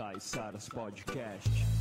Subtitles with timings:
[0.00, 1.79] Caiçaras Podcast.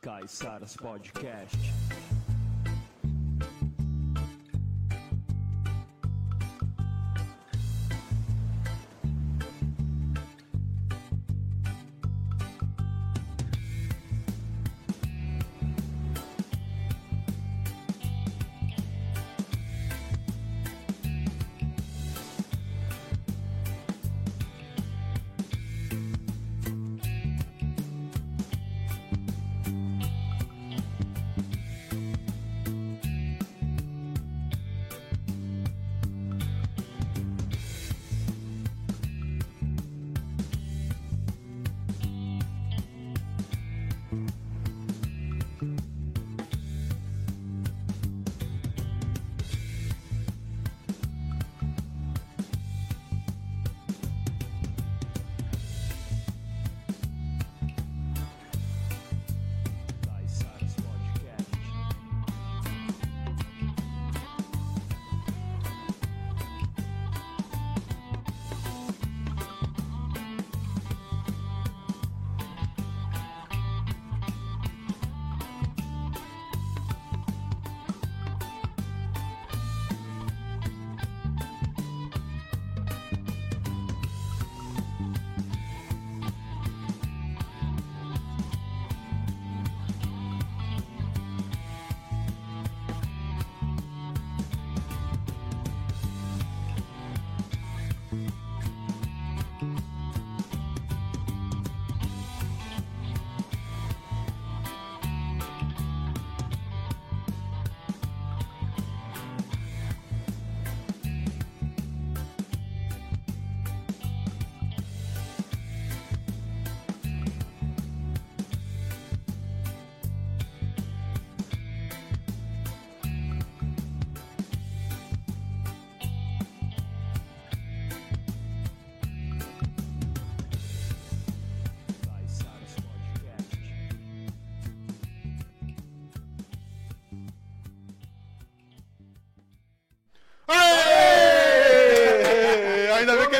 [0.00, 1.58] Caiçaras Podcast.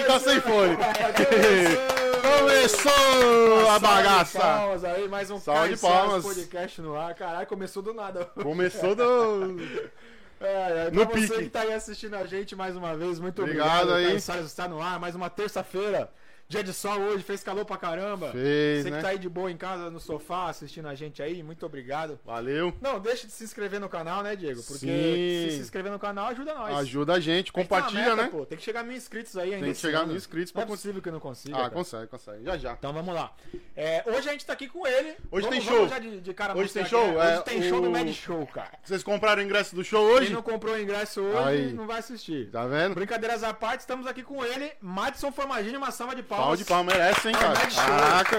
[0.09, 0.75] Tá sem fone.
[2.41, 4.39] Começou a bagaça!
[4.41, 6.25] palmas aí, mais um Salve de palmas.
[6.25, 7.15] podcast no ar.
[7.15, 8.25] Caralho, começou do nada.
[8.27, 9.57] Começou do.
[10.41, 11.43] É, é, No você pique.
[11.43, 13.95] que tá aí assistindo a gente mais uma vez, muito Obrigado obrigado.
[13.97, 14.07] aí.
[14.13, 16.09] Caiçaras está no ar, mais uma terça-feira.
[16.51, 18.33] Dia de sol hoje, fez calor pra caramba.
[18.33, 18.97] Fez, Você né?
[18.97, 22.19] que tá aí de boa em casa, no sofá, assistindo a gente aí, muito obrigado.
[22.25, 22.73] Valeu.
[22.81, 24.63] Não, deixa de se inscrever no canal, né, Diego?
[24.63, 25.51] Porque Sim.
[25.51, 26.75] se se inscrever no canal ajuda nós.
[26.79, 28.29] Ajuda a gente, compartilha, meta, né?
[28.33, 28.47] pô.
[28.47, 29.67] Tem que chegar a mil inscritos aí ainda.
[29.67, 31.55] Tem que chegar a mil inscritos Não pra é possível que não consiga.
[31.55, 31.71] Ah, cara.
[31.71, 32.43] consegue, consegue.
[32.43, 32.73] Já já.
[32.73, 33.31] Então vamos lá.
[33.77, 35.17] É, hoje a gente tá aqui com ele.
[35.31, 35.87] Hoje Vamos- tem show.
[36.01, 37.03] de, de cara Hoje mostrar tem show?
[37.05, 37.19] quem é.
[37.19, 38.71] Hoje É, tem show do o- Mad Show, cara.
[38.83, 40.33] Vocês compraram o ingresso do show Quem hoje?
[40.33, 41.73] não comprou o ingresso hoje Aí.
[41.75, 42.51] não vai assistir.
[42.51, 42.95] Tá vendo?
[42.95, 46.38] Brincadeiras à parte, estamos aqui com ele, Madison Formagini, uma salva de palmas.
[46.39, 47.55] Pau de pau merece, hein, cara?
[47.75, 48.37] Caraca.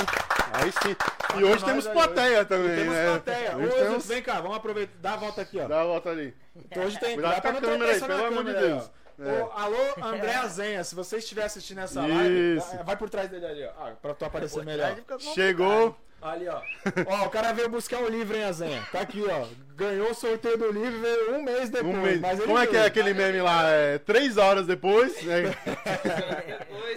[0.53, 0.95] Aí sim.
[1.39, 3.05] E hoje temos plateia também, Temos né?
[3.05, 3.55] plateia.
[3.57, 4.05] Hoje Hoje, temos.
[4.07, 5.67] vem cá, vamos aproveitar, dá a volta aqui, ó.
[5.67, 6.33] Dá a volta ali.
[6.55, 7.13] Então hoje tem.
[7.13, 8.91] Cuidado dá pra com a câmera aí, pelo amor de Deus.
[9.21, 9.41] É.
[9.43, 12.67] Ô, alô, André Azenha, se você estiver assistindo essa live, Isso.
[12.75, 13.69] vai- vai por trás dele ali, ó.
[13.87, 14.95] Ah, pra tu aparecer melhor.
[15.33, 15.95] Chegou.
[16.21, 16.61] Ali, ó.
[17.07, 18.85] Ó, o cara veio buscar o livro, hein, Azenha?
[18.91, 19.45] Tá aqui, ó.
[19.75, 21.95] Ganhou o sorteio do livro veio um mês depois.
[21.95, 22.21] Um mês.
[22.45, 23.63] Como é que é aquele meme lá?
[23.69, 25.23] É, três horas depois.
[25.23, 25.43] né?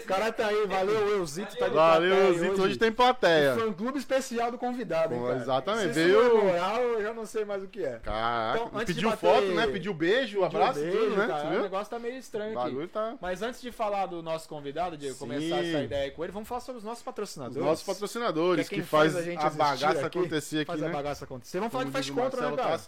[0.02, 2.62] O cara tá aí, valeu, Eusito tá de Valeu, plateia Zito.
[2.62, 3.54] Hoje tem plateia.
[3.54, 5.38] Fã clube especial do convidado, hein, Pô, cara?
[5.38, 8.00] exatamente, Se veio- é moral, eu já não sei mais o que é.
[8.02, 8.64] Caraca.
[8.66, 9.66] Então, de Pediu bater- foto, né?
[9.68, 11.26] Pediu beijo, abraço, Beijo, tudo, né?
[11.28, 11.62] cara, O viu?
[11.62, 12.68] negócio tá meio estranho aqui.
[12.70, 13.14] bagulho tá.
[13.20, 15.20] Mas antes de falar do nosso convidado, Diego, Sim.
[15.20, 17.64] começar essa ideia com ele, vamos falar sobre os nossos Os patrocinadores.
[17.64, 20.80] nossos patrocinadores Que é que, faz, faz a gente a bagaça aqui, acontecer aqui, Faz
[20.80, 20.88] né?
[20.88, 21.58] a bagaça acontecer.
[21.58, 22.80] Vamos falar de Como Fast diz o Control, né, cara?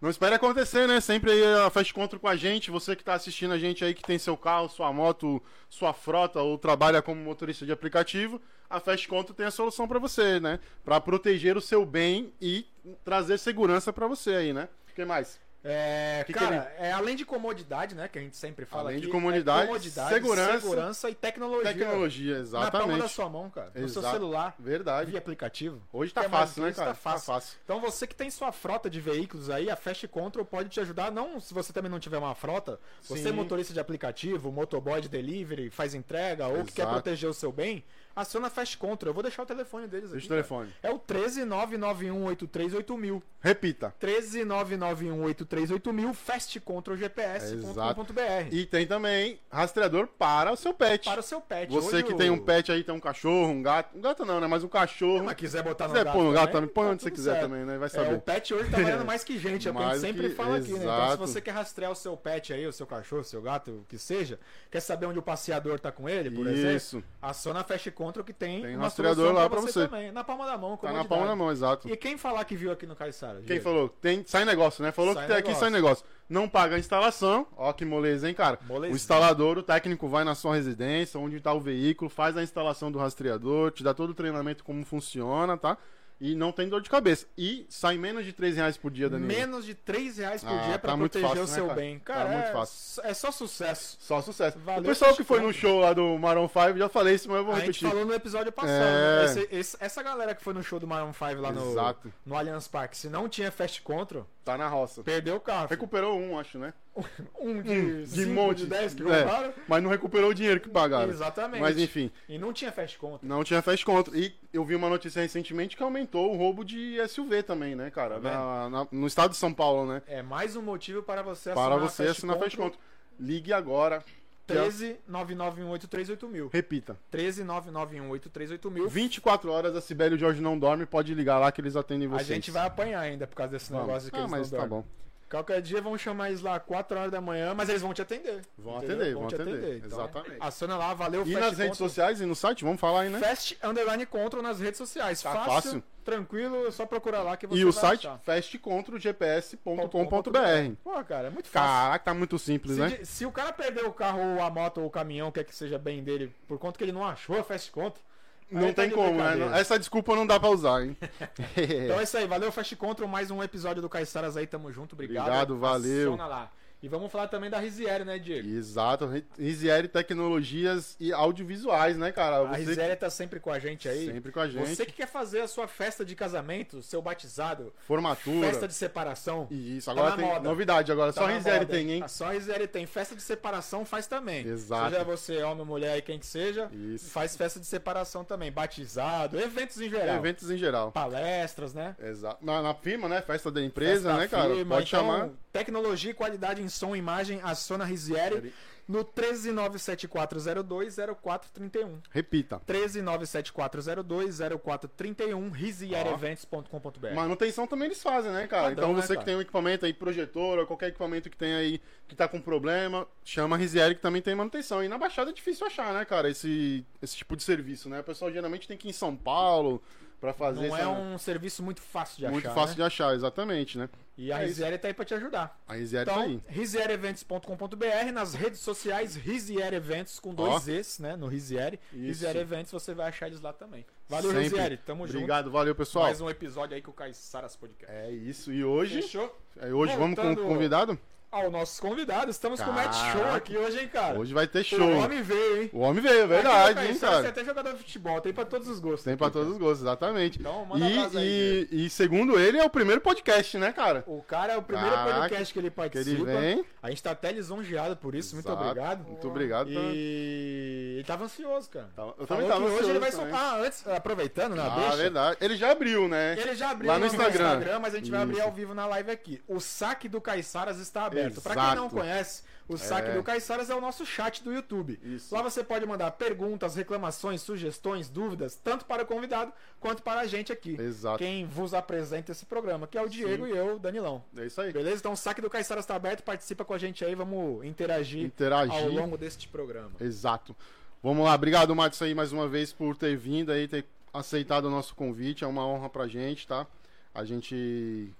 [0.00, 1.00] Não espere acontecer, né?
[1.00, 2.70] Sempre aí a Fast Control com a gente.
[2.70, 6.40] Você que tá assistindo a gente aí, que tem seu carro, sua moto, sua frota
[6.40, 10.60] ou trabalha como motorista de aplicativo, a Fast Control tem a solução pra você, né?
[10.84, 12.66] Pra proteger o seu bem e
[13.04, 14.68] trazer segurança pra você aí, né?
[14.90, 15.40] O que mais?
[15.68, 18.98] É, Que que cara, é, além de comodidade, né, que a gente sempre fala Além
[18.98, 21.74] aqui, de comodidade, é comodidade, segurança, segurança e tecnologia.
[21.74, 23.08] Tecnologia, Na palma da exatamente.
[23.12, 23.72] sua mão, cara.
[23.74, 24.16] No seu Exato.
[24.16, 25.10] celular, Verdade.
[25.10, 25.82] via aplicativo.
[25.92, 26.78] Hoje tá fácil, né, isso?
[26.78, 26.94] cara?
[26.94, 27.58] Tá fácil.
[27.64, 31.10] Então você que tem sua frota de veículos aí, a Fast Control pode te ajudar.
[31.10, 33.28] Não se você também não tiver uma frota, você Sim.
[33.30, 37.50] é motorista de aplicativo, motoboy de delivery, faz entrega ou que quer proteger o seu
[37.50, 37.82] bem,
[38.16, 39.10] aciona Fast Control.
[39.10, 40.26] Eu vou deixar o telefone deles Deixa aqui.
[40.26, 40.72] o telefone.
[40.82, 40.94] cara.
[40.94, 43.22] É o 13991838000.
[43.40, 43.94] Repita.
[44.00, 48.48] 13991838000 fastcontrolgps.com.br.
[48.50, 51.04] E tem também rastreador para o seu pet.
[51.04, 51.70] Para o seu pet.
[51.72, 53.96] Você Hoje que o- tem um pet aí, tem um cachorro, um gato.
[53.96, 54.46] Um gato não, né?
[54.46, 55.24] Mas um cachorro.
[55.24, 57.32] Mas quiser botar no quiser gato pôr no gato também, põe tá onde você quiser
[57.32, 57.42] certo.
[57.48, 57.76] também, né?
[57.78, 58.14] Vai É, saber.
[58.14, 60.34] o pet hoje tá valendo mais que gente, é o que a gente sempre que-
[60.34, 60.78] fala aqui, né?
[60.78, 61.16] Então, se exato.
[61.18, 63.98] você quer rastrear o seu pet aí, o seu cachorro, o seu gato, o que
[63.98, 64.38] seja,
[64.70, 67.02] quer saber onde o passeador tá com ele, por exemplo, Isso.
[67.20, 69.88] aciona a Fast Control que tem, Tem um rastreador lá pra você.
[69.88, 70.12] também.
[70.12, 71.88] Na palma da mão, Tá na palma da mão, exato.
[71.88, 73.42] E quem falar que viu aqui no Caissara?
[73.42, 73.88] Quem falou?
[73.88, 74.92] Tem, sai negócio, né?
[74.92, 75.60] Falou Sai que tem aqui negócio.
[75.60, 76.04] sai negócio.
[76.28, 77.46] Não paga a instalação.
[77.56, 78.58] Ó, que moleza, hein, cara?
[78.66, 78.92] Moleza.
[78.92, 82.92] O instalador, o técnico vai na sua residência, onde tá o veículo, faz a instalação
[82.92, 85.76] do rastreador, te dá todo o treinamento como funciona, tá?
[86.18, 87.26] E não tem dor de cabeça.
[87.36, 89.28] E sai menos de 3 reais por dia, Danilo.
[89.28, 91.66] Menos de 3 reais por Ah, dia pra tá muito proteger fácil, o né, seu
[91.66, 91.80] cara?
[91.80, 91.98] bem.
[91.98, 93.02] Tá Cara, muito é, fácil.
[93.04, 93.96] é só sucesso.
[94.00, 94.58] Só sucesso.
[94.60, 97.36] Valeu, o pessoal que foi no show lá do Maroon 5, já falei isso, mas
[97.38, 97.88] eu vou A gente repetir.
[97.90, 99.16] falou no episódio passado, É.
[99.18, 99.24] né?
[99.26, 102.10] Esse- esse- essa galera que foi no show do Maroon 5 lá no, Exato.
[102.24, 105.02] no Allianz Parque, se não tinha Fast Control, Tá na roça.
[105.02, 105.66] perdeu o carro.
[105.68, 106.72] Recuperou um, acho, né?
[107.38, 108.58] Um de, de cinco, monte.
[108.60, 109.52] de 10 que É, roubaram.
[109.68, 111.10] Mas não recuperou o dinheiro que pagaram.
[111.10, 111.60] Exatamente.
[111.60, 113.20] Mas enfim, E não tinha Fast Control.
[113.22, 114.16] não tinha fast control.
[114.16, 118.20] E eu vi uma notícia recentemente que aumentou o roubo de SUV também, né, cara?
[118.20, 118.30] Tá?
[118.30, 120.02] Na- na- no estado de São Paulo, né?
[120.06, 122.80] É mais um motivo para você Para assinar você assinar fast control.
[123.18, 124.04] Ligue agora.
[124.46, 126.28] que é- 13 991838000.
[126.28, 126.48] mil.
[126.52, 126.96] Repita.
[127.10, 128.70] 13 991838000.
[128.70, 128.88] mil.
[128.88, 132.06] 24 horas a Sibeli e o Jorge não dorme, pode ligar lá que eles atendem
[132.08, 132.26] A vocês.
[132.28, 133.86] gente vai apanhar ainda por causa desse Vamos.
[133.88, 134.84] negócio que ah, eles mas não tá dormem.
[134.84, 135.05] bom.
[135.28, 138.42] Qualquer dia vão chamar eles lá 4 horas da manhã, mas eles vão te atender.
[138.56, 138.94] Vão entendeu?
[138.96, 139.76] atender, vão te atender.
[139.78, 140.36] Então, Exatamente.
[140.38, 141.88] Aciona lá, valeu, E nas redes Control.
[141.88, 143.18] sociais e no site, vamos falar aí, né?
[143.18, 145.20] Fast Underline Control nas redes sociais.
[145.20, 145.82] Tá fácil, fácil.
[146.04, 150.74] tranquilo, é só procurar lá que você E o site fastcontrolgps.com.br.
[150.82, 151.68] Pô, cara, é muito fácil.
[151.68, 152.98] Caraca, tá muito simples, Se, né?
[153.02, 155.78] se o cara perder o carro ou a moto ou o caminhão, quer que seja
[155.78, 158.02] bem dele, por conta que ele não achou a Fast Control,
[158.50, 159.60] Não tá tem como, né?
[159.60, 160.96] Essa desculpa não dá pra usar, hein?
[161.56, 164.92] Então é isso aí, valeu Fast Control, mais um episódio do Caiçaras aí, tamo junto,
[164.92, 165.26] obrigado.
[165.26, 166.12] Obrigado, valeu.
[166.14, 166.52] Aciona lá.
[166.82, 168.46] E vamos falar também da Rizieri, né, Diego?
[168.48, 169.10] Exato.
[169.38, 172.36] Rizieri Tecnologias e Audiovisuais, né, cara?
[172.40, 174.06] A Você Rizieri tá sempre com a gente aí.
[174.12, 174.68] sempre com a gente.
[174.68, 178.46] Você que quer fazer a sua festa de casamento, seu batizado, Formatura.
[178.46, 179.48] festa de separação.
[179.50, 180.40] Isso, Tá agora na tem moda.
[180.48, 181.12] novidade agora.
[181.12, 182.02] Tá Só na Rizieri moda, tem, hein?
[182.04, 182.86] Ah, Só a Rizieri tem.
[182.86, 184.46] Festa de separação faz também.
[184.46, 184.90] Exato.
[184.90, 187.10] Seja você homem, mulher aí, quem que seja, Isso.
[187.10, 188.52] faz festa de separação também.
[188.52, 190.16] Batizado, eventos em geral.
[190.16, 190.92] Eventos em geral.
[190.92, 191.96] Palestras, né?
[192.02, 192.44] Exato.
[192.44, 193.22] Na, na firma, né?
[193.22, 194.48] Festa da empresa, Festa né, cara?
[194.50, 195.30] Pode Então, chamar.
[195.56, 198.52] Tecnologia e qualidade em som e imagem, a Rizieri.
[198.86, 202.02] no 13974020431.
[202.10, 202.60] Repita.
[202.66, 207.14] 13974020431, risierevents.com.br.
[207.14, 208.68] Manutenção também eles fazem, né, cara?
[208.68, 209.18] Padrão, então né, você cara?
[209.18, 212.40] que tem um equipamento aí, projetor, ou qualquer equipamento que tem aí que tá com
[212.40, 214.84] problema, chama a Rizieri que também tem manutenção.
[214.84, 217.98] E na Baixada é difícil achar, né, cara, esse, esse tipo de serviço, né?
[218.00, 219.82] O pessoal geralmente tem que ir em São Paulo
[220.20, 222.54] pra fazer Não essa- é um serviço muito fácil de muito achar.
[222.54, 222.74] fácil né?
[222.76, 223.88] de achar, exatamente, né?
[224.18, 224.46] E a É.
[224.46, 225.60] Rizieri tá aí pra te ajudar.
[225.68, 226.40] A Rizieri tá Então, aí.
[226.48, 230.66] risierevents.com.br, nas redes sociais, Rizieri Eventos, com dois.
[230.68, 231.78] Es, né, no Rizieri.
[231.92, 233.84] Rizieri Eventos, você vai achar eles lá também.
[234.08, 234.42] Valeu, Sempre.
[234.44, 235.78] Rizieri, tamo Obrigado, valeu, junto.
[235.78, 236.04] pessoal.
[236.06, 237.94] Mais um episódio aí com o Caissaras Podcast.
[237.94, 238.52] É isso.
[238.52, 239.36] E hoje, Fechou?
[239.60, 240.98] é, hoje vamos com o Voltando- convidado?
[241.36, 243.36] Ao nossos convidados, estamos com o Match Show Caraca.
[243.36, 244.18] aqui hoje, hein, cara?
[244.18, 244.90] Hoje vai ter O show.
[244.90, 245.70] homem veio, hein?
[245.72, 247.20] O homem veio, no verdade, hein, cara?
[247.20, 249.04] Tem até jogador de futebol, tem pra todos os gostos.
[249.04, 250.38] Tem pra todos os gostos, exatamente.
[250.40, 254.02] Então, manda abraço aí, E, e, e segundo ele, é o primeiro podcast, né, cara?
[254.06, 256.10] O cara é o primeiro Caraca, podcast que ele Que participa.
[256.10, 256.64] ele vem.
[256.82, 258.62] A gente tá até lisonjeado por isso, muito Exato.
[258.64, 259.04] obrigado.
[259.06, 259.68] Muito obrigado.
[259.70, 261.88] E ele tava ansioso, cara.
[261.94, 263.54] Tava- Eu Falou também tava que hoje ele vai ansioso soltar.
[263.54, 264.96] Ah, antes, aproveitando, na Ah, deixa.
[264.96, 265.36] verdade.
[265.40, 266.34] Ele já abriu, né?
[266.38, 267.78] Ele já abriu Lá no no Instagram.
[267.80, 268.42] mas a gente vai abrir Isso.
[268.44, 269.42] ao vivo na live aqui.
[269.46, 271.25] O saque do Caiçaras está aberto.
[271.30, 271.80] Pra quem Exato.
[271.80, 273.14] não conhece, o saque É.
[273.14, 274.98] do Caiçaras é o nosso chat do YouTube.
[275.04, 275.34] Isso.
[275.34, 280.26] Lá você pode mandar perguntas, reclamações, sugestões, dúvidas, tanto para o convidado quanto para a
[280.26, 280.76] gente aqui.
[280.80, 281.18] Exato.
[281.18, 284.24] Quem vos apresenta esse programa, que é o Diego e eu, Danilão.
[284.36, 284.72] É isso aí.
[284.72, 284.96] Beleza?
[284.98, 288.72] Então o saque do Caiçaras está aberto, participa com a gente aí, vamos interagir, Interagir.
[288.74, 289.92] ao longo deste programa.
[290.00, 290.54] Exato.
[291.02, 291.34] Vamos lá.
[291.34, 295.44] Obrigado, Matos, aí mais uma vez por ter vindo aí, ter aceitado o nosso convite.
[295.44, 296.66] É uma honra pra gente, tá?
[297.14, 298.12] A gente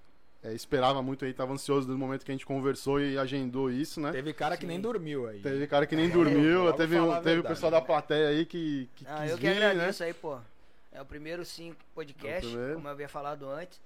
[0.47, 4.00] é, esperava muito aí, tava ansioso do momento que a gente conversou e agendou isso,
[4.00, 4.12] né?
[4.12, 4.69] Teve cara que Sim.
[4.69, 5.41] nem dormiu aí.
[5.41, 7.79] Teve cara que nem É, dormiu, teve, um- a teve o pessoal né?
[7.79, 9.71] da plateia aí que, que Ah, quis eu que vir, né?
[9.71, 10.38] agradeço aí, pô.
[10.93, 12.75] É o primeiro sim podcast, É primeiro.
[12.76, 13.81] como eu havia falado antes.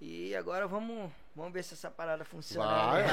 [0.00, 2.66] E agora vamos, vamos ver se essa parada funciona.
[2.66, 3.12] Vai, né?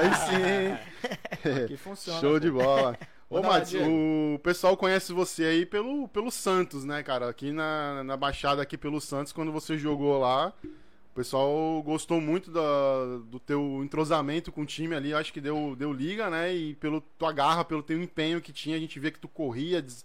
[0.00, 1.66] aí sim.
[1.68, 2.20] Que funciona.
[2.20, 2.38] Show pô.
[2.40, 2.98] de bola.
[3.30, 3.88] Ô, Matos, Diego.
[4.34, 7.28] o pessoal conhece você aí pelo, pelo Santos, né, cara?
[7.28, 10.52] Aqui na, na Baixada, aqui pelo Santos, quando você jogou lá,
[11.14, 12.60] o pessoal gostou muito da,
[13.30, 16.52] do teu entrosamento com o time ali, acho que deu, deu liga, né?
[16.52, 19.80] E pelo tua garra, pelo teu empenho que tinha, a gente via que tu corria,
[19.80, 20.04] des-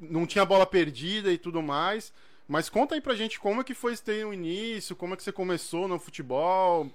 [0.00, 2.10] não tinha bola perdida e tudo mais.
[2.48, 5.22] Mas conta aí pra gente como é que foi esse teu início, como é que
[5.22, 6.90] você começou no futebol,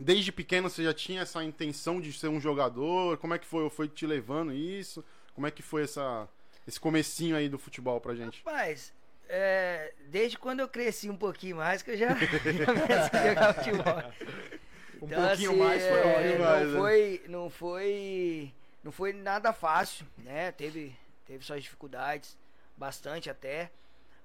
[0.00, 3.16] Desde pequeno você já tinha essa intenção de ser um jogador?
[3.18, 3.68] Como é que foi?
[3.70, 5.04] Foi te levando isso?
[5.34, 6.28] Como é que foi essa,
[6.68, 8.40] esse comecinho aí do futebol pra gente?
[8.44, 8.92] Rapaz,
[9.28, 12.08] é, desde quando eu cresci um pouquinho mais que eu já
[12.66, 14.12] comecei a jogar futebol.
[15.00, 16.38] Um Então, pouquinho assim, mais foi é, ótimo.
[16.44, 16.78] não né?
[16.78, 20.50] foi, não foi, não foi nada fácil, né?
[20.50, 20.92] Teve,
[21.24, 22.36] teve suas dificuldades,
[22.76, 23.70] bastante até,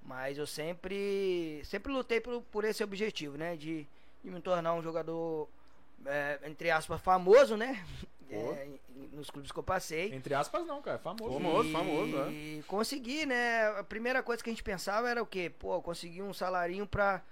[0.02, 3.54] mas eu sempre, sempre lutei por, por esse objetivo, né?
[3.56, 3.86] De,
[4.24, 5.48] de me tornar um jogador,
[6.06, 7.84] é, entre aspas, famoso, né?
[8.30, 8.68] É,
[9.12, 10.14] nos clubes que eu passei.
[10.14, 10.96] Entre aspas, não, cara.
[10.96, 11.32] é Famoso.
[11.34, 12.30] Famoso, famoso, é.
[12.30, 13.68] E consegui, né?
[13.78, 15.50] A primeira coisa que a gente pensava era o quê?
[15.58, 17.22] Pô, conseguir um salarinho pra,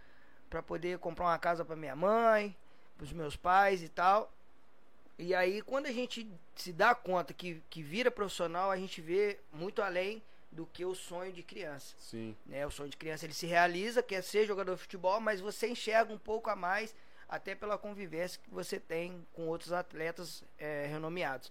[0.51, 2.57] pra poder comprar uma casa pra minha mãe,
[2.97, 4.33] pros meus pais e tal.
[5.19, 9.39] E aí, quando a gente se dá conta que, que vira profissional, a gente vê
[9.53, 11.95] muito além do que o sonho de criança.
[11.99, 12.37] Sim.
[12.45, 12.67] Né?
[12.67, 16.13] O sonho de criança ele se realiza, quer ser jogador de futebol, mas você enxerga
[16.13, 16.95] um pouco a mais,
[17.33, 21.51] até pela convivência que você tem com outros atletas é, renomeados.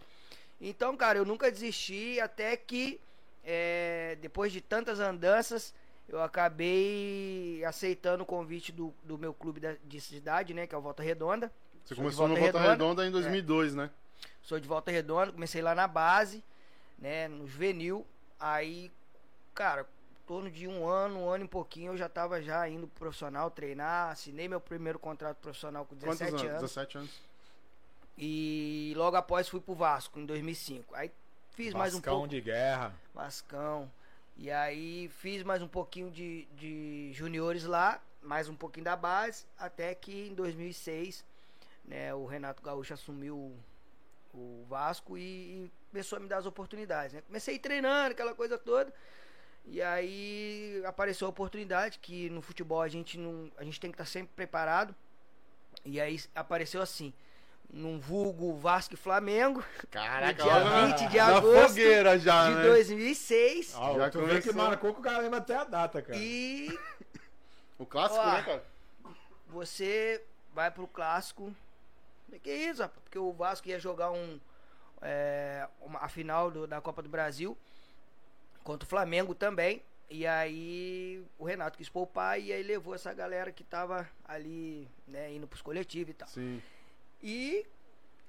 [0.62, 3.02] Então, cara, eu nunca desisti, até que
[3.44, 5.74] é, depois de tantas andanças,
[6.08, 10.78] eu acabei aceitando o convite do, do meu clube da- de cidade, né, que é
[10.78, 11.52] o Volta Redonda.
[11.84, 12.84] Você Sou começou no Volta Volta Redonda.
[12.84, 13.90] Redonda em 2002, né?
[14.44, 16.44] Sou de Volta Redonda, comecei lá na base,
[17.00, 18.06] né, no juvenil.
[18.40, 18.92] Aí,
[19.56, 19.88] cara,
[20.32, 23.52] torno de um ano, um ano e pouquinho, eu já tava já indo pro profissional
[23.52, 24.12] treinar.
[24.12, 26.44] Assinei meu primeiro contrato profissional com Quantos 17 anos?
[26.44, 26.62] anos.
[26.62, 27.22] 17 anos.
[28.18, 30.96] E logo após fui pro Vasco, em 2005.
[30.96, 31.12] Aí
[31.50, 32.30] fiz mais um Vascão pouco.
[32.30, 32.96] de guerra.
[33.14, 33.92] Vascão.
[34.38, 39.46] E aí fiz mais um pouquinho de, de juniores lá, mais um pouquinho da base,
[39.60, 41.26] até que em 2006,
[41.84, 43.54] né, o Renato Gaúcho assumiu o,
[44.34, 45.22] o Vasco e,
[45.66, 47.22] e começou a me dar as oportunidades, né?
[47.28, 48.94] Comecei treinando, aquela coisa toda.
[49.65, 53.96] E aí apareceu a oportunidade que no futebol a gente não, a gente tem que
[53.96, 54.94] estar sempre preparado.
[55.86, 57.13] E aí apareceu assim,
[57.72, 62.63] num vulgo Vasco e Flamengo, Caraca, dia olha 20 de agosto fogueira já, de né?
[62.63, 63.75] 2006.
[63.75, 66.18] Ah, Já tu vê que marcou que o cara lembra até a data, cara.
[66.18, 66.77] E
[67.80, 68.32] O clássico, Ó.
[68.34, 68.63] né, cara?
[69.48, 71.53] você vai pro clássico.
[72.44, 73.01] Que isso, rapaz?
[73.03, 74.39] Porque o Vasco ia jogar um.
[75.01, 77.58] é, uma, a final do- da Copa do Brasil
[78.63, 79.82] contra o Flamengo também.
[80.10, 85.34] E aí o Renato quis poupar e aí levou essa galera que tava ali, né,
[85.34, 86.27] indo pros coletivos e tal.
[86.27, 86.62] Sim.
[87.24, 87.65] E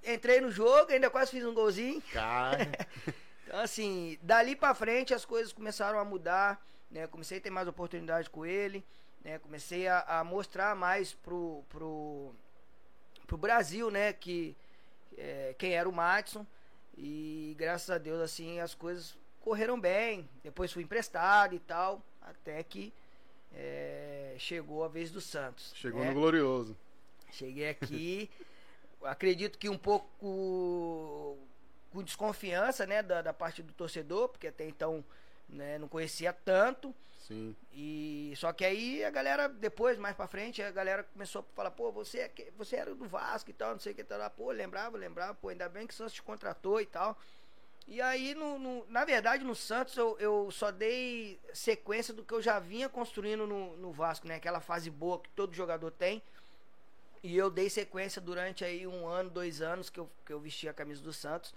[0.05, 2.01] entrei no jogo, ainda quase fiz um golzinho.
[2.13, 2.59] Cara,
[3.53, 7.07] Então, assim, dali pra frente as coisas começaram a mudar, né?
[7.07, 8.83] Comecei a ter mais oportunidade com ele,
[9.23, 9.39] né?
[9.39, 12.33] Comecei a, a mostrar mais pro, pro,
[13.27, 14.13] pro Brasil, né?
[14.13, 14.57] Que
[15.19, 16.47] é, quem era o Matson.
[16.97, 20.29] E graças a Deus, assim, as coisas correram bem.
[20.43, 22.93] Depois fui emprestado e tal, até que
[23.55, 25.73] é, chegou a vez do Santos.
[25.75, 26.09] chegou né?
[26.09, 26.77] no glorioso.
[27.31, 28.31] Cheguei aqui,
[29.03, 30.09] acredito que um pouco
[31.91, 35.05] com desconfiança, né, da, da parte do torcedor, porque até então
[35.49, 36.95] né, não conhecia tanto.
[37.19, 37.55] Sim.
[37.73, 41.71] E só que aí a galera depois, mais pra frente, a galera começou a falar,
[41.71, 44.29] pô, você é que- você era do Vasco e tal, não sei o que tal,
[44.31, 47.17] pô, lembrava, lembrava, pô, ainda bem que o Santos te contratou e tal.
[47.87, 52.33] E aí, no, no- na verdade, no Santos eu, eu só dei sequência do que
[52.33, 54.37] eu já vinha construindo no, no Vasco, né?
[54.37, 56.23] Aquela fase boa que todo jogador tem.
[57.23, 60.69] E eu dei sequência durante aí um ano, dois anos que eu, que eu vesti
[60.69, 61.55] a camisa do Santos.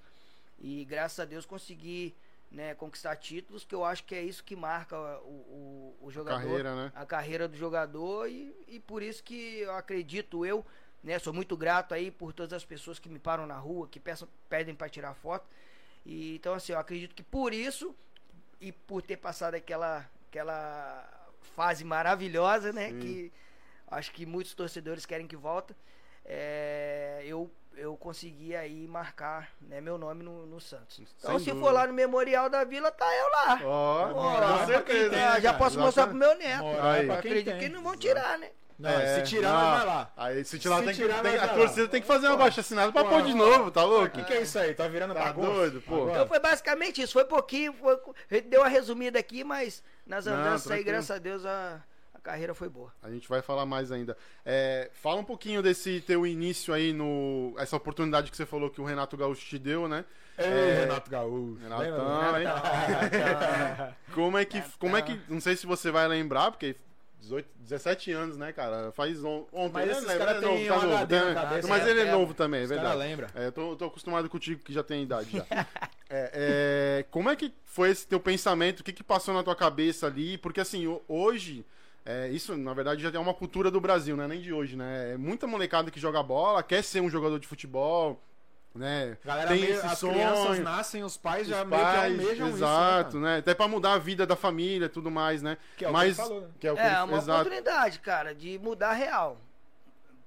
[0.60, 2.16] E graças a Deus consegui
[2.52, 6.38] né, conquistar títulos, que eu acho que é isso que marca o, o, o jogador
[6.40, 6.92] Carreira, né?
[6.96, 10.64] a carreira do jogador e, e por isso que eu acredito eu,
[11.04, 14.00] né, sou muito grato aí por todas as pessoas que me param na rua, que
[14.00, 15.46] peçam, pedem para tirar foto.
[16.06, 17.96] E então assim, eu acredito que por isso
[18.62, 21.08] e por ter passado aquela aquela
[21.56, 23.00] fase maravilhosa, né, Sim.
[23.00, 23.32] que
[23.88, 25.76] acho que muitos torcedores querem que volta,
[26.26, 31.00] é, eu eu consegui aí marcar né, meu nome no, no Santos.
[31.00, 31.66] Então, Sem se dúvida.
[31.66, 33.60] for lá no Memorial da Vila, tá eu lá.
[33.66, 35.10] Ó, moral com pra quem certeza.
[35.10, 36.64] tem, Ah, já posso mostrar pro meu neto.
[36.64, 37.60] Quem Acredito tem.
[37.60, 38.52] que não vão tirar, né?
[38.78, 39.62] Não, É, se tirar, não.
[39.62, 40.12] nós vai lá.
[40.18, 41.88] Aí se tirar, Se tem que, tirar, tem- a torcida lá.
[41.88, 44.08] tem que fazer uma baixa assinada pra Pô, pôr de novo, tá louco?
[44.08, 44.74] O que, que é isso aí?
[44.74, 45.50] Tá virando Tá bagunça?
[45.50, 45.96] doido, pô.
[45.96, 46.12] Agora?
[46.12, 47.14] Então foi basicamente isso.
[47.14, 51.46] Foi pouquinho, foi, deu uma resumida aqui, mas nas Não, andanças aí, graças a Deus,
[51.46, 51.82] a,
[52.14, 52.92] a carreira foi boa.
[53.02, 54.18] A gente vai falar mais ainda.
[54.46, 57.54] É, fala um pouquinho desse teu início aí no.
[57.58, 60.04] Essa oportunidade que você falou que o Renato Gaúcho te deu, né?
[60.38, 61.62] Ei, É, Renato Gaúcho.
[61.64, 62.48] Renatão, hein?
[64.14, 64.62] Como é que.
[64.78, 65.18] Como é que.
[65.30, 66.76] Não sei se você vai lembrar, porque.
[67.26, 68.92] 18, 17 anos, né, cara?
[68.92, 69.74] Faz on, ontem.
[69.74, 70.14] Mas né?
[70.14, 70.32] Lembra?
[70.38, 71.34] Ele é novo, tá um novo, né?
[71.34, 72.12] cabeça, Mas é, ele é é.
[72.12, 72.98] novo também, é verdade.
[72.98, 73.28] lembram.
[73.36, 75.46] É, eu tô, eu tô acostumado contigo que já tem idade já.
[76.08, 78.82] É, é, como é que foi esse teu pensamento?
[78.82, 80.38] O que, que passou na tua cabeça ali?
[80.38, 81.66] Porque assim, ho- hoje,
[82.06, 84.28] é, isso na verdade já é uma cultura do Brasil, né?
[84.28, 85.14] Nem de hoje, né?
[85.14, 88.22] É muita molecada que joga bola, quer ser um jogador de futebol,
[88.76, 89.18] né?
[89.24, 90.14] Galera, tem esse as sonho.
[90.14, 93.38] crianças nascem, os pais já Os meio que pais, almejam exato, isso, né?
[93.38, 95.58] Até pra mudar a vida da família e tudo mais, né?
[95.78, 96.48] Que é o que Mas, ele falou, né?
[96.60, 97.32] que é o que É, ele- uma exato.
[97.42, 99.38] oportunidade, cara, de mudar a real.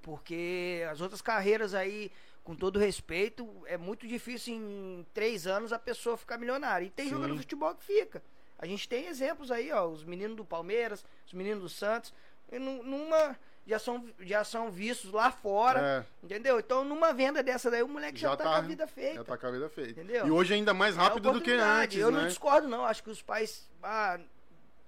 [0.01, 2.11] Porque as outras carreiras aí,
[2.43, 6.85] com todo respeito, é muito difícil em três anos a pessoa ficar milionária.
[6.85, 7.11] E tem Sim.
[7.11, 8.21] jogador de futebol que fica.
[8.57, 12.13] A gente tem exemplos aí, ó, os meninos do Palmeiras, os meninos do Santos,
[12.51, 13.37] e nu- numa
[13.69, 15.79] já são, já são vistos lá fora,
[16.21, 16.59] É, entendeu?
[16.59, 19.13] Então, numa venda dessa daí, o moleque já, Já tá, tá- com a vida feita.
[19.15, 19.91] já tá com a vida feita.
[19.91, 20.25] Entendeu?
[20.27, 22.21] E hoje ainda mais É rápido do que antes, Eu né?
[22.21, 22.83] não discordo, não.
[22.85, 24.19] Acho que os pais ah,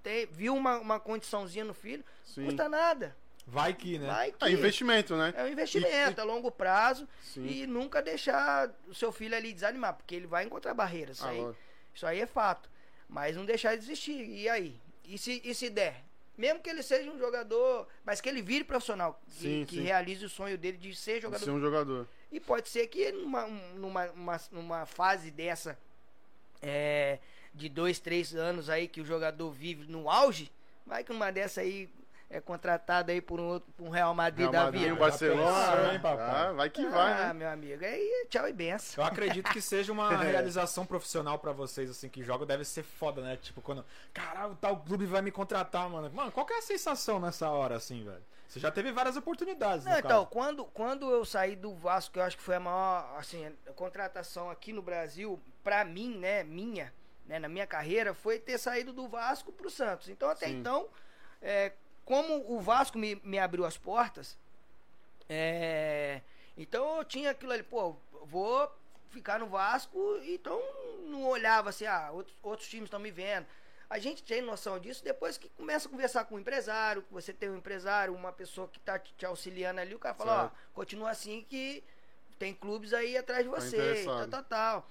[0.01, 2.41] tem, viu uma, uma condiçãozinha no filho, Sim.
[2.41, 3.15] não custa nada.
[3.45, 4.07] Vai que, né?
[4.07, 5.33] Vai que É investimento, né?
[5.35, 7.45] é um investimento a longo prazo Sim.
[7.45, 11.17] e nunca deixar o seu filho ali desanimar, porque ele vai encontrar barreiras.
[11.17, 11.47] Isso, Ah, aí,
[11.93, 12.69] isso aí é fato.
[13.09, 14.23] Mas não deixar de desistir.
[14.27, 14.79] E aí?
[15.05, 16.03] E se, e se der?
[16.37, 19.81] Mesmo que ele seja um jogador, mas que ele vire profissional, que, Sim, que sim.
[19.83, 22.07] realize o sonho dele de ser De jogador ser um jogador.
[22.31, 25.77] e pode ser que numa, numa, uma- numa fase dessa,
[26.61, 27.19] é,
[27.53, 30.49] de dois, três anos aí que o jogador vive no auge,
[30.85, 31.89] vai que uma dessa aí
[32.31, 34.93] é contratada aí por um, outro, por um Real Madrid Real da Madrid, vida.
[34.93, 35.93] o Barcelona.
[35.93, 36.47] hein, papai?
[36.47, 37.33] Ah, vai que ah, vai, né?
[37.33, 39.03] meu amigo, aí tchau e benção.
[39.03, 43.21] Eu acredito que seja uma realização profissional pra vocês, assim, que joga deve ser foda,
[43.21, 43.35] né?
[43.35, 46.09] Tipo, quando, caralho, tal clube vai me contratar, mano.
[46.13, 48.23] Mano, qual que é a sensação nessa hora, assim, velho?
[48.47, 50.25] Você já teve várias oportunidades, Não, então, caso.
[50.27, 53.71] quando, quando eu saí do Vasco, que eu acho que foi a maior, assim, a
[53.73, 56.93] contratação aqui no Brasil, pra mim, né, minha,
[57.25, 60.09] né, na minha carreira, foi ter saído do Vasco pro Santos.
[60.09, 60.59] Então, até Sim.
[60.59, 60.89] então,
[61.41, 61.71] é,
[62.11, 64.37] como o Vasco me, me abriu as portas,
[65.29, 66.19] é,
[66.57, 67.95] então eu tinha aquilo ali, pô,
[68.25, 68.69] vou
[69.09, 70.61] ficar no Vasco, então
[71.05, 73.47] não olhava assim, ah, outros, outros times estão me vendo.
[73.89, 77.49] A gente tem noção disso depois que começa a conversar com o empresário, você tem
[77.49, 80.55] um empresário, uma pessoa que tá te te auxiliando ali, o cara fala, ó, Certo.
[80.73, 81.81] continua assim que
[82.37, 84.29] tem clubes aí atrás de Tá você, tal, interessado.
[84.31, 84.89] tal, tal.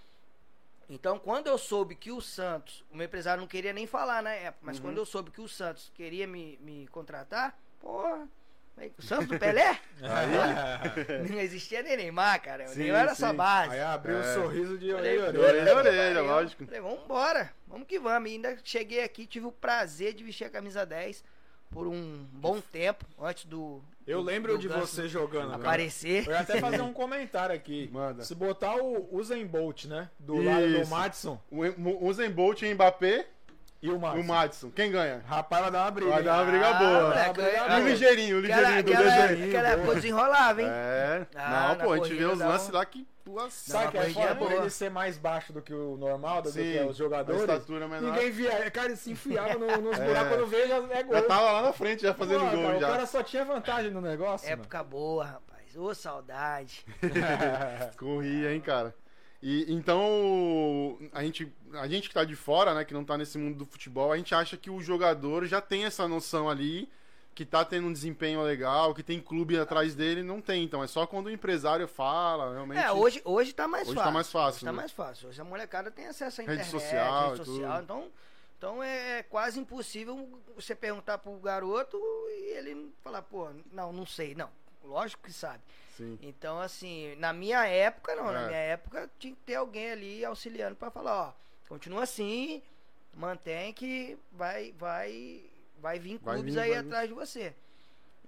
[0.93, 4.33] Então, quando eu soube que o Santos, o meu empresário não queria nem falar na
[4.35, 4.83] época, mas Uhum.
[4.83, 8.29] quando eu soube que o Santos queria me, me contratar, porra,
[8.77, 9.79] aí, o Santos do Pelé?
[11.31, 12.67] não existia nem Neymar, cara.
[12.67, 13.21] Sim, Neymar era sim.
[13.21, 13.75] só base.
[13.75, 14.21] Aí abriu É.
[14.21, 15.41] um sorriso de orelha orelha.
[15.47, 16.65] orelha a orelha, lógico.
[16.65, 18.29] Falei, vamos embora, vamos que vamos.
[18.29, 21.23] E ainda cheguei aqui, tive o prazer de vestir a camisa 10.
[21.71, 23.81] Por um bom tempo, antes do.
[24.07, 25.51] Eu lembro do de Ganso você jogando.
[25.51, 25.63] cara.
[25.63, 26.27] aparecer.
[26.27, 27.89] Eu ia até fazer um comentário aqui.
[27.93, 28.25] Manda.
[28.25, 30.09] Se botar o Usain Bolt, né?
[30.19, 30.91] Do lado do Isso.
[30.91, 33.27] Madison O Usain Bolt e Mbappé
[33.83, 34.21] e o e Madison.
[34.23, 34.71] o Madison.
[34.71, 35.23] Quem ganha?
[35.27, 36.11] Rapaz, vai dar uma briga.
[36.11, 37.03] Vai dar uma briga Ah, boa.
[37.05, 39.49] moleque, E o ligeirinho, o Aquela, ligeirinho do aquela, desenho.
[39.49, 40.69] aquela época desenrolava, hein?
[40.71, 41.27] É.
[41.37, 43.07] Ah, não, pô, a gente vê os dá um- lances lá que.
[43.25, 45.73] Pula, Sabe Não, que a é foda é por ele ser mais baixo do que
[45.75, 47.41] o normal, do Sim, que os jogadores?
[47.43, 48.13] a estatura menor.
[48.13, 48.71] Ninguém via.
[48.71, 50.05] Cara, ele se enfiava no- nos É.
[50.07, 51.15] buracos quando veio, já é gol.
[51.17, 52.87] Já tava lá na frente, já fazendo Pô, gol cara, já.
[52.87, 54.49] O cara só tinha vantagem no negócio.
[54.49, 55.77] Época boa, rapaz.
[55.77, 56.85] Ô, saudade.
[57.97, 58.95] Corria, hein, cara.
[59.43, 63.39] E então a gente, a gente que tá de fora, né, que não tá nesse
[63.39, 66.91] mundo do futebol, a gente acha que o jogador já tem essa noção ali,
[67.35, 70.65] que tá tendo um desempenho legal, que tem clube atrás dele, não tem.
[70.65, 72.79] Então é só quando o empresário fala, realmente.
[72.83, 74.09] É, hoje, hoje tá mais Hoje fácil.
[74.09, 74.77] tá mais fácil, Hoje tá né?
[74.77, 75.29] mais fácil.
[75.29, 77.83] Hoje a molecada tem acesso à Rede internet, social rede social.
[77.83, 78.11] Então,
[78.59, 81.97] então é quase impossível você perguntar pro garoto
[82.29, 84.35] e ele falar, pô, não, não sei.
[84.35, 84.51] Não,
[84.85, 85.63] lógico que sabe.
[85.97, 86.19] Sim.
[86.21, 88.29] Então, assim, na minha época, não.
[88.31, 88.33] É.
[88.33, 91.33] Na minha época tinha que ter alguém ali auxiliando pra falar, ó,
[91.69, 92.63] continua assim,
[93.15, 95.43] mantém que vai, vai,
[95.81, 96.87] vai vir Vai clubes vir, aí vai vir.
[96.89, 97.55] atrás de você.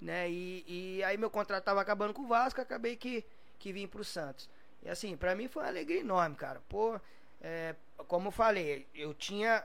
[0.01, 0.31] Né?
[0.31, 3.25] E, e aí meu contrato tava acabando com o Vasco, acabei que,
[3.59, 4.49] que vim pro Santos.
[4.83, 6.61] E assim, pra mim foi uma alegria enorme, cara.
[6.69, 7.01] Pô,
[7.41, 7.77] é,
[8.09, 9.65] como eu falei, eu tinha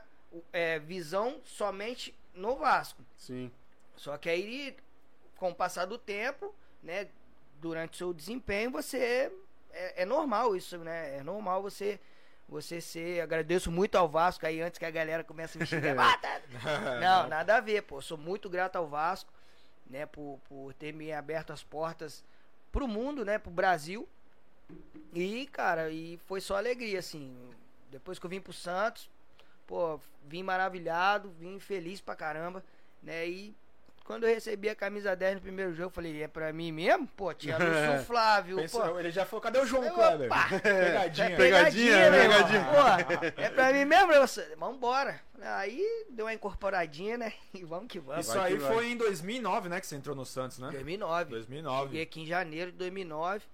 [0.52, 3.02] é, visão somente no Vasco.
[3.16, 3.50] Sim.
[3.96, 4.76] Só que aí,
[5.36, 7.08] com o passar do tempo, né,
[7.60, 9.32] durante o seu desempenho, você
[9.72, 11.16] é, é normal isso, né?
[11.16, 11.98] É normal você
[12.48, 13.20] você ser.
[13.20, 15.94] Agradeço muito ao Vasco aí antes que a galera comece a me xingar.
[15.98, 16.40] Ah, tá-
[17.00, 18.00] Não, nada a ver, pô.
[18.00, 19.30] Sou muito grato ao Vasco,
[19.86, 22.24] né, por, por ter me aberto as portas
[22.72, 24.08] pro mundo, né, pro Brasil.
[25.12, 27.34] E, cara, e foi só alegria, assim.
[27.90, 29.10] Depois que eu vim pro Santos,
[29.66, 32.62] pô, vim maravilhado, vim feliz pra caramba,
[33.02, 33.26] né?
[33.26, 33.54] E
[34.08, 37.06] quando eu recebi a camisa 10 no primeiro jogo, eu falei, é pra mim mesmo?
[37.08, 38.98] Pô, tinha Lúcio Flávio, Pensou- pô.
[38.98, 40.26] ele já falou, cadê o João Eu, Kleber?
[40.32, 40.48] opa!
[40.64, 41.26] Pegadinha.
[41.28, 42.64] É Pegadinha, pegadinha.
[42.64, 44.10] Pô, é pra mim mesmo?
[44.10, 44.24] Eu,
[44.56, 45.20] vambora.
[45.42, 47.34] Aí deu uma incorporadinha, né?
[47.52, 48.26] E vamos que vamos.
[48.26, 48.72] Isso Vai aí vai.
[48.72, 50.70] foi em 2009, né, que você entrou no Santos, né?
[50.70, 51.30] 2009.
[51.30, 51.86] 2009.
[51.88, 53.44] Cheguei aqui em janeiro de 2009.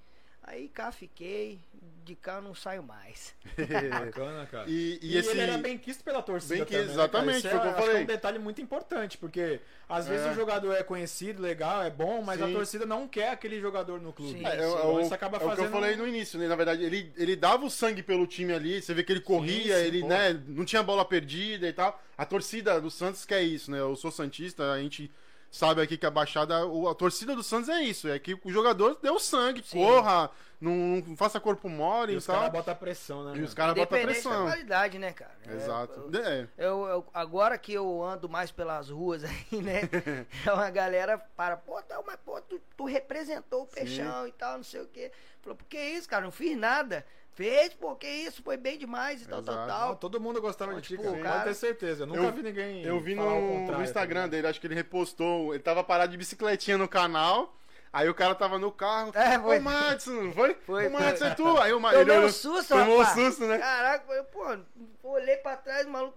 [0.47, 1.59] Aí cá fiquei,
[2.05, 3.35] de cá eu não saio mais.
[3.91, 4.69] Bacana, cara.
[4.69, 5.31] E, E, e esse.
[5.31, 7.39] ele era bem quisto pela torcida Bem quisto, também, né, exatamente?
[7.39, 8.01] Isso foi o que eu acho que falei.
[8.01, 10.31] é um detalhe muito importante, porque às vezes É.
[10.33, 12.53] o jogador é conhecido, legal, é bom, mas a Sim.
[12.53, 14.39] torcida não quer aquele jogador no clube.
[14.39, 14.77] Sim, É, é, sim.
[14.77, 16.47] é o, isso acaba é o que fazendo eu falei no início, né?
[16.47, 19.79] Na verdade, ele, ele dava o sangue pelo time ali, você vê que ele corria,
[19.79, 20.09] sim, ele, pô.
[20.09, 21.99] né, não tinha bola perdida e tal.
[22.19, 23.81] A torcida do Santos quer isso, né?
[23.81, 25.11] Eu sou Santista, a gente
[25.55, 28.51] sabe aqui que a Baixada, o- a torcida do Santos é isso, é que o
[28.51, 29.79] jogador deu sangue, Sim.
[29.79, 30.73] corra, não,
[31.07, 32.51] não faça corpo mole E e os caras tal.
[32.53, 33.33] botam pressão, né?
[33.33, 33.45] E meu?
[33.45, 34.47] os caras botam da pressão.
[34.47, 35.37] qualidade, né, cara?
[35.47, 36.11] É, Exato.
[36.13, 39.83] eu- É, Eu, eu- agora que eu ando mais pelas ruas aí, né?
[40.47, 44.57] é uma galera para, pô, tá, mas pô, tu, tu representou o peixão e tal,
[44.57, 45.13] não sei o quê.
[45.43, 46.25] Falou, por que isso, cara?
[46.25, 47.05] Não fiz nada.
[47.35, 49.69] Fez, pô, que isso, foi bem demais e tal, tal, Exato.
[49.69, 49.87] tal.
[49.89, 49.97] tal.
[49.97, 51.17] todo mundo gostava de ti, Tipo, cara.
[51.19, 52.05] o Pode ter certeza.
[52.05, 52.83] Eu nunca Eu- vi ninguém.
[52.85, 55.53] Eu vi falar o no, no Instagram tá dele, acho que ele repostou.
[55.53, 57.57] Ele tava parado de bicicletinha no canal.
[57.93, 59.13] Aí o cara tava no carro.
[59.15, 59.59] É, foi.
[59.59, 60.55] Ô, Madison, foi?
[60.67, 61.29] Foi, Ô, Madison, foi.
[61.29, 61.59] é tu?
[61.61, 62.05] Aí o Madison.
[62.05, 63.59] Tomei um susto, Tomou um susto, né?
[63.59, 64.57] Caraca, eu, pô,
[65.05, 66.17] olhei pra trás, o maluco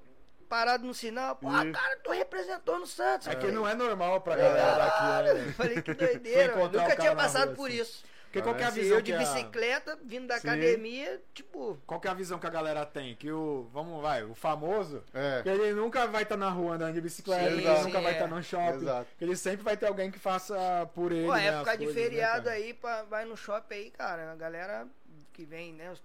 [0.49, 1.35] parado no sinal.
[1.35, 3.27] Pô, ah, cara, tu representou no Santos.
[3.27, 5.53] É que não é normal pra galera daqui, né?
[5.57, 6.55] Falei, que doideira.
[6.55, 7.81] Nunca o tinha passado por assim.
[7.81, 8.03] isso.
[8.27, 10.47] Porque qual que é a visão eu de que a- bicicleta, vindo da Sim.
[10.49, 11.77] academia, tipo.
[11.87, 13.15] Qual que é a visão que a galera tem?
[13.15, 15.41] Que o, vamos, vai, o famoso, É.
[15.41, 18.11] que ele nunca vai estar na rua andando de bicicleta, Sim, ele sim, nunca vai
[18.11, 18.15] é.
[18.15, 19.07] estar no shopping, Exato.
[19.17, 21.95] que ele sempre vai ter alguém que faça por ele, Pô, né, época de coisas,
[21.95, 22.55] né, feriado cara?
[22.55, 24.31] aí, pra, vai no shopping aí, cara.
[24.31, 24.87] A galera
[25.33, 25.91] que vem, né?
[25.91, 26.01] os um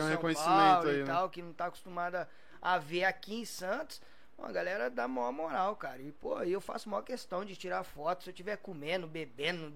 [0.00, 1.04] São reconhecimento Paulo aí, e né?
[1.06, 2.28] tal, que não tá acostumada
[2.62, 4.00] a ver aqui em Santos.
[4.36, 6.00] Pô, a galera dá maior moral, cara.
[6.02, 8.22] E, pô, aí eu faço maior questão de tirar foto.
[8.22, 9.72] Se eu estiver comendo, bebendo,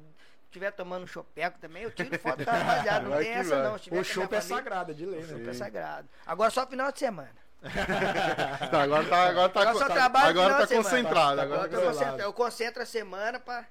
[0.51, 3.09] estiver tomando chopeco também, eu tiro foto da rapaziada.
[3.09, 3.79] Não tem essa não.
[3.79, 5.29] Tiver O chopp é sagrado, de lei, O né?
[5.29, 6.09] chopp é sagrado.
[6.27, 7.31] Agora só final de semana.
[8.71, 11.37] Tá, agora tá, agora tá, Agora só tá- trabalho agora tá concentrado.
[11.37, 11.99] Tá Agora Agora eu, tô controlado.
[11.99, 12.23] concentrado.
[12.23, 13.65] eu concentro a semana pra,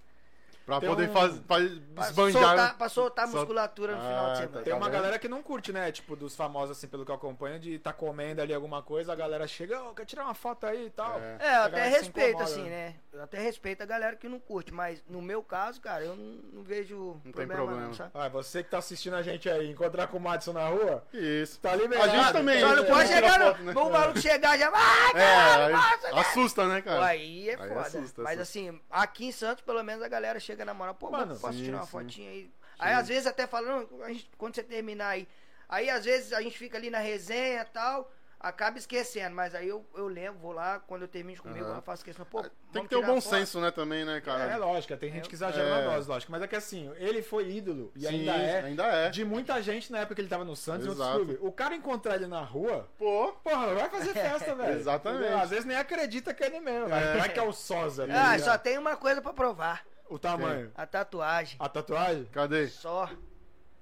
[0.70, 1.40] pra Tem poder um- fazer.
[1.42, 2.44] Pra pra esbanjar.
[2.44, 4.38] soltar, pra soltar a Sol- musculatura no Ah, final de tá.
[4.48, 4.62] semana.
[4.64, 5.92] Tem uma galera que não curte, né?
[5.92, 9.16] Tipo, dos famosos, assim, pelo que eu acompanho, de tá comendo ali alguma coisa, a
[9.16, 11.20] galera chega, ô, quer tirar uma foto aí e tal.
[11.20, 11.38] É.
[11.40, 12.96] É, eu A até respeito, assim, né?
[13.12, 16.40] Eu até respeito a galera que não curte, mas no meu caso, cara, eu não,
[16.54, 17.88] não vejo tem problema, problema.
[17.88, 18.12] não, sabe?
[18.14, 21.60] Ah, você que tá assistindo a gente aí, encontrar com o Madison na rua, Isso.
[21.60, 22.10] tá liberado.
[22.10, 22.60] A gente também.
[22.60, 23.74] Só não não pode chegar, no, né?
[23.76, 26.22] o maluco chegar já vai, É, caralho, aí nossa, cara.
[26.22, 27.06] assusta, né, cara?
[27.06, 27.82] Aí é Aí foda.
[27.82, 28.60] assusta, Mas assusta.
[28.60, 31.58] assim, aqui em Santos, pelo menos, a galera chega na moral, pô, Mano, mano, posso
[31.58, 31.92] sim, tirar uma sim.
[31.92, 32.52] fotinha aí?
[32.80, 33.90] Aí às vezes até falando,
[34.38, 35.28] quando você terminar aí,
[35.68, 39.68] aí às vezes a gente fica ali na resenha e tal, acaba esquecendo, mas aí
[39.68, 41.76] eu, eu lembro, vou lá, quando eu termino comer, Aham.
[41.76, 44.16] eu faço questão, pô, Tem vamos que ter o tirar bom senso, né, também, né,
[44.16, 44.56] É, cara?
[44.56, 45.70] lógico, tem gente que exagera É.
[45.86, 46.32] na dose, lógico.
[46.32, 48.62] Mas é que assim, ele foi ídolo e Sim, ainda é.
[48.64, 49.10] ainda é.
[49.10, 51.26] De muita gente na época que ele tava no Santos e outros Exato.
[51.26, 51.38] clubes.
[51.42, 54.80] O cara encontrar ele na rua, Pô, porra, vai fazer festa, velho.
[54.80, 55.34] Exatamente.
[55.34, 56.94] Às vezes nem acredita que é ele mesmo.
[56.94, 58.08] é que é o Sosa.
[58.08, 58.40] tá Ah, ligado?
[58.52, 60.72] só tem uma coisa pra provar, O tamanho.
[60.76, 61.56] a tatuagem.
[61.60, 62.26] A tatuagem?
[62.32, 62.68] cadê?
[62.68, 63.10] Só.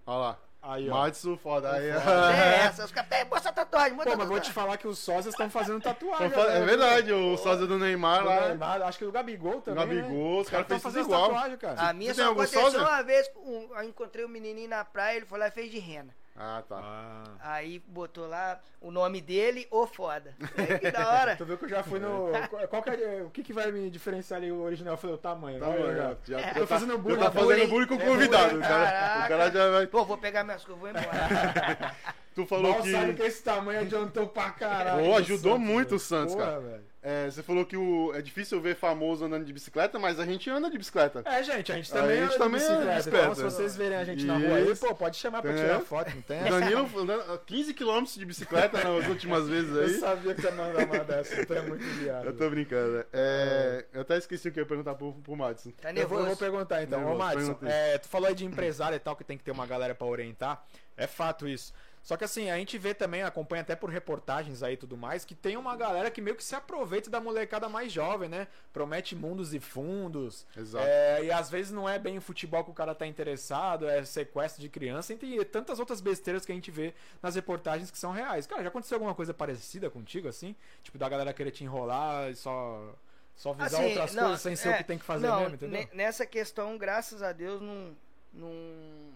[0.06, 0.38] Olha lá.
[0.62, 0.94] Aí, ó.
[0.98, 1.72] Matsu, foda.
[1.72, 4.52] Aí, É essa, os caras, "Peraí, mostra a tatuagem, mostra Pô, a mas vou te
[4.52, 6.28] falar que os sócios estão fazendo tatuagem.
[6.28, 6.60] Então, fa- né?
[6.60, 8.48] É verdade, o sósia do Neymar Do lá.
[8.50, 9.86] Neymar, acho que do Gabigol O também.
[10.00, 10.42] Gabigol, né?
[10.42, 11.30] os caras tão fez tudo fazendo igual.
[11.30, 11.82] tatuagem, cara.
[11.90, 12.80] A minha tem só algum aconteceu sósia?
[12.82, 15.80] uma vez, um, eu encontrei um menininho na praia, ele foi lá e fez de
[15.80, 16.14] rena.
[16.40, 16.78] Ah, tá.
[16.80, 17.24] Ah.
[17.40, 20.36] Aí botou lá o nome dele, ô foda.
[20.56, 21.36] Aí, que da hora.
[21.38, 22.32] Tu viu que eu já fui no.
[22.70, 24.94] Qual que é, o que, que vai me diferenciar ali o original?
[24.94, 25.60] Eu falei o tamanho.
[25.60, 25.78] Tá né?
[25.78, 27.18] bom, já, já, já tô fazendo bullying.
[27.20, 28.58] tá fazendo bullying com o É convidado.
[28.58, 29.28] O cara, o caraca.
[29.28, 29.88] cara já vai.
[29.88, 31.96] Pô, vou pegar minhas coisas, vou embora.
[32.36, 32.92] Tu falou Mal que.
[32.92, 35.04] sabe que esse tamanho adiantou pra caralho.
[35.06, 35.96] Pô, ajudou Santos, muito velho.
[35.96, 36.60] o Santos, Porra, cara.
[36.60, 36.84] velho.
[37.02, 40.50] É, você falou que o, é difícil ver famoso andando de bicicleta, mas a gente
[40.50, 41.22] anda de bicicleta.
[41.26, 43.26] É, gente, a gente A também gente anda de também anda de bicicleta.
[43.26, 44.86] Então, se vocês verem a gente na rua aí, Isso.
[44.86, 45.56] pô, pode chamar pra É.
[45.56, 46.44] tirar foto, não tem?
[46.50, 50.00] Danilo andando 15 km de bicicleta nas últimas vezes Eu aí.
[50.00, 52.26] sabia que você mandava uma dessa, tu é muito viado.
[52.26, 53.06] Eu tô brincando.
[53.14, 55.72] É, eu até esqueci o que eu ia perguntar pro, pro Madison.
[55.80, 58.44] Tá Eu vou, eu vou perguntar então, Nervoso, ô Madison, é, tu falou aí de
[58.44, 60.66] empresário e tal, que tem que ter uma galera pra orientar.
[60.98, 61.72] É fato isso.
[62.08, 65.26] Só que assim, a gente vê também, acompanha até por reportagens aí e tudo mais,
[65.26, 68.48] que tem uma galera que meio que se aproveita da molecada mais jovem, né?
[68.72, 70.48] Promete mundos e fundos.
[70.56, 70.86] Exato.
[70.88, 74.06] É, e às vezes não é bem o futebol que o cara tá interessado, é
[74.06, 77.98] sequestro de criança, e tem tantas outras besteiras que a gente vê nas reportagens que
[77.98, 78.48] são reais.
[78.48, 80.56] Cara, já aconteceu alguma coisa parecida contigo, assim?
[80.84, 82.96] Tipo, da galera querer te enrolar e só.
[83.36, 85.42] Só visar Assim, outras não, coisas sem ser o é, que tem que fazer não,
[85.42, 85.82] mesmo, entendeu?
[85.82, 87.98] ne- Nessa questão, graças a Deus, não,
[88.34, 89.12] não-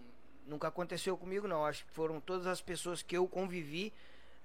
[0.52, 1.64] nunca aconteceu comigo, não.
[1.64, 3.92] Acho que foram todas as pessoas que eu convivi,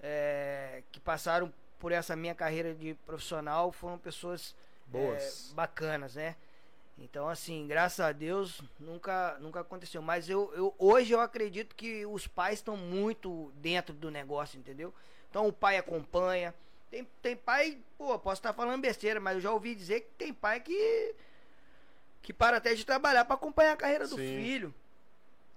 [0.01, 4.55] é, que passaram por essa minha carreira de profissional, foram pessoas
[4.87, 5.51] Boas.
[5.51, 6.35] é, bacanas, né?
[6.97, 10.01] Então, assim, graças a Deus, nunca, nunca aconteceu.
[10.01, 14.91] Mas eu, eu, hoje eu acredito que os pais estão muito dentro do negócio, entendeu?
[15.29, 16.55] Então o pai acompanha.
[16.89, 20.33] Tem, tem pai, pô, posso estar falando besteira, mas eu já ouvi dizer que tem
[20.33, 21.15] pai que
[22.23, 24.43] que para até de trabalhar para acompanhar a carreira do Sim.
[24.43, 24.73] filho.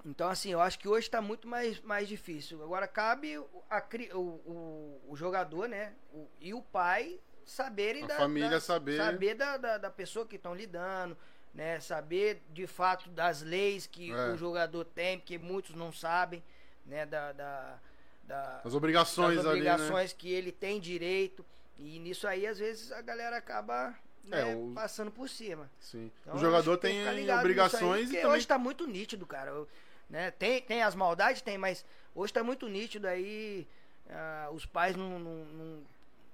[0.05, 2.63] Então, assim, eu acho que hoje está muito mais, mais difícil.
[2.63, 3.83] Agora cabe o- a,
[4.15, 5.93] o, o, o jogador, né?
[6.13, 8.97] o- e o pai saberem A da, família da- saber.
[8.97, 11.17] saber da, da, da pessoa que estão lidando,
[11.55, 11.81] né?
[11.81, 14.31] Saber de fato das leis que É.
[14.33, 16.43] o jogador tem, porque muitos não sabem,
[16.87, 17.05] né?
[17.05, 17.79] Da, da,
[18.25, 19.73] da- As obrigações, das ali, né?
[19.75, 21.45] obrigações que ele tem direito.
[21.79, 25.69] E nisso aí, às vezes, a galera acaba né, É, o- passando por cima.
[25.81, 26.11] Sim.
[26.23, 29.51] Então, o jogador tem aí, obrigações porque e também hoje tá muito nítido, cara.
[29.51, 29.69] Eu-
[30.11, 30.31] né?
[30.33, 33.67] tem, tem as maldades, tem, mas hoje tá muito nítido aí.
[34.11, 35.83] ah, os pais não, não, não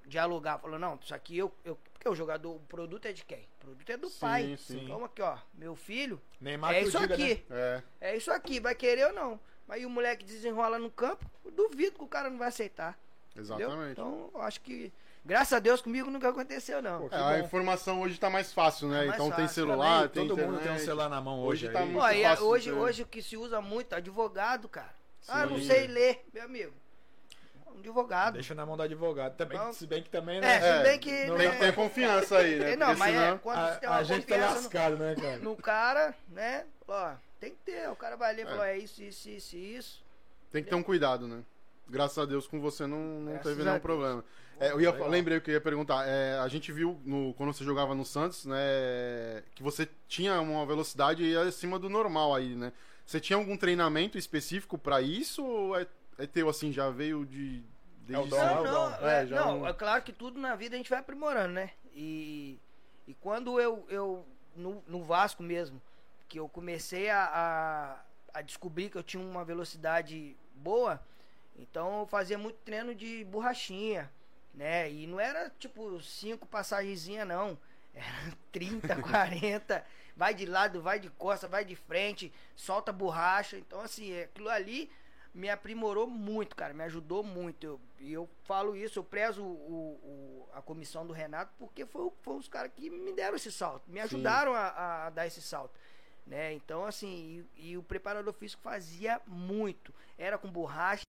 [0.07, 1.77] dialogar, falando, não, isso aqui eu, eu.
[1.93, 3.41] Porque o jogador, o produto é de quem?
[3.61, 4.57] O produto é do Sim, pai.
[4.59, 4.85] sim.
[4.85, 7.45] Então aqui, ó, meu filho, Neymar é isso diga, aqui.
[7.49, 7.83] né?
[8.01, 9.41] É, É isso aqui, vai querer ou não.
[9.67, 12.97] Mas o moleque desenrola no campo, duvido que o cara não vai aceitar.
[13.35, 13.57] Entendeu?
[13.69, 13.93] exatamente.
[13.93, 14.93] Então, eu acho que.
[15.27, 17.09] Graças a Deus comigo nunca aconteceu, não.
[17.09, 19.01] Pô, É, a informação hoje tá mais fácil, né?
[19.01, 19.55] Tá mais então tem fácil.
[19.55, 20.85] celular, Também, tem todo mundo tem um internet.
[20.85, 21.65] celular na mão hoje.
[21.67, 21.85] Hoje tá aí.
[21.87, 22.77] muito Ó, a- fácil hoje, ter.
[22.77, 24.95] hoje o que se usa muito, advogado, cara.
[25.27, 25.67] Ah, não Sim.
[25.67, 26.73] sei ler, meu amigo.
[27.75, 28.35] Um advogado.
[28.35, 29.35] Deixa na mão do advogado.
[29.37, 29.73] Também, Não.
[29.73, 30.61] se bem que também, É, né?
[30.79, 31.25] se bem que.
[31.27, 32.73] não Tem né, que ter confiança aí, né?
[32.73, 34.55] é, não, Porque mas é, senão- quando você tem A, uma a gente tá confiança
[34.55, 35.37] no- lascado, né, cara?
[35.39, 36.65] no, cara, né?
[36.87, 37.11] Ó,
[37.41, 37.89] tem que ter.
[37.91, 38.51] O cara vai ler e É.
[38.51, 40.05] falar, é isso, isso, isso, isso.
[40.53, 41.43] Tem que ter um cuidado, né?
[41.89, 44.25] Graças a Deus com você não, não Graças teve a nenhum Deus.
[44.59, 45.09] É, eu ia, Legal.
[45.09, 46.07] lembrei o que eu ia perguntar.
[46.09, 48.57] É, a gente viu no, quando você jogava no Santos, né,
[49.55, 52.73] que você tinha uma velocidade acima do normal aí, né?
[53.05, 55.87] Você tinha algum treinamento específico pra isso ou é,
[56.19, 57.63] é teu assim, já veio de
[58.11, 58.91] É o desde é o Não, dom.
[58.99, 61.53] não, é, É, já não, é claro que tudo na vida a gente vai aprimorando,
[61.55, 61.71] né?
[61.95, 62.59] E,
[63.07, 65.81] e quando eu, eu no, no Vasco mesmo,
[66.29, 67.25] que eu comecei a,
[68.33, 71.01] a, a descobrir que eu tinha uma velocidade boa,
[71.59, 74.11] então eu fazia muito treino de borrachinha,
[74.57, 74.91] né?
[74.91, 77.57] E não era tipo cinco passagenzinhas, não.
[77.95, 78.07] Era
[78.51, 79.85] 30, 40,
[80.17, 83.57] vai de lado, vai de costa, vai de frente, solta borracha.
[83.57, 84.91] Então, assim, aquilo ali
[85.33, 87.65] me aprimorou muito, cara, me ajudou muito.
[87.67, 92.11] Eu- E eu, falo isso, eu prezo o, o- a comissão do Renato porque foi,
[92.23, 95.79] foi os caras que me deram esse salto, me ajudaram a, a dar esse salto.
[96.27, 96.53] Né?
[96.55, 99.95] Então, assim, e, e o preparador físico fazia muito.
[100.19, 101.05] Era com borracha.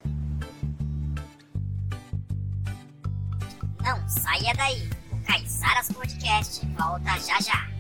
[3.88, 4.90] Não saia daí.
[5.14, 7.77] O Caiçaras Podcast volta já já.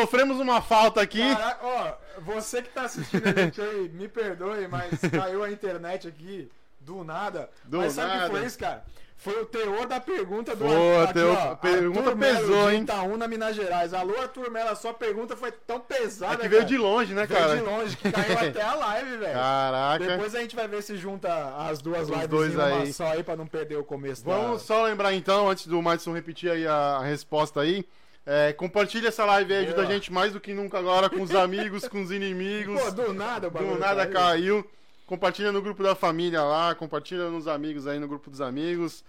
[0.00, 1.20] Sofremos uma falta aqui.
[1.34, 6.06] Caraca, ó, você que tá assistindo a gente aí, me perdoe, mas caiu a internet
[6.08, 7.48] aqui do nada.
[7.64, 8.84] Do mas sabe o que foi isso, cara?
[9.18, 12.74] Foi o teor da pergunta do Pô, aqui, teor- ó, pergunta Arthur Melo, pesou, de
[12.76, 12.82] hein?
[12.82, 13.94] Itaúna, Minas Gerais.
[13.94, 16.64] Alô, Arthur Melo, a sua pergunta foi tão pesada, É que veio cara.
[16.68, 17.56] de longe, né, Veio cara?
[17.56, 19.32] de longe, que caiu até a live, velho.
[19.32, 20.06] Caraca.
[20.06, 21.32] Depois a gente vai ver se junta
[21.66, 22.92] as duas Os lives dois em uma aí.
[22.92, 24.66] só aí pra não perder o começo Vamos da...
[24.66, 27.86] só lembrar então, antes do Madison repetir aí a resposta aí.
[28.28, 31.30] É, compartilha essa live aí, ajuda a gente mais do que nunca agora com os
[31.36, 32.80] amigos, com os inimigos.
[32.82, 34.62] Pô, do nada o bagulho Do nada caiu.
[34.62, 34.70] caiu.
[35.06, 39.04] Compartilha no grupo da família lá, compartilha nos amigos aí no grupo dos amigos.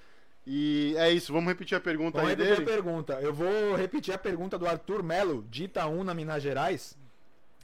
[0.45, 2.61] E é isso, vamos repetir a pergunta aí dele.
[2.61, 3.13] a pergunta.
[3.19, 6.95] Eu vou repetir a pergunta do Arthur Melo, de Itaúna, Minas Gerais,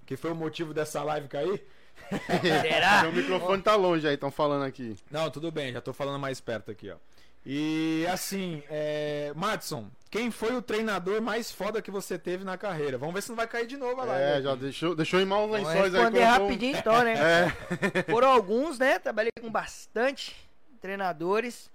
[0.06, 1.64] que foi o motivo dessa live cair.
[2.42, 3.02] Será?
[3.02, 4.98] Seu microfone tá longe aí, estão falando aqui.
[5.10, 6.96] Não, tudo bem, já tô falando mais perto aqui, ó.
[7.46, 9.34] E assim, é...
[9.36, 12.98] Madison, quem foi o treinador mais foda que você teve na carreira?
[12.98, 14.24] Vamos ver se não vai cair de novo live.
[14.24, 14.44] É, aqui.
[14.44, 16.02] já deixou, deixou em maus Vou lençóis aí.
[16.02, 17.14] responder colocou um- rapidinho então, né?
[18.08, 18.98] É, Foram alguns, né?
[19.00, 20.36] Trabalhei com bastante
[20.80, 21.70] treinadores,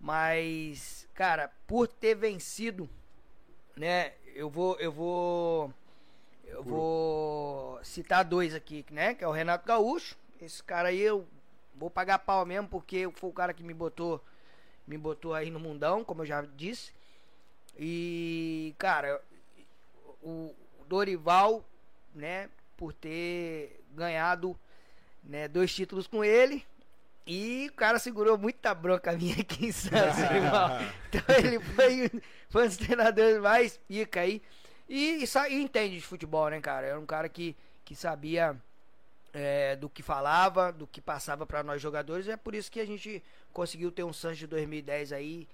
[0.00, 2.88] mas, cara, por ter vencido,
[3.76, 4.12] né?
[4.34, 5.72] Eu vou, eu vou,
[6.46, 9.14] eu vou citar dois aqui, né?
[9.14, 10.16] Que é o Renato Gaúcho.
[10.40, 11.26] Esse cara aí eu
[11.74, 14.22] vou pagar pau mesmo porque foi o cara que me botou,
[14.86, 16.92] me botou aí no mundão, como eu já disse.
[17.78, 19.20] E, cara,
[20.22, 20.54] o
[20.88, 21.64] Dorival,
[22.14, 22.48] né?
[22.76, 24.58] Por ter ganhado
[25.22, 26.64] né, dois títulos com ele.
[27.26, 30.68] E o cara segurou muita bronca minha aqui em Santos, irmão.
[31.08, 32.10] Então ele foi,
[32.50, 34.42] foi um dos treinadores mais pica aí.
[34.88, 36.86] E, e, e entende de futebol, né, cara?
[36.86, 38.54] Era um cara que, que sabia
[39.34, 42.28] é, do que falava, do que passava pra nós jogadores.
[42.28, 45.46] É por isso que a gente conseguiu ter um Santos de 2010 aí,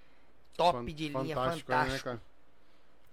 [0.56, 2.08] top fan- de linha, fantástico, fantástico.
[2.10, 2.20] né?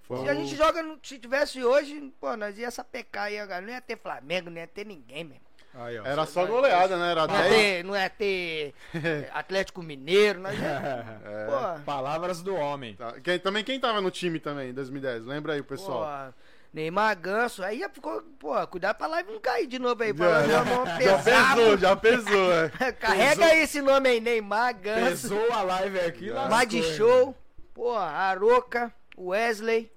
[0.04, 3.38] Foi Se a o- gente joga, se tivesse hoje, pô, nós ia sapecar aí.
[3.62, 5.42] Não ia ter Flamengo, não ia ter ninguém mesmo.
[5.74, 6.06] Aí, ó.
[6.06, 7.12] Era só goleada, né?
[7.12, 7.56] Era Não ia 10.
[7.56, 8.74] ter, não ia ter
[9.34, 11.46] Atlético Mineiro, nós ia, É.
[11.46, 12.96] pô, Palavras do homem.
[12.96, 13.20] Tá.
[13.20, 15.24] Quem, também quem tava no time também, em 2010?
[15.26, 16.32] Lembra aí, pessoal.
[16.32, 16.34] pô,
[16.74, 20.16] Neymar Ganso, aí já ficou, pô, cuidado pra live não cair de novo aí, Já,
[20.16, 22.70] falando já, já pesou, já pesou, é.
[22.94, 26.30] Carrega aí esse nome aí, Neymar Ganso, Pesou a live aqui.
[26.30, 26.72] lascou, Mad?
[26.96, 27.36] Show,
[27.74, 29.92] pô, Aroca, Wesley,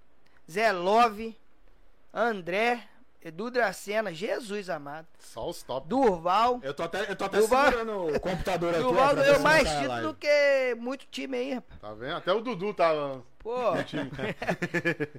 [0.51, 1.37] Zé Love,
[2.15, 2.81] André,
[3.23, 5.87] Edu Dracena, Jesus amado, Só os top.
[5.87, 8.83] Durval, Eu tô até, eu tô até Durval- segurando o computador aqui.
[8.83, 11.81] Durval ganhou mais título do que muito time aí, rapaz.
[11.81, 12.17] Tá vendo?
[12.17, 13.23] Até o Dudu tava.
[13.39, 13.75] Pô,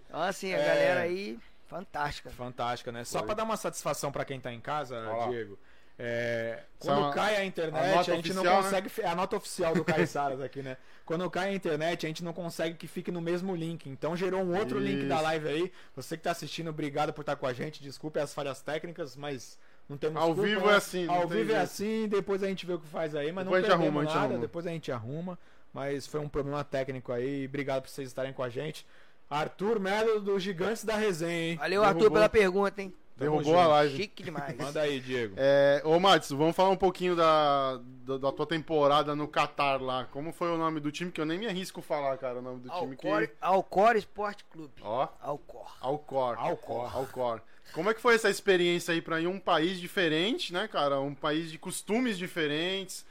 [0.07, 0.65] então assim, a É.
[0.67, 2.29] galera aí, fantástica.
[2.31, 3.03] Fantástica, né?
[3.03, 3.27] Só Foi.
[3.27, 5.27] pra dar uma satisfação pra quem tá em casa, Ó lá.
[5.27, 5.57] Diego.
[6.03, 8.81] É, é quando uma- cai a a internet, nota a, gente não oficial, né?
[8.81, 9.01] consegue.
[9.01, 10.77] É a nota oficial do Caiçaras aqui, né?
[11.05, 13.87] Quando cai a internet, a gente não consegue que fique no mesmo link.
[13.89, 15.23] Então gerou um outro link da Isso.
[15.23, 15.71] live aí.
[15.95, 17.83] Você que tá assistindo, obrigado por estar com a gente.
[17.83, 20.73] Desculpe as falhas técnicas, mas não temos Ao culpa, vivo né?
[20.73, 21.63] é assim, não Ao tem vivo é jeito.
[21.63, 23.97] assim, depois a gente vê o que faz aí, mas Depois a não gente perdemos
[23.97, 24.39] arruma, a nada, arruma.
[24.47, 25.39] depois a gente arruma.
[25.73, 27.45] Mas foi um problema técnico aí.
[27.45, 28.85] Obrigado por vocês estarem com a gente.
[29.29, 31.55] Arthur Melo dos Gigantes da Resenha, hein?
[31.57, 32.15] Valeu, Arthur, Derrubou.
[32.17, 32.93] pela pergunta, hein?
[33.21, 33.95] Derrubou a live.
[33.95, 34.55] Chique demais.
[34.57, 35.35] Manda aí, Diego.
[35.37, 40.05] É, ô, Matos, vamos falar um pouquinho da, da, da tua temporada no Catar lá.
[40.05, 41.11] Como foi o nome do time?
[41.11, 43.33] Que eu nem me arrisco falar, cara, o nome do time Alcor, que.
[43.39, 44.73] Alcor Esporte Clube.
[44.81, 45.77] Ó, Alcor.
[45.79, 46.37] Alcor.
[46.37, 46.95] Alcor.
[46.95, 47.41] Alcor.
[47.73, 50.99] Como é que foi essa experiência aí pra ir um país diferente, né, cara?
[50.99, 53.05] Um país de costumes diferentes.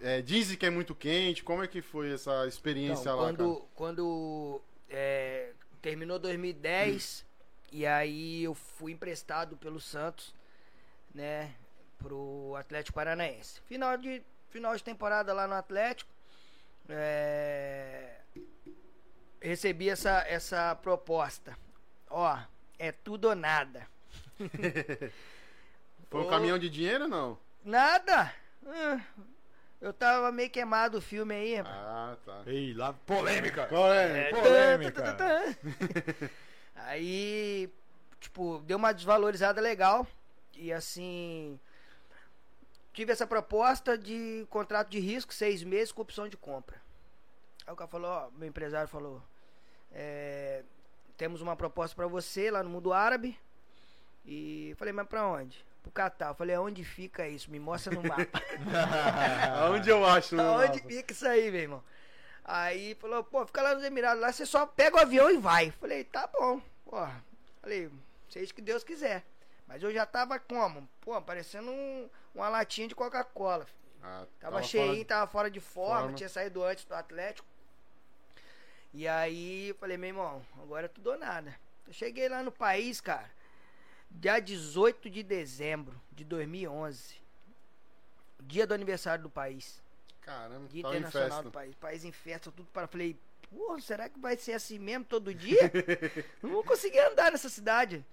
[0.00, 1.42] É, dizem que é muito quente.
[1.42, 3.36] Como é que foi essa experiência Então, lá, cara?
[3.36, 5.50] quando quando é,
[5.82, 7.25] terminou 2010
[7.76, 10.34] e aí eu fui emprestado pelo Santos,
[11.14, 11.52] né,
[11.98, 13.60] pro Atlético Paranaense.
[13.68, 16.10] Final de final de temporada lá no Atlético,
[16.88, 18.14] é,
[19.42, 21.54] recebi essa essa proposta.
[22.08, 22.38] Ó,
[22.78, 23.86] é tudo ou nada.
[26.08, 27.38] Foi um caminhão de dinheiro ou não?
[27.62, 28.32] Nada.
[28.66, 29.00] Ah,
[29.82, 31.76] Eu tava meio queimado o filme aí, rapaz.
[31.76, 32.42] Ah, tá.
[32.46, 33.66] Ei, lá, polêmica.
[33.66, 34.30] Qual é?
[34.30, 35.02] Polêmica.
[35.02, 36.30] tan, tan, tan.
[36.86, 37.68] Aí,
[38.20, 40.06] tipo, deu uma desvalorizada legal.
[40.54, 41.58] E assim.
[42.92, 46.80] Tive essa proposta de contrato de risco, seis meses com opção de compra.
[47.66, 49.20] Aí o cara falou, ó, meu empresário falou.
[49.92, 50.62] é,
[51.16, 53.38] temos uma proposta pra você lá no mundo árabe.
[54.24, 55.64] E falei, mas pra onde?
[55.82, 56.28] Pro Catar.
[56.28, 57.50] Eu falei, aonde fica isso?
[57.50, 58.42] Me mostra no mapa.
[59.60, 60.40] Aonde eu acho?
[60.40, 61.84] Aonde fica isso aí, meu irmão?
[62.44, 65.70] Aí falou, pô, fica lá nos Emirados, lá você só pega o avião e vai.
[65.72, 66.60] Falei, tá bom.
[66.86, 67.06] Pô,
[67.60, 67.90] falei,
[68.30, 69.22] seja que Deus quiser.
[69.66, 70.88] Mas eu já tava como?
[71.00, 73.66] Pô, parecendo um- uma latinha de Coca-Cola.
[74.02, 76.16] Ah, Tava, cheinho, de- tava fora de forma, forma.
[76.16, 77.46] tinha saído antes do Atlético.
[78.94, 81.54] E aí falei, meu irmão, agora é tudo ou nada.
[81.86, 83.28] Eu cheguei lá no país, cara,
[84.10, 87.16] dia 18 de dezembro de 2011.
[88.40, 89.82] Dia do aniversário do país.
[90.20, 91.74] Caramba, Dia tava Internacional do país.
[91.74, 92.86] País em festa, tudo para.
[92.86, 93.16] Falei,
[93.50, 95.70] porra, será que vai ser assim mesmo todo dia?
[96.42, 98.04] Não vou conseguir andar nessa cidade.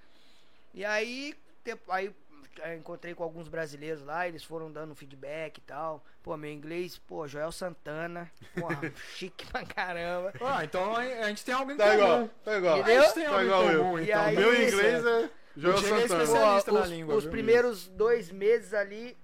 [0.73, 2.13] E aí, tempo- aí
[2.59, 6.03] eh, encontrei com alguns brasileiros lá, eles foram dando feedback e tal.
[6.23, 8.79] Pô, meu inglês, pô, Joel Santana, porra,
[9.15, 10.33] chique pra caramba.
[10.41, 11.97] Ah, então a gente tem alguém em Tá comum.
[11.97, 12.77] igual, tá igual.
[12.79, 13.01] Entendeu?
[13.01, 13.79] A gente tem Tá algo em igual eu.
[13.83, 14.21] comum, E então.
[14.21, 16.01] aí- Meu inglês é Joel é Santana.
[16.05, 16.71] especialista.
[16.71, 17.31] Pô, na os, língua, os viu?
[17.31, 19.15] primeiros dois meses ali,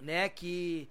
[0.00, 0.88] né, que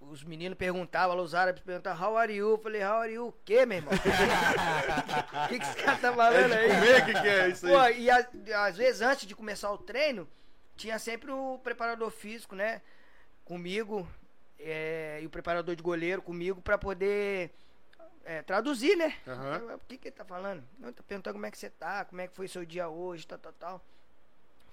[0.00, 2.50] os meninos perguntavam, os árabes perguntavam, how are you?
[2.50, 3.92] Eu falei, how are you o quê, meu irmão?
[5.44, 6.68] O que, que esse cara tá É falando de aí?
[6.68, 8.02] comer que que é isso Pô, aí?
[8.02, 8.28] e a-
[8.66, 10.28] às vezes antes de começar o treino,
[10.76, 12.80] tinha sempre o preparador físico, né?
[13.44, 14.06] Comigo,
[14.58, 17.50] é, e o preparador de goleiro comigo pra poder
[18.24, 19.14] é, traduzir, né?
[19.26, 19.74] Aham.
[19.76, 20.62] O que, que ele tá falando?
[20.78, 23.26] Não, tá perguntando como é que você tá, como é que foi seu dia hoje,
[23.26, 23.84] tal, tal, tal.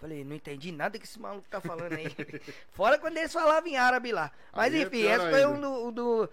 [0.05, 2.05] Falei, não entendi nada que esse maluco tá falando aí.
[2.73, 4.31] Fora quando eles falavam em árabe lá.
[4.53, 6.29] Mas Aí é enfim, esse foi um do, um do-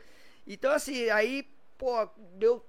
[0.46, 1.48] Então, assim, aí,
[1.78, 2.62] pô, deu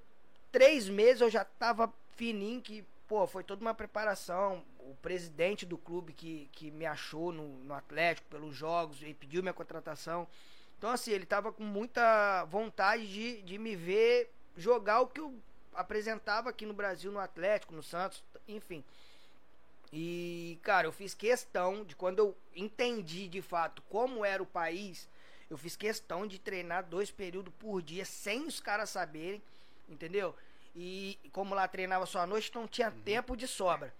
[0.49, 4.63] três meses, eu já tava fininho, que, pô, foi toda uma preparação.
[4.79, 9.41] O presidente do clube que, que me achou no, no Atlético pelos jogos e pediu
[9.41, 10.25] minha contratação.
[10.77, 15.33] Então, assim, ele tava com muita vontade de, de me ver jogar o que eu
[15.73, 18.83] apresentava aqui no Brasil, no Atlético, no Santos, enfim.
[19.95, 25.07] E, cara, eu fiz questão de quando eu entendi de fato como era o país,
[25.51, 29.39] eu fiz questão de treinar dois períodos por dia sem os caras saberem,
[29.87, 30.35] entendeu?
[30.75, 33.93] E como lá treinava só à noite, não tinha tempo de sobra.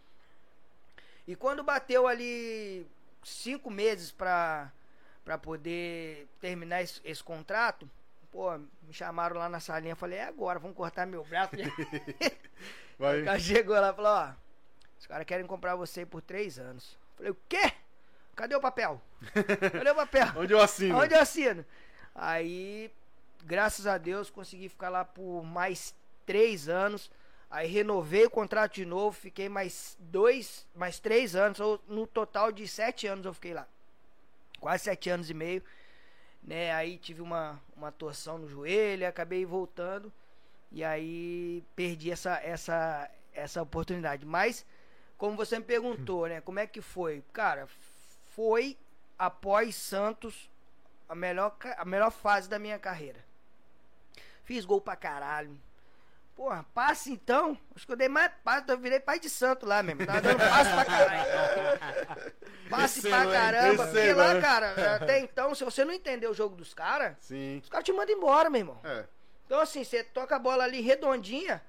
[1.28, 2.88] E quando bateu ali
[3.24, 4.72] cinco meses pra,
[5.24, 7.88] pra poder terminar esse, esse contrato,
[8.32, 11.52] pô, me chamaram lá na salinha, falei, é agora, vamos cortar meu braço.
[13.22, 14.43] O cara chegou lá e falou, ó,
[15.04, 16.98] os caras querem comprar você por três anos.
[17.18, 17.74] Falei, o quê?
[18.38, 19.02] Cadê o papel?
[19.34, 20.28] Cadê o papel?
[20.40, 20.98] Onde eu assino?
[20.98, 21.66] Onde eu assino?
[22.16, 22.90] Aí,
[23.44, 25.94] graças a Deus, consegui ficar lá por mais
[26.26, 27.12] três anos.
[27.52, 32.50] Aí renovei o contrato de novo, fiquei mais dois, mais três anos, ou no total
[32.50, 33.68] de sete anos eu fiquei lá.
[34.58, 35.62] Quase sete anos e meio.
[36.42, 36.72] Né?
[36.72, 40.14] Aí tive uma, uma torção no joelho, acabei voltando.
[40.72, 44.26] E aí perdi essa, essa, essa oportunidade.
[44.26, 44.66] Mas,
[45.18, 46.42] como você me perguntou, né?
[46.42, 47.24] Como é que foi?
[47.34, 47.68] Cara,
[48.36, 48.78] foi
[49.18, 50.50] após Santos
[51.08, 53.24] a melhor, a melhor fase da minha carreira.
[54.44, 55.58] Fiz gol pra caralho.
[56.36, 57.58] Porra, passe então.
[57.76, 60.06] Acho que eu dei mais passe, eu virei pai de santo lá mesmo.
[60.06, 62.34] Tava dando passe pra caralho.
[62.70, 63.86] Passe pra caramba.
[63.86, 67.16] Porque lá, cara, até então, se você não entender o jogo dos caras,
[67.62, 68.80] os caras te mandam embora, meu irmão.
[68.84, 69.06] É.
[69.46, 71.62] Então, assim, você toca a bola ali redondinha,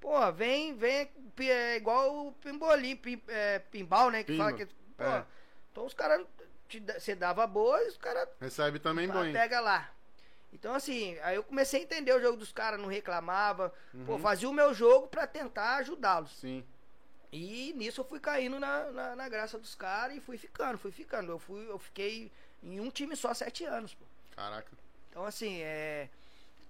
[0.00, 4.22] pô, vem, vem, é igual o pimbolim, pim, é, pimbal, né?
[4.24, 4.66] Que Pimba, fala que.
[4.66, 5.24] Pô, é.
[5.70, 6.26] então os caras.
[6.98, 9.32] Você dava boa e os caras Recebe também Pá, bem.
[9.32, 9.90] pega lá.
[10.52, 13.72] Então, assim, aí eu comecei a entender o jogo dos caras, não reclamava.
[14.06, 14.18] Pô, Uhum.
[14.20, 16.30] fazia o meu jogo pra tentar ajudá-los.
[16.38, 16.64] Sim.
[17.32, 20.90] E nisso eu fui caindo na, na, na graça dos caras e fui ficando, fui
[20.90, 21.30] ficando.
[21.32, 22.30] Eu, fui, eu fiquei
[22.62, 24.04] em um time só sete anos, pô.
[24.34, 24.70] Caraca.
[25.08, 26.08] Então, assim, é.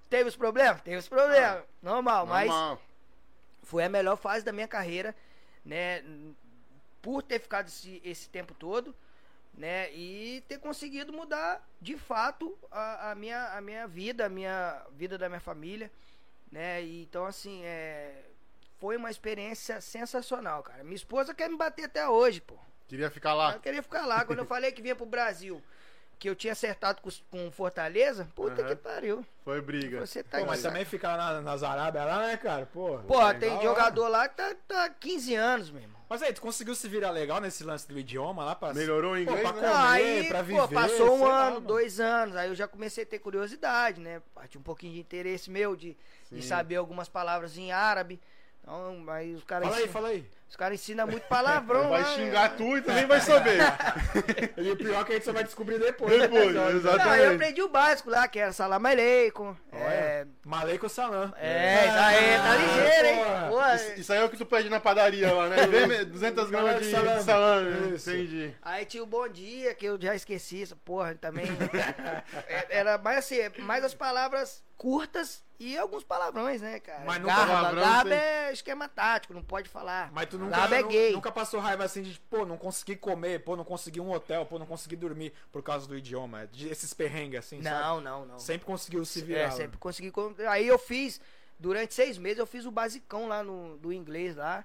[0.08, 0.80] Teve os problemas?
[0.82, 1.62] Teve os problemas.
[1.82, 2.80] Normal, mas Normal.
[3.70, 5.14] Foi a melhor fase da minha carreira,
[5.64, 6.02] né?
[7.00, 8.94] Por ter ficado esse, esse tempo todo,
[9.54, 9.92] né?
[9.92, 15.16] E ter conseguido mudar de fato a, a minha, a minha vida, a minha vida
[15.16, 15.90] da minha família,
[16.50, 16.82] né?
[16.82, 18.24] E, então, assim, é,
[18.80, 20.82] foi uma experiência sensacional, cara.
[20.82, 22.58] Minha esposa quer me bater até hoje, pô.
[22.88, 23.52] Queria ficar lá.
[23.52, 24.24] Eu queria ficar lá.
[24.24, 25.62] Quando eu falei que vinha pro Brasil,
[26.20, 28.68] que eu tinha acertado com, com Fortaleza, puta Aham.
[28.68, 29.26] que pariu.
[29.42, 30.00] Foi briga.
[30.00, 32.66] Você tá Pô, mas também ficar na, nas Arábias lá, né, cara?
[32.66, 35.98] Pô, Pô, tem jogador lá que tá, tá 15 anos, meu irmão.
[36.10, 38.54] Mas aí, tu conseguiu se virar legal nesse lance do idioma lá?
[38.54, 38.74] Pra...
[38.74, 39.68] Melhorou o Pô, inglês, pra né?
[39.68, 41.66] comer, aí, pra pô, viver, passou um lá, ano, mano.
[41.66, 44.20] dois anos, aí eu já comecei a ter curiosidade, né?
[44.34, 45.96] Partiu um pouquinho de interesse meu de,
[46.30, 48.20] de saber algumas palavras em árabe.
[48.60, 50.26] Então, aí os caras Fala aí, fala aí.
[50.50, 52.14] Os caras ensinam muito palavrão Vai lá, né?
[52.16, 53.60] xingar tu e também vai saber.
[54.58, 56.20] E o pior é que a gente só vai descobrir depois.
[56.20, 56.52] Depois, né?
[56.52, 57.34] Não, eu exatamente.
[57.34, 59.56] aprendi o básico lá, que era salam aleikum.
[59.72, 60.26] É, É.
[60.44, 61.32] Maleico Salam.
[61.38, 63.48] é, isso aí, tá ligeiro, hein?
[63.48, 63.74] porra.
[63.76, 65.66] Isso, isso aí é o que tu pede na padaria lá, né?
[65.66, 67.22] Vem 200 gramas de, de Salame.
[67.22, 67.94] salame.
[67.94, 68.10] Isso.
[68.10, 68.54] Entendi.
[68.60, 71.46] Aí tinha o bom dia, que eu já esqueci essa porra também.
[72.48, 77.02] É, Era mais assim, mais as palavras curtas e alguns palavrões, né, cara?
[77.04, 80.10] Mas nunca garba, palavrão garba é esquema tático, não pode falar.
[80.12, 81.12] Mas tu nunca, Garba é gay.
[81.12, 84.58] nunca passou raiva assim de, pô, não consegui comer, pô, não consegui um hotel, pô,
[84.58, 86.46] não consegui dormir por causa do idioma.
[86.48, 87.76] De esses perrengues assim, sabe?
[87.80, 88.38] Não, não, não.
[88.38, 89.40] Sempre conseguiu se virar.
[89.40, 89.50] É, né?
[89.52, 90.10] sempre consegui.
[90.10, 91.20] con- Aí eu fiz
[91.58, 94.64] durante seis meses eu fiz o basicão lá no, do inglês lá,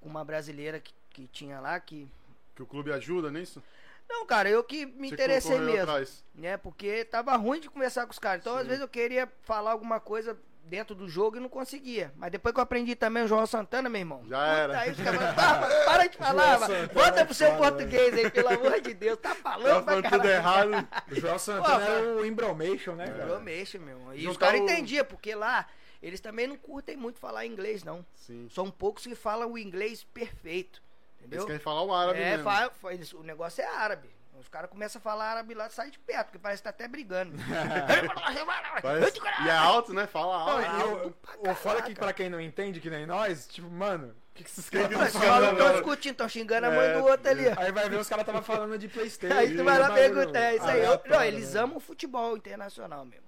[0.00, 2.08] com uma brasileira que, que tinha lá, que.
[2.54, 3.62] Que o clube ajuda nisso?
[4.08, 5.82] Não, cara, eu que me Você interessei mesmo.
[5.82, 6.24] atrás.
[6.34, 6.56] né?
[6.56, 8.40] Porque tava ruim de conversar com os caras.
[8.40, 8.68] Então, às Sim.
[8.68, 12.12] vezes, eu queria falar alguma coisa dentro do jogo e não conseguia.
[12.16, 14.22] Mas depois que eu aprendi também o João Santana, meu irmão.
[14.28, 14.80] Já era.
[14.80, 16.58] Aí os caras falaram, "Para, para de falar.
[16.58, 19.18] Santana Volta é pro seu português aí, pelo amor de Deus.
[19.18, 20.70] Tá Tá falando pra falando tudo errado.
[21.10, 23.24] O João Santana Pô, era o Embromation, né, cara?
[23.30, 24.14] Eu mexo, meu irmão.
[24.14, 25.66] E Juntar os caras o- entendiam, porque lá
[26.02, 28.04] eles também não curtem muito falar inglês, não.
[28.14, 28.48] Sim.
[28.50, 30.82] São poucos que falam o inglês perfeito.
[31.20, 31.46] Eles Entendeu?
[31.46, 32.44] querem falar o árabe É, mesmo.
[32.44, 34.08] fa- fa- eles- o negócio é árabe.
[34.38, 36.86] Os caras começam a falar árabe lá, sai de perto, porque parece que tá até
[36.86, 37.32] brigando.
[38.82, 40.06] Parece- E é alto, né?
[40.06, 41.14] Fala Não, alto.
[41.44, 44.08] e o, o foda é que pra quem não entende, que nem nós, tipo, mano,
[44.08, 45.60] o que, que esses caras que Os eles tão falam caras falando?
[45.66, 47.44] estão discutindo, estão xingando a mãe É, do outro ali.
[47.56, 49.34] Aí vai ver os caras tava falando de Playstation.
[49.36, 50.78] Aí tu vai lá perguntar, é isso aí.
[50.80, 51.60] Eu- aleatório, não, eles né?
[51.60, 53.26] amam o futebol internacional mesmo.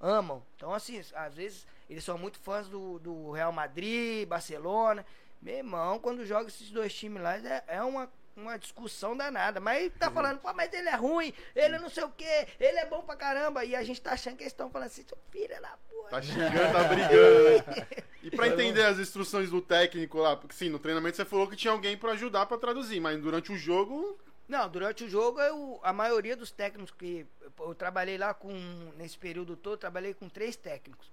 [0.00, 0.42] Amam.
[0.56, 5.04] Então, assim, às vezes eles são muito fãs do, do Real Madrid, Barcelona.
[5.42, 9.60] Meu irmão, quando joga esses dois times lá, é, é uma, uma discussão danada.
[9.60, 12.86] Mas tá falando, pô, mas ele é ruim, ele não sei o quê, ele é
[12.86, 13.64] bom pra caramba.
[13.64, 16.10] E a gente tá achando que eles estão falando assim, seu filho da porra.
[16.10, 17.86] Tá xingando, tá brigando, né?
[18.22, 21.56] E pra entender as instruções do técnico lá, porque sim, no treinamento você falou que
[21.56, 25.80] tinha alguém pra ajudar pra traduzir, mas durante o jogo, Não, durante o jogo, eu,
[25.82, 27.24] a maioria dos técnicos que.
[27.58, 28.52] Eu, trabalhei lá com.
[28.96, 31.10] Nesse período todo, eu trabalhei com três técnicos.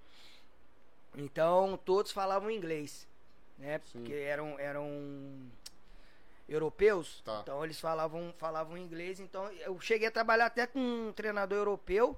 [1.16, 3.08] Então, todos falavam inglês.
[3.58, 3.80] Né?
[3.86, 4.00] Sim.
[4.00, 4.60] Porque eram.
[4.60, 4.86] eram
[6.48, 7.22] europeus.
[7.26, 7.40] Tá.
[7.44, 9.20] Então, eles falavam, falavam inglês.
[9.20, 12.18] Então, eu cheguei a trabalhar até com um treinador europeu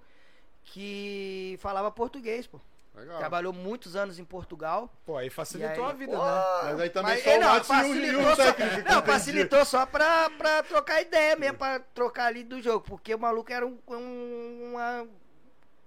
[0.63, 2.59] que falava português, pô.
[2.95, 3.17] legal.
[3.17, 4.91] Trabalhou muitos anos em Portugal.
[5.05, 6.41] Pô, aí facilitou aí- a vida, Pô, né?
[6.63, 11.01] Mas aí também mas- só é, não, facilitou só, não, facilitou só pra, pra trocar
[11.01, 12.82] ideia mesmo, pra trocar ali do jogo.
[12.86, 15.07] Porque o maluco era um, um- uma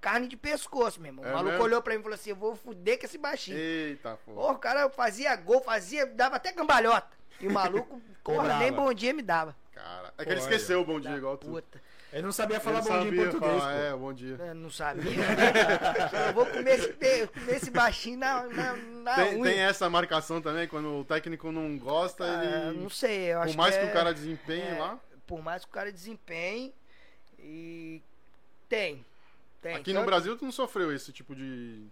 [0.01, 1.25] carne de pescoço, meu irmão.
[1.25, 1.65] O É maluco mesmo?
[1.65, 3.59] olhou pra mim e falou assim: eu vou fuder com esse baixinho.
[3.59, 4.33] Eita, pô.
[4.33, 7.22] Porra, o cara fazia gol, fazia, dava até cambalhota.
[7.43, 9.55] E o maluco, porra, nem bom dia me dava.
[9.75, 11.49] Cara, é que ele esqueceu o bom dia igual tu.
[11.49, 11.81] puta.
[12.13, 13.79] Ele não sabia falar Ele bom dia em sabia português, falar, pô.
[13.81, 14.37] É, bom dia.
[14.39, 15.13] Eu não sabia.
[16.29, 19.51] eu vou comer esse, comer esse baixinho na, na, na Tem, unha.
[19.51, 22.81] tem essa marcação também, quando o técnico não gosta, Ah, ele.
[22.81, 25.01] não sei, eu acho Por mais que, é- o cara desempenhe é, lá.
[25.27, 26.75] Por mais que o cara desempenhe.
[27.39, 28.03] E.
[28.69, 29.05] Tem.
[29.63, 29.77] Tem.
[29.77, 31.87] Aqui no Tanto- Brasil tu não sofreu esse tipo de.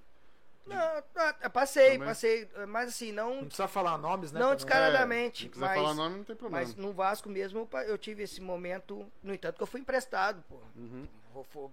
[0.66, 2.08] Não, ah, eu passei, Também?
[2.08, 2.48] passei.
[2.68, 3.44] Mas assim, Não não.
[3.46, 4.40] precisa falar nomes, né?
[4.40, 5.46] Não descaradamente.
[5.46, 6.64] É, quiser mas, falar nome, não tem problema.
[6.64, 9.10] mas no Vasco mesmo eu tive esse momento.
[9.22, 10.56] No entanto, que eu fui emprestado, pô.
[10.76, 11.06] Uhum.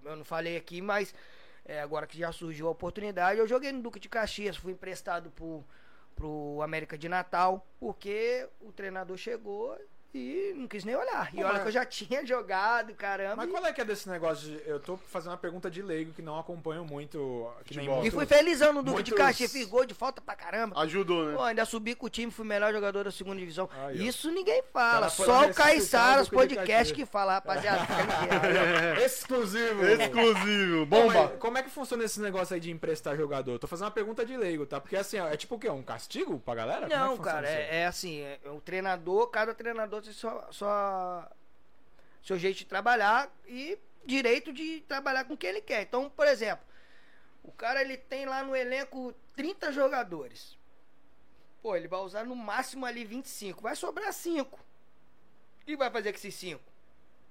[0.06, 1.14] Eu não falei aqui, mas
[1.66, 5.30] é, agora que já surgiu a oportunidade, eu joguei no Duque de Caxias, fui emprestado
[5.32, 5.64] pro,
[6.16, 9.78] pro América de Natal, porque o treinador chegou
[10.18, 11.30] e não quis nem olhar.
[11.34, 13.36] E olha mas- que eu já tinha jogado, caramba.
[13.38, 14.62] Mas qual é que é desse negócio de...
[14.70, 17.50] Eu tô fazendo uma pergunta de leigo que não acompanho muito...
[17.66, 18.06] Que nem.
[18.06, 20.80] E fui felizão no Duque de muitos- Caxias, fiz gol de falta pra caramba.
[20.82, 21.36] Ajudou, né?
[21.36, 23.70] Pô, ainda subi com o time, fui melhor jogador da segunda divisão.
[23.86, 24.08] Aí.
[24.08, 25.42] Isso ninguém fala, Cara, foi só
[26.22, 27.80] o de Podcast que fala, rapaziada.
[27.82, 29.02] ligado.
[29.04, 29.86] Exclusivo!
[29.86, 31.14] Exclusivo, Pô, bomba!
[31.30, 33.54] mas como é que funciona esse negócio aí de emprestar jogador?
[33.54, 34.80] Eu tô fazendo uma pergunta de leigo, tá?
[34.80, 35.70] Porque assim, ó, é tipo o quê?
[35.70, 36.86] Um castigo pra galera?
[36.86, 41.32] É Não, funciona cara, é, é assim, é, o treinador, cada treinador sua, sua-
[42.24, 45.82] seu jeito de trabalhar e direito de trabalhar com quem ele quer.
[45.82, 46.66] Então, por exemplo,
[47.44, 50.58] o cara ele tem lá no elenco 30 jogadores.
[51.62, 54.60] Pô, ele vai usar no máximo ali 25, vai sobrar 5.
[55.62, 56.62] O que vai fazer com esses 5?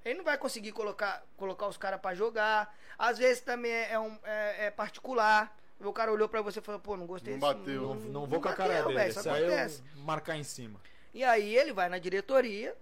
[0.05, 2.75] Ele não vai conseguir colocar, colocar os caras pra jogar.
[2.99, 5.57] Às vezes também é, é um, é- é particular.
[5.81, 7.83] O cara olhou pra você e falou, pô, não gostei Não desse- bateu.
[7.83, 8.95] Não, não vou com a cara dele.
[8.95, 9.83] velho, isso acontece.
[9.97, 10.81] eu marcar em cima.
[11.17, 12.77] E aí ele vai na diretoria,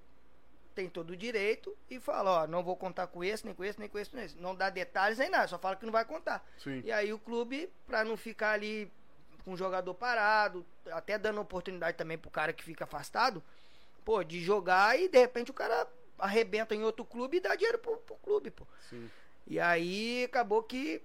[0.75, 3.79] tem todo o direito, e fala, ó, não vou contar com esse, nem com esse,
[3.79, 4.37] nem com esse, nem esse.
[4.37, 6.45] Não dá detalhes nem nada, só fala que não vai contar.
[6.59, 6.83] Sim.
[6.85, 8.91] E aí o clube, pra não ficar ali
[9.45, 13.41] com o jogador parado, até dando oportunidade também pro cara que fica afastado,
[14.05, 15.87] pô, de jogar e de repente o cara
[16.19, 18.67] arrebenta em outro clube e dá dinheiro pro, pro clube, pô.
[18.91, 19.09] Sim.
[19.47, 21.01] E aí acabou que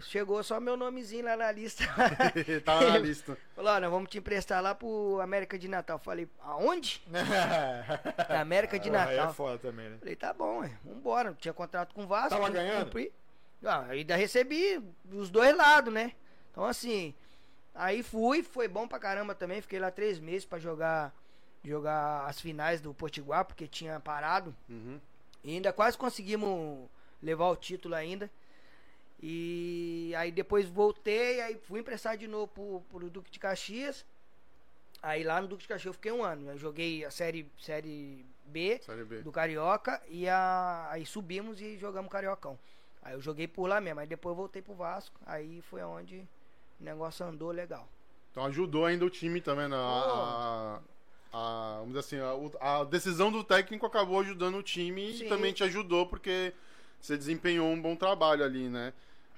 [0.00, 1.84] chegou só meu nomezinho lá na lista.
[2.64, 3.36] tá na lista.
[3.54, 5.98] Falou, ó, nós vamos te emprestar lá pro América de Natal.
[5.98, 7.02] Falei, aonde?
[8.28, 9.34] América de Aí é Natal.
[9.34, 9.96] foda também, né?
[9.98, 11.34] Falei, tá bom, ué, vambora.
[11.38, 12.30] Tinha contrato com o Vasco.
[12.30, 12.90] Tava ganhando?
[13.64, 16.12] Ah, ainda recebi dos dois lados, né?
[16.50, 17.14] Então, assim,
[17.74, 19.60] aí fui, foi bom pra caramba também.
[19.60, 21.14] Fiquei lá três meses pra jogar,
[21.64, 24.54] jogar as finais do Potiguar, porque tinha parado.
[24.68, 25.00] Uhum.
[25.42, 26.88] E ainda quase conseguimos
[27.22, 28.30] levar o título ainda.
[29.22, 34.04] E aí depois voltei, aí fui emprestado de novo pro, pro Duque de Caxias.
[35.02, 36.50] Aí lá no Duque de Caxias eu fiquei um ano.
[36.50, 39.22] Eu joguei a série, série B Série B.
[39.22, 42.58] do Carioca e a, aí subimos e jogamos Cariocão.
[43.02, 46.16] Aí eu joguei por lá mesmo, aí depois eu voltei pro Vasco, aí foi onde
[46.80, 47.86] o negócio andou legal.
[48.30, 49.68] Então ajudou ainda o time também.
[49.68, 49.76] Né?
[49.76, 50.80] A,
[51.32, 55.24] a- vamos dizer assim, a, a decisão do técnico acabou ajudando o time Sim.
[55.24, 56.52] e também te ajudou porque
[57.04, 58.92] você desempenhou um bom trabalho ali, né?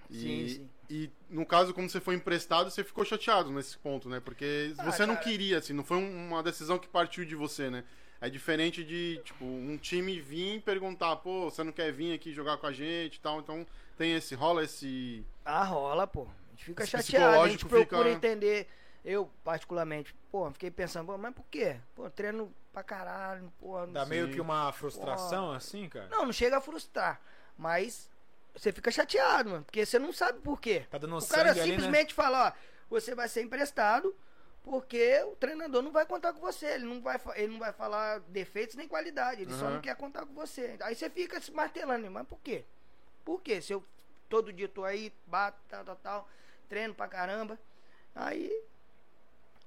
[0.09, 0.71] E, Sim, sim.
[0.89, 4.21] e no caso, como você foi emprestado, você ficou chateado nesse ponto, né?
[4.21, 7.69] Porque Ah, você não queria, assim, não foi um- uma decisão que partiu de você,
[7.69, 7.83] né?
[8.21, 12.33] É diferente de, tipo, um time vir e perguntar, pô, você não quer vir aqui
[12.33, 13.41] jogar com a gente e tal.
[13.41, 13.67] Então
[13.99, 15.25] tem esse, rola esse.
[15.45, 16.23] Ah, rola, pô.
[16.23, 18.69] A gente fica Esse chateado, a gente procura fica- entender.
[19.05, 21.77] Eu, particularmente, pô, fiquei pensando, pô, mas por quê?
[21.95, 23.79] Pô, treino pra caralho, pô.
[23.87, 24.17] não Dá sei.
[24.23, 26.09] meio que uma frustração assim, cara?
[26.11, 27.21] Não, não chega a frustrar.
[27.57, 28.11] Mas
[28.55, 29.65] você fica chateado, mano.
[29.65, 30.87] Porque você não sabe por quê.
[30.91, 31.67] Tá dando O cara ali, né?
[31.67, 32.53] simplesmente fala, ó,
[32.89, 34.15] você vai ser emprestado
[34.63, 36.67] porque o treinador não vai contar com você.
[36.67, 39.43] Ele não vai, ele não vai falar defeitos nem qualidade.
[39.43, 39.75] Ele só Aham.
[39.75, 40.77] não quer contar com você.
[40.81, 42.65] Aí você fica se martelando, mas por quê?
[43.25, 43.61] Por quê?
[43.63, 43.85] Se eu
[44.29, 46.29] todo dia tô aí, bato, tal, tal, tal,
[46.69, 47.59] treino pra caramba.
[48.15, 48.51] Aí.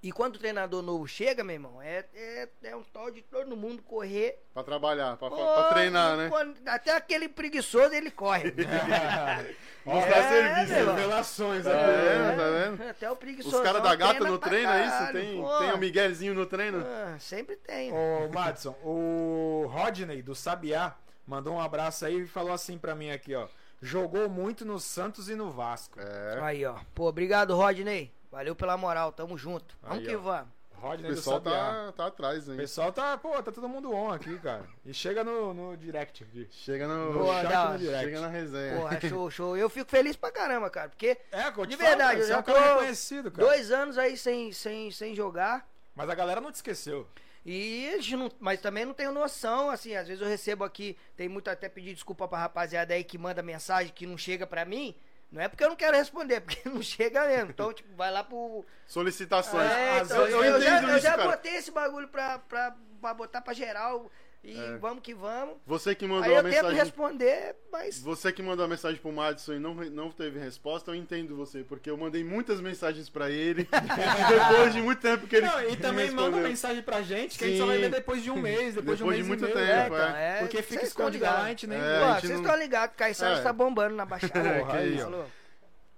[0.01, 3.57] E quando o treinador novo chega, meu irmão, é, é, é um tal de todo
[3.57, 4.41] mundo correr.
[4.53, 6.29] Pra trabalhar, pra, Pô, pra treinar, né?
[6.29, 8.53] quando- Até aquele preguiçoso ele corre.
[9.85, 10.73] Mostrar É, serviço.
[10.79, 10.93] irmão.
[10.95, 11.01] né?
[11.01, 11.85] Revelações Tá aqui.
[11.91, 12.37] vendo?
[12.37, 12.89] Tá vendo?
[12.89, 13.57] Até o preguiçoso.
[13.57, 15.11] Os caras da gata no treino, é isso?
[15.13, 15.57] Tem, pô.
[15.59, 16.85] tem o Miguelzinho no treino?
[16.85, 17.91] Ah, sempre tem.
[17.91, 20.95] Ô, Madison, o Rodney do Sabiá
[21.25, 23.47] mandou um abraço aí e falou assim pra mim aqui, ó.
[23.81, 25.99] Jogou muito no Santos e no Vasco.
[25.99, 26.39] É.
[26.41, 26.75] Aí, ó.
[26.93, 28.13] Pô, obrigado, Rodney.
[28.31, 29.75] Valeu pela moral, tamo junto.
[29.81, 30.19] Vamos Aí, que ó.
[30.19, 30.59] vamos.
[30.71, 32.57] O Rodney do pessoal tá, tá atrás, O hein?
[32.57, 34.63] pessoal tá, pô, tá todo mundo on aqui, cara.
[34.85, 36.47] E chega no, no direct aqui.
[36.51, 38.05] Chega no, No chat da- no direct.
[38.05, 38.77] chega na resenha.
[38.77, 39.57] Porra, show, show.
[39.57, 40.87] Eu fico feliz pra caramba, cara.
[40.87, 43.45] Porque É, De falo, verdade, cara, eu você é já um cara tô reconhecido, cara.
[43.47, 45.67] dois anos aí sem, sem, sem jogar.
[45.93, 47.05] Mas a galera não te esqueceu.
[47.45, 50.97] E a gente não, mas também não tenho noção, assim, às vezes eu recebo aqui,
[51.17, 54.63] tem muito até pedir desculpa pra rapaziada aí que manda mensagem que não chega pra
[54.63, 54.95] mim.
[55.31, 57.51] Não é porque eu não quero responder, porque não chega mesmo.
[57.51, 59.69] Então, tipo, vai lá pro, Solicitações.
[59.71, 63.41] É, então, vezes eu, eu, já, eu já botei esse bagulho pra, pra, pra botar
[63.41, 64.11] pra geral
[64.43, 64.77] e É.
[64.77, 65.55] vamos que vamos.
[65.67, 66.77] Você que mandou Aí a eu tento mensagem.
[66.77, 67.99] responder, mas.
[68.01, 71.63] Você que mandou a mensagem pro Madison e não, não teve resposta, eu entendo você,
[71.63, 73.67] porque eu mandei muitas mensagens pra ele
[74.29, 77.43] depois de muito tempo que ele Não, e me também manda mensagem pra gente que
[77.43, 77.69] a gente só Sim.
[77.69, 79.67] vai ver depois de um mês, depois, de um Depois de mês muito e meio.
[79.67, 80.37] tempo, É, é.
[80.37, 82.95] é, Porque fica escondido lá, a gente nem É, Pô, gente vocês não- estão ligados,
[82.95, 83.41] Caissara É.
[83.41, 84.39] tá bombando na Baixada.
[84.39, 84.97] É, Porra, aí.
[84.97, 85.25] Falou.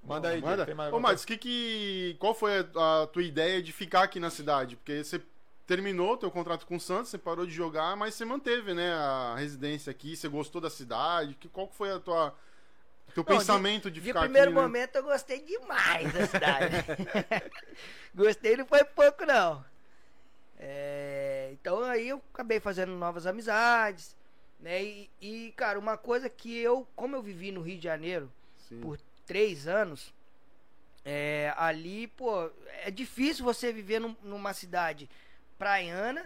[0.03, 0.65] Manda aí, Manda.
[0.65, 4.01] tem mais Ô, alguma Mads, que que, qual foi a, a tua ideia de ficar
[4.01, 4.75] aqui na cidade?
[4.75, 5.21] Porque você
[5.71, 9.35] terminou teu contrato com o Santos, você parou de jogar, mas você manteve, né, a
[9.37, 11.33] residência aqui, você gostou da cidade?
[11.35, 12.35] Que, qual que foi a tua
[13.13, 14.61] teu Não, pensamento de, De ficar primeiro aqui, né?
[14.61, 16.75] momento eu gostei demais da cidade.
[18.13, 19.63] gostei não foi pouco, não.
[20.59, 24.13] É, então aí eu acabei fazendo novas amizades.
[24.59, 24.83] Né?
[24.83, 28.81] E, e, cara, uma coisa que eu, como eu vivi no Rio de Janeiro Sim.
[28.81, 30.13] por três anos,
[31.05, 32.51] é, ali, pô,
[32.83, 35.09] é difícil você viver num- numa cidade
[35.61, 36.25] praiana,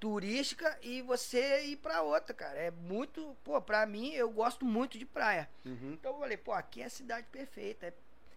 [0.00, 2.56] turística, e você ir pra outra, cara.
[2.58, 5.48] É muito, pô, pra mim, eu gosto muito de praia.
[5.66, 5.92] Uhum.
[5.92, 7.86] Então eu falei, pô, aqui é a cidade perfeita.
[7.88, 7.92] É,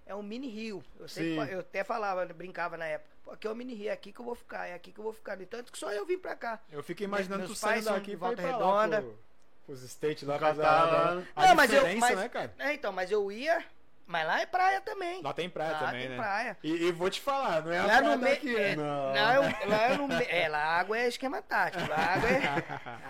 [0.07, 0.83] é um mini rio.
[0.99, 3.09] Eu, sempre eu até falava, brincava na época.
[3.23, 4.99] Pô, aqui é um mini rio, é aqui que eu vou ficar, é aqui que
[4.99, 5.39] eu vou ficar.
[5.39, 6.59] E Tanto que só eu vim pra cá.
[6.69, 9.01] Eu fico imaginando Meus tu pais saindo são daqui de e Volta pra lá Redonda.
[9.01, 9.19] pro,
[9.65, 11.23] pros States lá, No fazer Catar, a, lá.
[11.37, 12.53] a Não, mas eu- diferença, mas- né, cara?
[12.59, 13.63] É, então, mas eu ia.
[14.07, 15.21] Mas lá é praia também.
[15.23, 16.15] Lá tem praia Lá também, tem né?
[16.15, 16.57] praia.
[16.63, 18.35] E, e vou te falar, não é a Lá praia no meio.
[18.35, 18.83] daqui, É, né?
[18.83, 19.13] Não.
[19.13, 20.27] lá, é, lá é no meio.
[20.29, 21.89] É, lá a água é esquema tático.
[21.89, 22.41] Lá a água é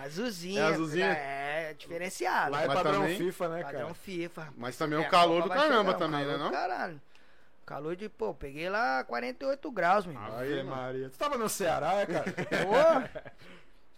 [0.06, 0.60] azulzinha.
[0.62, 1.06] É azulzinha?
[1.06, 2.50] É diferenciado.
[2.52, 3.94] Lá é Mas padrão também- FIFA, né, Padrão cara?
[3.94, 4.48] FIFA.
[4.56, 6.50] Mas também é o calor a do caramba chegar, também, calor né, do não?
[6.50, 7.02] Caralho.
[7.66, 10.16] Calor de, pô, peguei lá 48 graus, meu.
[10.16, 10.62] Ave Aí.
[10.62, 11.10] Maria.
[11.10, 12.32] Tu tava no Ceará, é, cara?
[12.32, 13.20] Pô,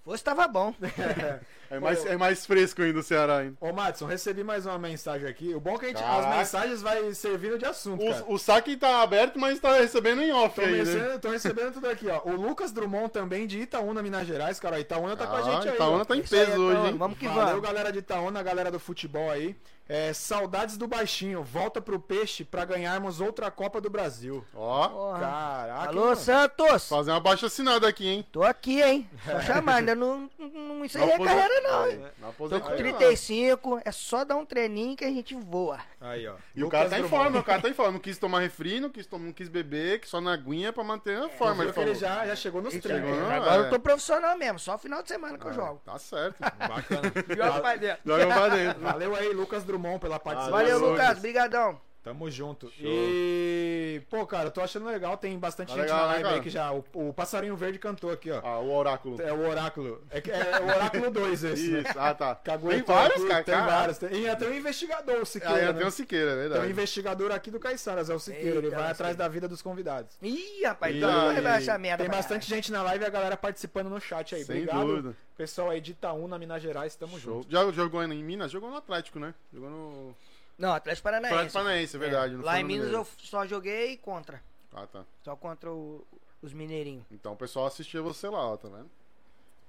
[0.08, 0.74] fosse tava bom.
[1.70, 3.54] É mais, é mais fresco ainda o Ceará ainda.
[3.60, 5.54] Ô, Madison, recebi mais uma mensagem aqui.
[5.54, 8.24] O bom é que a gente, as mensagens vai servindo de assunto, cara.
[8.26, 10.78] O, o saque tá aberto, mas tá recebendo em off Tô aí, né?
[10.78, 12.22] recebendo, tô recebendo tudo aqui, ó.
[12.24, 14.76] O Lucas Drummond também de Itaúna, Minas Gerais, cara.
[14.76, 15.74] ó, Itaúna tá com a Ah, gente aí.
[15.74, 16.04] Itaúna ó.
[16.06, 16.96] tá em Isso aí, peso então, hoje, hein?
[16.98, 17.62] Vamos que Valeu, vamos.
[17.62, 19.54] galera de Itaúna, galera do futebol aí.
[19.88, 21.42] É, saudades do Baixinho.
[21.42, 24.44] Volta pro Peixe pra ganharmos outra Copa do Brasil.
[24.54, 25.18] Ó, Porra.
[25.20, 25.88] Caraca.
[25.88, 26.16] Alô, mano.
[26.16, 26.88] Santos!
[26.88, 28.26] fazer uma baixa assinada aqui, hein?
[28.30, 29.08] Tô aqui, hein?
[29.24, 31.98] Só chamar, ainda não, não, não encerrei a carreira, não, hein?
[32.18, 32.92] Na Tô aposentadoria.
[32.92, 35.78] com 35, é só dar um treininho que a gente voa.
[36.00, 36.34] Aí, ó.
[36.54, 37.92] E o cara tá em forma, o cara tá em forma.
[37.92, 40.84] Não quis tomar refri, não quis, tom- não quis beber, que só na aguinha pra
[40.84, 41.64] manter a forma.
[41.64, 43.16] Viu Ele ele já, já chegou nos Chegou, treinos.
[43.18, 43.30] não?
[43.30, 43.66] Agora é.
[43.66, 45.80] eu tô profissional mesmo, só final de semana que eu jogo.
[45.84, 46.38] Tá certo.
[46.40, 47.12] Bacana.
[47.34, 48.00] Joga pra dentro.
[48.04, 48.82] Joga pra dentro.
[48.82, 50.50] Valeu aí, Lucas Drummond, pela participação.
[50.50, 51.22] Valeu, Lucas.
[51.22, 51.87] Lucas.
[52.08, 52.66] Tamo junto.
[52.72, 52.76] Show.
[52.80, 56.24] E, pô, cara, eu tô achando legal, tem bastante Tá gente legal, na né, live
[56.26, 56.42] aí cara?
[56.42, 56.72] que já.
[56.72, 58.40] O, o Passarinho Verde cantou aqui, ó.
[58.42, 59.20] Ah, o oráculo.
[59.20, 60.02] É o Oráculo.
[60.10, 61.68] É, que- é o Oráculo 2 esse.
[61.70, 61.80] né?
[61.80, 62.34] Isso, ah tá.
[62.34, 63.44] Tem em vários, cara.
[63.44, 63.66] Tem cara.
[63.70, 63.98] vários.
[63.98, 65.54] Tem, e até um investigador, o Siqueira.
[65.68, 65.72] Ah, né?
[65.74, 66.70] tenho o Siqueira, é Tem um verdade.
[66.72, 68.46] investigador aqui do Caiçaras, é o Siqueira.
[68.56, 70.16] Eita, ele vai atrás da vida dos convidados.
[70.22, 72.02] Ih, rapaz, E todo mundo aí, vai achar merda.
[72.04, 74.44] Tem bastante gente na live e a galera participando no chat aí.
[74.44, 74.86] Sem Obrigado.
[74.86, 75.16] dúvida.
[75.36, 77.42] Pessoal aí de Itaúna, Minas Gerais, tamo Show.
[77.42, 77.50] junto.
[77.52, 78.50] Já jogou em Minas?
[78.50, 79.34] Jogou no Atlético, né?
[79.52, 80.16] Jogou no.
[80.58, 81.34] Não, Atlético Paranaense.
[81.34, 82.34] Atlético Paranaense, é verdade.
[82.34, 84.42] não Lá em no Minas eu só joguei contra.
[84.74, 85.04] Ah, tá.
[85.22, 86.04] Só contra o-
[86.42, 87.04] os mineirinhos.
[87.10, 88.90] Então o pessoal assistia você lá, ó, tá vendo?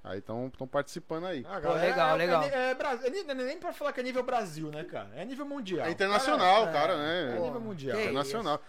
[0.02, 1.44] Aí estão participando aí.
[1.46, 2.42] Ah, Pô, legal, é, legal.
[2.42, 5.10] É, é, é nem pra falar que é nível Brasil, né, cara?
[5.14, 5.86] É nível mundial.
[5.86, 7.36] É internacional, É, cara, é, né?
[7.36, 7.96] É nível mundial.
[7.96, 8.60] Que Internacional.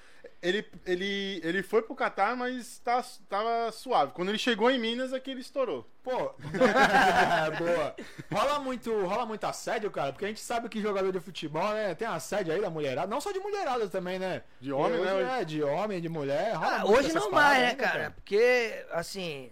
[0.42, 4.12] Ele, ele, ele foi pro Catar, mas tá, tava suave.
[4.14, 5.88] Quando ele chegou em Minas é que ele estourou.
[6.02, 6.34] Pô,
[7.60, 7.96] boa.
[8.32, 11.94] Rola muito, rola muito assédio, cara, porque a gente sabe que jogador de futebol, né,
[11.94, 14.42] tem assédio aí da mulherada, não só de mulherada também, né?
[14.60, 15.14] De homem, Porque né?
[15.14, 16.54] hoje É, de homem, de mulher.
[16.56, 18.12] rola Ah, hoje não mais, né, ainda, cara?
[18.12, 19.52] Porque, assim,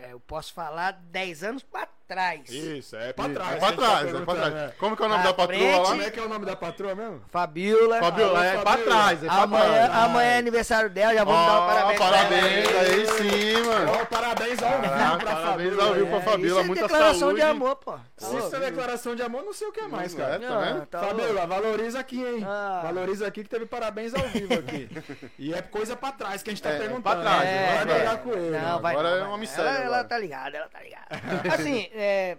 [0.00, 2.48] é, eu posso falar 10 anos pra trás.
[2.48, 3.56] Isso, é pra trás.
[3.56, 4.54] É pra tá trás, é pra trás.
[4.54, 4.72] né?
[4.78, 5.76] Como que é o nome da patroa frente.
[5.78, 5.84] lá?
[5.84, 7.22] Como é que é o nome da patroa mesmo?
[7.30, 7.98] Fabiola.
[8.00, 9.90] Fabiola, é pra trás, é pra Amanhã, trás.
[10.04, 11.96] amanhã é aniversário dela, já vamos dar um parabéns.
[11.98, 14.06] pra parabéns, ela aí sim, mano.
[14.06, 15.84] Parabéns ao vivo Ah, pra parabéns Fabiola.
[15.88, 16.20] ao vivo pra é.
[16.22, 17.36] Fabiola, Isso é muita declaração saúde.
[17.36, 17.94] de amor, pô.
[18.16, 20.34] Se isso é declaração de amor, não sei o que é mais, Não cara.
[20.36, 20.86] é, tá vendo?
[20.86, 20.98] tá.
[21.00, 22.44] Fabiola, valoriza aqui, hein?
[22.46, 22.80] Ah.
[22.84, 24.88] Valoriza aqui que teve parabéns ao vivo aqui.
[25.38, 27.02] e é coisa pra trás que a gente tá perguntando.
[27.02, 28.58] pra trás, Vai brigar com ele.
[28.58, 29.38] Não, Agora não, é uma não.
[29.38, 31.06] mistério Ela, tá ligada, ela tá ligada.
[31.54, 32.38] Assim, é.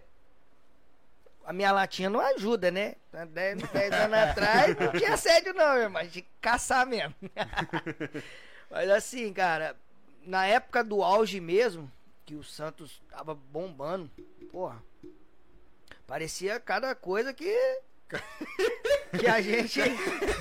[1.45, 2.95] A minha latinha não ajuda, né?
[3.30, 7.14] 10, anos atrás não tinha assédio, não, meu, mas de caçar mesmo.
[8.70, 9.76] mas assim, cara,
[10.26, 11.91] na época do auge mesmo,
[12.26, 14.10] que o Santos tava bombando,
[14.51, 14.82] porra,
[16.08, 17.56] parecia cada coisa que.
[19.20, 19.82] que a gente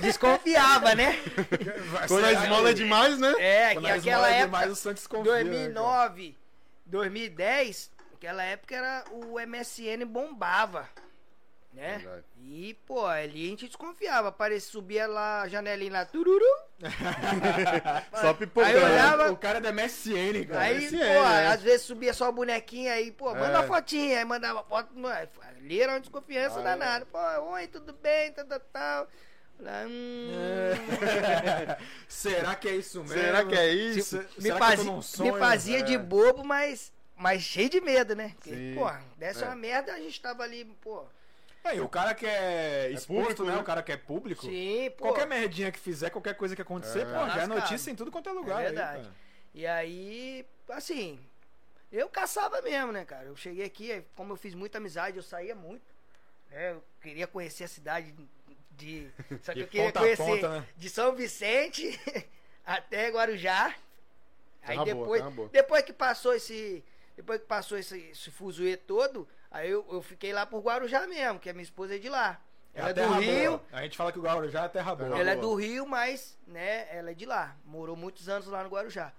[0.01, 1.17] desconfiava, né?
[2.07, 3.33] Quando a esmola é demais, né?
[3.39, 4.45] É, Quando que a aquela é época.
[4.45, 5.73] demais, o Santos confia, né, cara?
[5.73, 6.37] 2009,
[6.85, 10.89] 2010, aquela época era o MSN bombava,
[11.73, 11.97] né?
[11.97, 12.23] Verdade.
[12.37, 16.45] E, pô, ali a gente desconfiava, aparecia, subia lá a janelinha lá, tururu.
[18.21, 18.77] Só pipocando.
[18.77, 20.61] Aí olhava- O cara é da MSN, cara.
[20.61, 21.47] Aí, MSN, pô, né?
[21.47, 23.59] às vezes subia só o bonequinho aí, pô, manda É.
[23.59, 24.89] uma fotinha, aí mandava foto,
[25.41, 27.05] ali era uma desconfiança Ah, danada.
[27.05, 27.17] Pô,
[27.51, 29.07] oi, tudo bem, tal, tal, tal.
[29.57, 30.31] Falei, hum,
[32.09, 33.13] Será que é isso mesmo?
[33.15, 34.17] Será que é isso?
[34.21, 35.97] Se- me, será que eu tô fazia, me fazia de É.
[35.97, 38.29] bobo, mas, mas cheio de medo, né?
[38.35, 38.75] Porque, Sim.
[38.75, 39.47] pô, dessa É.
[39.47, 41.03] uma merda, a gente tava ali, pô.
[41.63, 43.55] É, e o cara que é exposto, público, né?
[43.55, 43.61] né?
[43.61, 44.41] O cara que é público.
[44.45, 45.05] Sim, pô.
[45.05, 47.05] Qualquer merdinha que fizer, qualquer coisa que acontecer, É.
[47.05, 48.57] pô, já é notícia em tudo quanto é lugar.
[48.61, 49.01] É aí, verdade.
[49.03, 49.15] cara.
[49.53, 51.19] E aí, assim,
[51.91, 53.25] eu caçava mesmo, né, cara?
[53.25, 55.81] Eu cheguei aqui, aí, como eu fiz muita amizade, eu saía muito.
[56.51, 56.73] né?
[56.73, 58.13] Eu queria conhecer a cidade
[58.71, 59.09] de.
[59.41, 60.67] Só que De eu queria conhecer ponta, né?
[60.77, 61.99] de São Vicente
[62.63, 63.73] até Guarujá.
[64.61, 64.85] Aí Terra boa,
[65.17, 65.49] depois, boa.
[65.49, 66.83] depois que passou esse.
[67.15, 71.39] Depois que passou esse, esse fuzuê todo, aí eu, eu fiquei lá por Guarujá mesmo,
[71.39, 72.39] que a minha esposa é de lá.
[72.73, 73.63] Ela a é do Rio, boa.
[73.71, 75.17] A gente fala que o Guarujá é terra boa.
[75.17, 75.47] Ela é boa.
[75.47, 77.55] do Rio, mas, né, ela é de lá.
[77.63, 79.13] Morou muitos anos lá no Guarujá.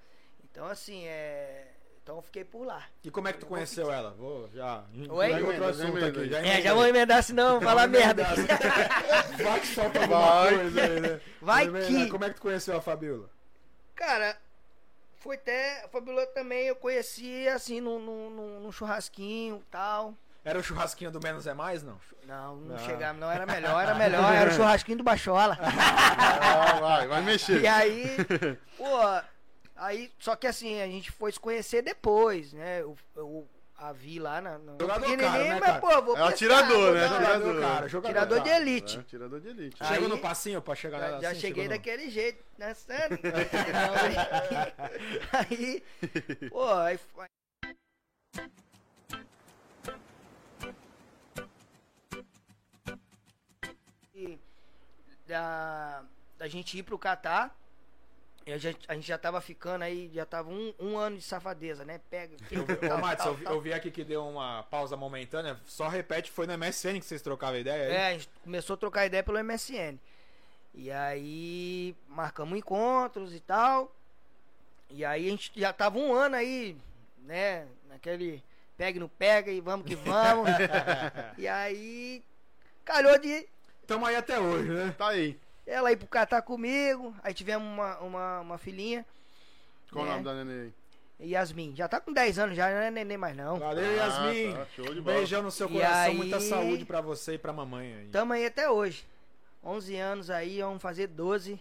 [0.45, 1.73] Então, assim, é.
[2.03, 2.85] Então eu fiquei por lá.
[3.03, 4.13] E como é que tu conheceu ela?
[4.13, 4.85] Vou já.
[5.09, 5.29] Oi?
[5.31, 6.35] Já Emenda, assunto emenda aqui.
[6.37, 6.49] aí.
[6.49, 8.25] É, já vou emendar, senão eu vou falar merda.
[9.43, 11.21] Vai que solta alguma coisa aí, né?
[11.43, 13.29] Vai que- Como é que tu conheceu a Fabiola?
[13.97, 14.37] Cara,
[15.27, 15.85] foi até.
[15.85, 20.15] A Fabiola também eu conheci assim num, num, num- churrasquinho e tal.
[20.45, 21.99] Era o churrasquinho do Menos é Mais, não?
[22.25, 22.79] Não, não Ah.
[22.79, 25.59] chegava, não, era melhor, era melhor, era o churrasquinho do Bachola.
[25.61, 27.61] Ah, vai, vai mexer.
[27.63, 28.17] E aí,
[28.77, 28.85] pô,
[29.77, 32.81] aí, só que assim, a gente foi se conhecer depois, né?
[32.83, 33.49] Eu, eu
[33.79, 35.81] a vi lá na, no Jogador pequenininho, caro, né, mas cara?
[35.81, 37.09] pô, vou É o pescar, tirador, vou né?
[37.09, 37.61] Tirador.
[37.61, 38.99] cara, jogador, Tirador de elite.
[38.99, 39.77] É, tirador de elite.
[39.81, 41.41] Aí- Chegou no passinho pra chegar Já, nela já assim?
[41.41, 43.19] cheguei daquele jeito, dançando.
[45.33, 45.83] aí,
[46.51, 47.27] pô, aí, foi-
[55.27, 56.03] da,
[56.39, 57.55] da gente ir pro Catar,
[58.53, 61.85] a gente, a gente já tava ficando aí, já tava um, um ano de safadeza,
[61.85, 62.01] né?
[62.09, 62.37] Pega.
[62.95, 65.59] Ô, Matos, eu, vi- eu vi aqui que deu uma pausa momentânea.
[65.67, 67.93] Só repete, foi no MSN que vocês trocavam ideia aí?
[67.93, 69.99] É, a gente começou a trocar ideia pelo MSN.
[70.75, 73.91] E aí marcamos encontros e tal.
[74.91, 76.77] E aí a gente já tava um ano aí,
[77.25, 77.67] né?
[77.89, 78.43] Naquele
[78.77, 80.49] pega e não pega e vamos que vamos.
[81.37, 82.23] e aí
[82.85, 83.49] calhou de
[83.87, 84.95] Tamo aí até hoje, né?
[84.99, 85.39] Tá aí.
[85.67, 87.15] Ela ir pro Catar comigo.
[87.23, 89.05] Aí tivemos uma, uma, uma filhinha,
[89.91, 90.11] Qual o É.
[90.13, 90.73] nome da neném?
[91.21, 91.75] Yasmin.
[91.75, 93.59] Já tá com 10 anos, já não é neném mais não.
[93.59, 94.53] Valeu, Ah, Yasmin.
[94.55, 95.17] tá, show de Um bola.
[95.17, 98.09] beijão no seu E coração, aí- muita saúde pra você e pra mamãe aí.
[98.09, 99.07] Tamo aí até hoje.
[99.65, 101.59] 11 anos aí, vamos fazer 12.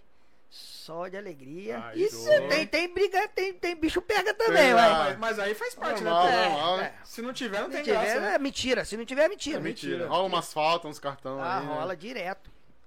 [0.49, 1.83] Só de alegria.
[1.87, 2.47] Aí, Isso doido.
[2.49, 6.25] tem, tem briga, tem, tem bicho pega também, ah, Mas, mas aí faz parte, Normal,
[6.27, 6.49] né?
[6.49, 6.79] normal.
[6.81, 8.21] É, Se não tiver, não Se tem tiver, graça.
[8.21, 8.35] né?
[8.35, 8.85] é mentira.
[8.85, 9.57] Se não tiver, é mentira.
[9.57, 9.91] É mentira.
[9.93, 10.09] Mentira.
[10.09, 11.65] Rola umas faltas, uns cartões Ah, aí.
[11.65, 11.73] né?
[11.73, 11.95] rola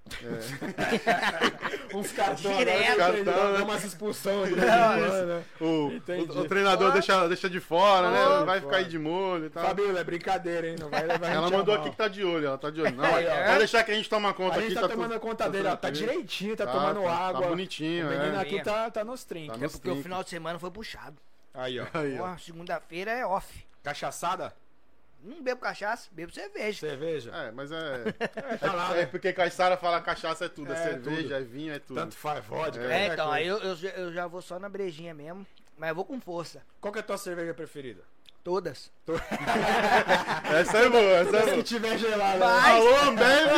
[0.16, 1.96] direto.
[1.96, 2.56] Uns cartões.
[2.58, 2.96] Direto.
[2.96, 3.58] Cartão, Cartão, né?
[3.64, 4.50] umas expulsões.
[4.50, 4.56] Não,
[5.26, 5.44] né?
[5.60, 6.92] O, o, o treinador Ó.
[6.92, 8.44] deixa, deixa de fora, né?
[8.44, 9.64] Vai ficar aí de molho e tal.
[9.64, 10.76] Fabiola, é brincadeira, hein?
[10.78, 11.82] Não vai levar Ela gente mandou mal.
[11.84, 12.94] aqui que tá de olho, ela tá de olho.
[12.96, 13.44] Não, Aí, ó.
[13.46, 14.68] pode deixar que a gente toma conta A aqui.
[14.70, 15.70] gente tá, tomando tudo- conta dele, ó.
[15.72, 16.06] Tá tranquilo.
[16.08, 17.42] direitinho, tá, Tá, tomando tá- água.
[17.42, 18.40] Tá bonitinho, O menino é.
[18.40, 19.58] aqui tá, tá nos trinques.
[19.58, 20.02] Tá É porque o 30.
[20.02, 21.16] final de semana foi puxado.
[21.54, 21.86] Aí, ó.
[21.94, 22.36] Aí, ó.
[22.36, 23.66] Segunda-feira é off.
[23.82, 24.52] Cachaçada?
[25.22, 26.78] Não bebo cachaça, bebo cerveja.
[26.80, 27.30] Cerveja?
[27.34, 28.12] É, mas é.
[28.58, 30.72] tá lá, é, é porque Caissara fala cachaça é tudo.
[30.72, 31.34] É, É, cerveja, tudo.
[31.34, 31.96] é vinho, é tudo.
[32.00, 32.80] Tanto faz vodka.
[32.82, 35.46] É, qualquer então, aí eu, eu, já- eu já vou só na brejinha mesmo.
[35.76, 36.62] Mas eu vou com força.
[36.80, 38.02] Qual que é a tua cerveja preferida?
[38.44, 38.90] Todas.
[40.58, 41.62] Essa é boa, essa é Se boa.
[41.62, 42.38] tiver gelada.
[42.38, 42.70] Vai.
[42.76, 43.50] Alô, Ambev!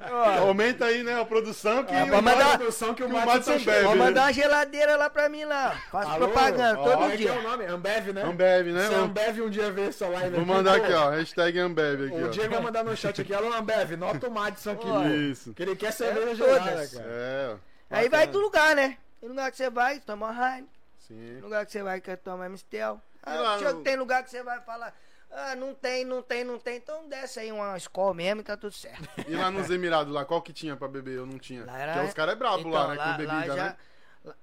[0.40, 3.52] Aumenta aí, né, a produção que É, o mandar- produção que o que o Madison
[3.52, 3.84] Madison bebe.
[3.84, 4.04] Vou né?
[4.04, 5.70] mandar uma geladeira lá pra mim lá.
[5.90, 6.28] Faço Alô?
[6.28, 7.30] propaganda Ó, todo é que dia.
[7.30, 7.64] é o nome?
[7.66, 8.22] Ambev, né?
[8.22, 8.88] Ambev, né?
[8.88, 11.10] Se a Ambev um dia ver essa live Vou aqui, mandar pô, aqui, ó.
[11.10, 12.28] Hashtag Ambev aqui, O ó.
[12.28, 14.86] Diego vai mandar no chat aqui, alô Ambev, nota o Madison aqui.
[14.88, 15.04] Ó.
[15.06, 15.54] Isso.
[15.54, 16.62] Que ele quer cerveja todas.
[16.64, 17.04] gelada, cara.
[17.08, 17.96] É, ó.
[17.96, 18.98] Aí vai do lugar, né?
[19.20, 20.68] Tem lugar que você vai, toma uma Heineken.
[21.08, 21.40] Sim.
[21.40, 23.00] lugar que você vai, quer tomar Mistel.
[23.24, 24.94] Lá Ah, no- tem lugar que você vai falar,
[25.30, 26.76] ah, não tem, não tem, não tem.
[26.76, 29.08] Então desce aí uma escola mesmo e tá tudo certo.
[29.28, 31.16] E lá nos Emirados, lá, qual que tinha pra beber?
[31.18, 31.64] Eu não tinha.
[31.64, 32.96] Lá era- Porque os caras é brabo Então, lá, né?
[32.96, 33.76] com bebida, já- né?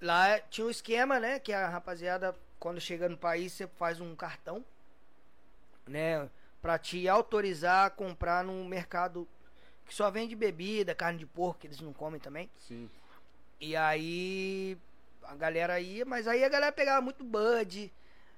[0.01, 1.39] lá tinha um esquema, né?
[1.39, 4.63] Que a rapaziada, quando chega no país, você faz um cartão,
[5.87, 6.29] né?
[6.61, 9.27] Pra te autorizar a comprar num mercado
[9.85, 12.49] que só vende bebida, carne de porco, que eles não comem também.
[12.67, 12.89] Sim.
[13.59, 14.77] E aí
[15.23, 17.91] a galera ia, mas aí a galera pegava muito Bud,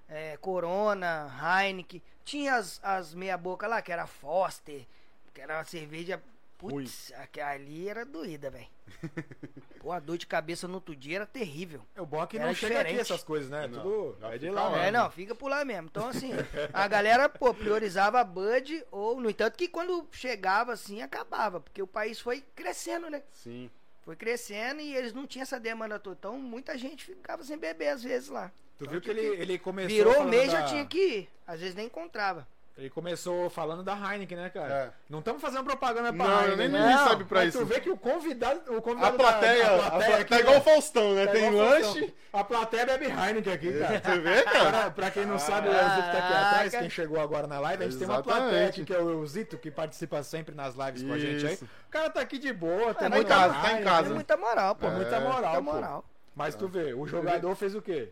[0.10, 2.02] é, Corona, Heineken.
[2.26, 4.86] Tinha as, as meia boca lá, que era Foster,
[5.34, 6.22] que era uma cerveja.
[6.58, 8.68] Putz, aquela ali era doída, velho.
[9.80, 11.82] Pô, a dor de cabeça no outro dia era terrível.
[11.96, 13.66] É o bom que Era não chega aqui essas coisas, né?
[13.66, 14.86] Não, Tudo é de lá.
[14.86, 15.88] É, não, fica por lá mesmo.
[15.88, 16.32] Então, assim,
[16.74, 21.82] a galera, pô, priorizava a Bud, ou, no entanto, que quando chegava assim, acabava, porque
[21.82, 23.24] o país foi crescendo, né?
[23.32, 23.72] Sim.
[24.02, 26.18] Foi crescendo e eles não tinham essa demanda toda.
[26.20, 28.52] Então, muita gente ficava sem beber às vezes lá.
[28.80, 29.90] Tu viu que ele, ele começou.
[29.96, 31.30] Virou o mês, da- já tinha que ir.
[31.46, 32.48] Às vezes nem encontrava.
[32.78, 34.74] Ele começou falando da Heineken, né, cara?
[34.74, 34.90] É.
[35.10, 36.58] Não estamos fazendo propaganda pra Não, Heineken.
[36.58, 36.80] nem né?
[36.80, 37.58] ninguém Não, sabe pra Mas isso.
[37.60, 38.62] tu vê que o convidado.
[38.74, 40.60] O A convidado plateia, da, a da plateia aqui, tá igual né?
[40.62, 41.26] o Faustão, né?
[41.26, 42.14] Tá Tem lanche.
[42.32, 44.00] A plateia bebe Heineken aqui, cara.
[44.02, 44.72] Você vê, cara?
[44.72, 47.60] Pra, pra quem não sabe, o Elzito tá aqui atrás, Ah, quem chegou agora na
[47.60, 48.70] live, a gente tem uma plateia Exatamente.
[48.82, 51.54] aqui, que é o Elzito, que participa sempre nas lives com a gente aí.
[51.56, 51.66] Isso.
[51.66, 54.14] O cara tá aqui de boa, Tá em muita casa, Heineken, tá em Tem casa.
[54.14, 54.88] muita moral, pô.
[54.88, 55.20] Pô, muita É.
[55.20, 56.06] moral, Muita moral.
[56.34, 58.10] Mas tu vê, o jogador fez o quê?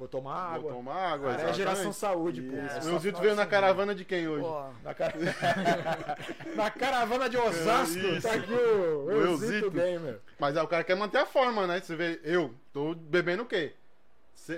[0.00, 0.72] Vou tomar Vou água.
[0.72, 1.56] tomar água, Cara, é exatamente.
[1.58, 2.56] geração saúde, pô.
[2.56, 3.46] É O só Leozito final veio de na semana.
[3.46, 4.42] caravana de quem hoje?
[4.44, 5.14] Pô, Na, cara...
[6.56, 8.26] na caravana de Osasco, Isso.
[8.26, 9.70] tá aqui o, O Elzito Elzito.
[9.70, 10.20] Gamer.
[10.38, 11.80] Mas aí o cara quer manter a forma, né?
[11.80, 13.74] Você vê, eu tô bebendo o quê?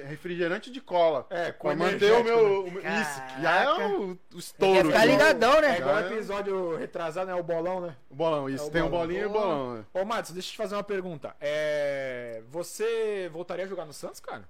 [0.06, 1.26] Refrigerante de cola.
[1.28, 2.62] É, com Pra manter o meu.
[2.62, 3.00] o meu- né?
[3.02, 4.88] Isso, que já é o, o estouro.
[4.88, 5.04] né?
[5.06, 5.78] ligadão, É né?
[5.78, 6.12] igual o Já é.
[6.12, 7.34] episódio retrasado, né?
[7.34, 7.96] O bolão, né?
[8.08, 8.64] O bolão, isso.
[8.64, 9.00] É o Tem o bolão.
[9.06, 9.74] bolinho e o bolão.
[9.78, 9.84] né?
[9.92, 11.34] Ô, Matos, deixa eu te fazer uma pergunta.
[11.40, 12.42] É...
[12.48, 14.44] Você voltaria a jogar no Santos, cara?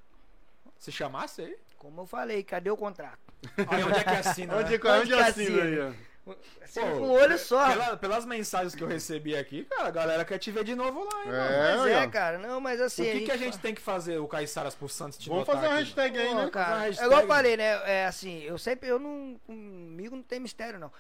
[0.83, 1.57] Se chamasse aí?
[1.79, 3.21] Como eu falei, cadê o contrato?
[3.71, 4.77] Aí onde é que assina, Onde, né?
[4.79, 5.63] onde, onde que assina assina?
[5.63, 6.33] aí, ó?
[6.65, 7.69] Assim, Pô, com o olho só.
[7.71, 11.05] Pela- pelas mensagens que eu recebi aqui, cara, a galera quer te ver de novo
[11.05, 11.31] lá, hein?
[11.33, 12.39] É, Mas é, cara.
[12.39, 13.05] Não, mas O assim.
[13.05, 15.75] que, que a gente tem que fazer, o Caiçaras pro Santos te Vamos fazer uma
[15.75, 16.35] aqui, hashtag aí, né?
[16.41, 17.07] Fazer cara, uma é hashtag.
[17.07, 17.65] igual eu falei, né?
[17.93, 20.93] É assim, eu sempre, eu não, comigo não tem mistério, não.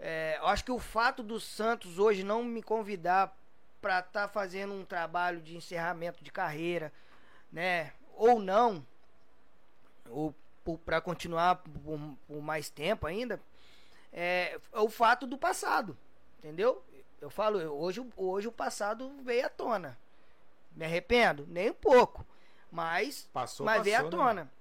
[0.00, 3.36] É, eu acho que o fato do Santos hoje não me convidar
[3.80, 6.92] pra estar fazendo um trabalho de encerramento de carreira,
[7.52, 7.92] né?
[8.16, 8.84] Ou não,
[10.10, 10.34] ou
[10.84, 13.40] pra continuar por, por mais tempo ainda,
[14.12, 15.96] é, é o fato do passado,
[16.38, 16.82] entendeu?
[17.20, 19.98] Eu falo, hoje, o- hoje o passado veio à tona.
[20.76, 21.46] Me arrependo?
[21.48, 22.24] Nem um pouco.
[22.70, 24.52] Mas, Passou, mas veio à passou, né, tona.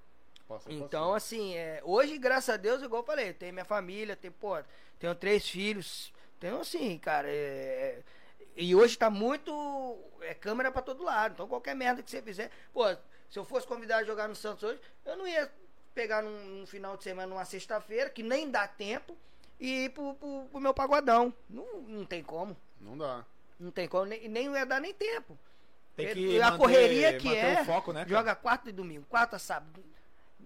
[0.48, 4.34] Passa, Então, assim, é, hoje, graças a Deus, igual eu falei, tenho minha família, tenho,
[4.34, 4.58] pô,
[4.98, 6.12] tenho três filhos.
[6.40, 7.28] Tenho assim, cara.
[7.30, 8.02] é,
[8.56, 9.52] e hoje tá muito.
[10.22, 11.34] É câmera pra todo lado.
[11.34, 12.50] Então qualquer merda que você fizer.
[12.74, 12.84] Pô,
[13.30, 15.52] se eu fosse convidado a jogar no Santos hoje, eu não ia
[15.94, 19.18] pegar num, num final de semana, numa sexta-feira, que nem dá tempo,
[19.60, 21.34] e ir pro, pro, pro meu pagodão.
[21.50, 22.56] Não, não tem como.
[22.80, 23.26] Não dá.
[23.60, 25.38] Não tem como, nem, nem ia dar nem tempo.
[25.96, 28.06] Tem É, que a manter- correria que é, o foco, né?
[28.08, 29.84] Joga quarta e domingo, quarta a sábado.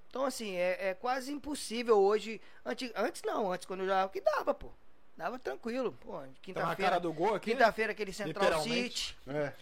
[0.08, 2.40] Então, assim, é, é quase impossível hoje.
[2.66, 4.70] Antes, antes não, antes quando eu jogava, que dava, pô.
[5.18, 5.92] Dava tranquilo.
[6.02, 7.00] Pô, Tá quinta-feira.
[7.02, 7.58] do gol aqui, né?
[7.58, 8.62] Quinta-feira aquele Central.
[8.64, 9.18] City.
[9.28, 9.54] É.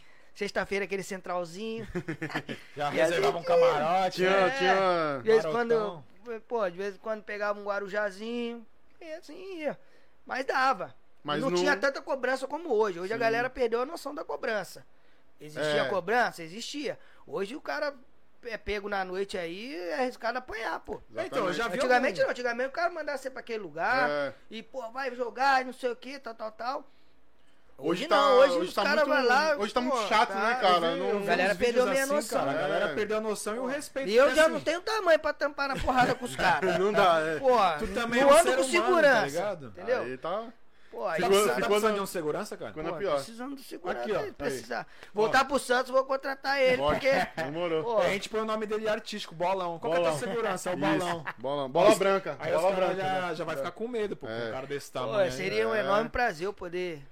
[0.43, 1.85] Sexta-feira aquele Centralzinho.
[2.73, 4.15] Já E reservava um camarote.
[4.15, 4.29] Tinha?
[4.29, 4.49] É.
[4.57, 5.17] tinha.
[5.21, 6.03] De vez em quando.
[6.47, 8.65] Pô, de vez em quando pegava um guarujazinho.
[9.01, 9.77] E assim ia.
[10.25, 10.95] Mas dava.
[11.21, 13.01] Mas não no- tinha tanta cobrança como hoje.
[13.01, 13.19] Hoje a Sim.
[13.21, 14.85] galera perdeu a noção da cobrança.
[15.41, 15.89] Existia É.
[15.89, 16.41] cobrança?
[16.41, 16.97] Existia.
[17.27, 17.93] Hoje o cara
[18.45, 21.01] é pego na noite aí, é arriscado apanhar, pô.
[21.17, 24.33] Então, já vi Antigamente algum- não, antigamente o cara mandava você pra aquele lugar É.
[24.49, 26.87] e, pô, vai jogar e não sei o que, tal, tal, tal.
[27.79, 29.55] Hoje Hoje, tá- não, hoje, hoje os tá caras muito- vão lá.
[29.57, 30.95] hoje tá muito pô, chato, né, cara?
[30.95, 32.39] Não- vi Galera perdeu vídeos meia assim, noção.
[32.39, 32.93] Cara, a galera É.
[32.95, 34.09] perdeu a noção e o respeito.
[34.09, 36.77] E eu já assim, não tenho tamanho pra tampar na porrada com os caras.
[36.77, 37.39] Não dá, é.
[37.39, 39.25] Pô, Tu também não é um ando com humano, tá segurança.
[39.25, 39.65] ligado?
[39.67, 40.01] entendeu?
[40.01, 40.43] Aí tá
[40.91, 42.71] Pô, aí Tá Ficou- precisando, sabe- tá ficou precisando na- de um segurança, cara?
[42.71, 43.15] ficou na Pô, pior.
[43.15, 43.99] precisando do segurança.
[44.01, 44.19] Aqui, ó.
[44.21, 44.87] aí, precisar.
[45.13, 46.95] Voltar pro Santos, vou contratar ele, Bora.
[46.99, 47.11] porque.
[47.53, 47.83] Demorou.
[47.83, 49.77] Pô, A gente põe o nome dele artístico, bolão.
[49.77, 50.27] Qual que é a tua Bolão.
[50.33, 50.69] segurança?
[50.71, 50.99] É o Isso.
[51.37, 51.69] bolão.
[51.69, 52.35] Bola, branca.
[52.39, 52.95] Aí bola branca.
[52.95, 53.35] já, né?
[53.35, 54.47] já vai ficar com medo, pô, com É.
[54.49, 55.19] um cara desse Pô, tamanho.
[55.25, 55.31] aí.
[55.31, 55.79] seria um É.
[55.81, 57.03] enorme prazer eu poder.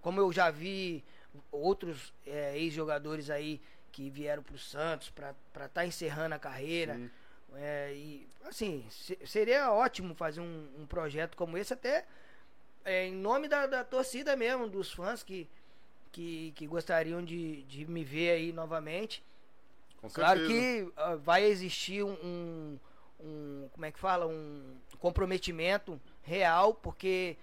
[0.00, 1.04] Como eu já vi
[1.50, 3.60] outros é, ex-jogadores aí
[3.92, 5.34] que vieram pro Santos pra
[5.64, 6.94] estar encerrando a carreira.
[6.94, 7.10] Sim.
[7.56, 12.06] É, e assim, se- seria ótimo fazer um, um projeto como esse, até
[12.84, 15.48] é, em nome da, da torcida mesmo, dos fãs que,
[16.12, 19.22] que, que gostariam de, de me ver aí novamente.
[20.00, 20.60] Com Claro certeza.
[20.86, 22.78] que ah, vai existir um, um,
[23.20, 27.36] um- como é que fala, um comprometimento real, porque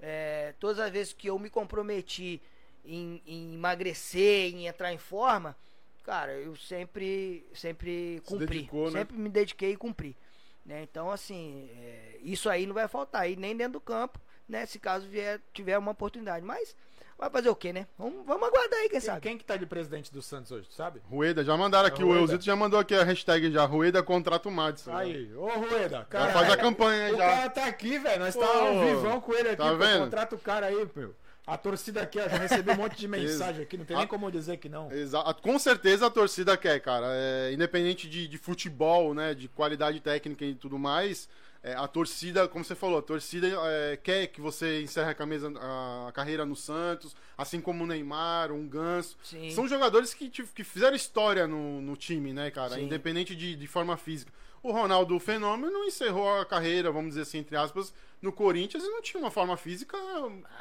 [0.00, 2.40] é, todas as vezes que eu me comprometi
[2.84, 5.56] em, em emagrecer, em entrar em forma,
[6.02, 9.00] cara, eu sempre, sempre Se cumpri, dedicou, né?
[9.00, 10.16] sempre me dediquei e cumpri.
[10.64, 10.82] Né?
[10.82, 14.18] Então, assim, é, isso aí não vai faltar, aí nem dentro do campo,
[14.48, 14.64] né?
[14.66, 16.44] Se caso vier, tiver uma oportunidade.
[16.44, 16.74] Mas
[17.18, 17.86] vai fazer o quê, né?
[17.98, 19.20] Vamos, vamos aguardar aí, quem Quem, sabe.
[19.20, 21.00] quem que tá de presidente do Santos hoje, tu sabe?
[21.10, 22.14] Rueda, já mandaram aqui, o.
[22.14, 24.90] Eusito já mandou aqui a hashtag já, Rueda contrata o Madison.
[24.92, 24.96] né?
[24.98, 26.32] Aí, ô Rueda, Já cara.
[26.32, 27.28] faz a campanha O já.
[27.28, 28.20] cara tá aqui, velho.
[28.24, 29.56] Nós tá ao vivão com ele aqui.
[29.58, 30.04] tá vendo?
[30.04, 31.14] Contrata o cara aí, meu.
[31.46, 33.76] A torcida aqui, ó, já recebeu um monte de mensagem aqui.
[33.76, 34.90] Não tem nem A- como dizer que não.
[34.90, 35.42] Exato.
[35.42, 37.04] Com certeza a torcida quer, cara.
[37.10, 39.34] É, independente de, de futebol, né?
[39.34, 41.28] De qualidade técnica e tudo mais.
[41.66, 45.50] É, a torcida, como você falou, a torcida é, quer que você encerre a, camisa,
[45.58, 49.16] a carreira no Santos, assim como o Neymar, um Ganso.
[49.22, 49.50] Sim.
[49.50, 52.74] São jogadores que, que fizeram história no, no time, né, cara?
[52.74, 52.82] Sim.
[52.84, 54.30] Independente de, de forma física.
[54.62, 57.92] O Ronaldo Fenômeno encerrou a carreira, vamos dizer assim, entre aspas,
[58.22, 59.96] no Corinthians e não tinha uma forma física.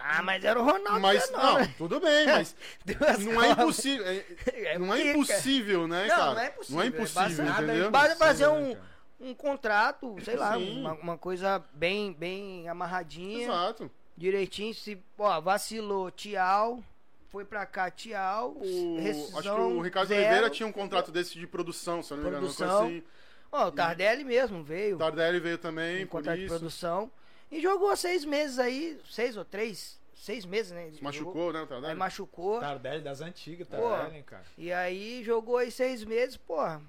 [0.01, 0.99] Ah, mas era o Ronaldo.
[0.99, 1.59] Mas, Fenômeno.
[1.59, 2.55] não, tudo bem, mas
[3.23, 4.05] não é impossível.
[4.05, 4.25] é-
[4.73, 6.33] É não é impossível, né, Não, cara?
[6.33, 7.85] não é impossível, Não é é impossível, bastante- Nada entendeu?
[7.85, 8.92] é Basta fazer impossível, um, cara?
[9.23, 13.89] Um contrato, sei lá, uma, uma coisa bem, bem amarradinha, Exato.
[14.17, 14.73] direitinho.
[14.73, 16.83] Se, ó, vacilou, tchau.
[17.29, 18.57] Foi pra cá, tchau.
[18.57, 20.21] O, rescisão, acho que o Ricardo zero.
[20.21, 22.45] Oliveira tinha um contrato desse de produção, se eu não me engano.
[22.45, 22.85] Produção.
[22.85, 23.03] assim.
[23.51, 24.95] Ó, o Tardelli mesmo veio.
[24.95, 26.53] O Tardelli veio também, um por contrato de isso.
[26.53, 27.09] produção.
[27.51, 30.91] E jogou seis meses aí, seis ou três, seis meses, né?
[30.91, 31.93] Se machucou, né, o Tardelli?
[31.93, 32.59] Aí machucou.
[32.59, 33.77] Tardelli das antigas, Pô.
[33.77, 34.43] Tardelli, hein, cara.
[34.57, 36.81] E aí jogou aí seis meses, porra.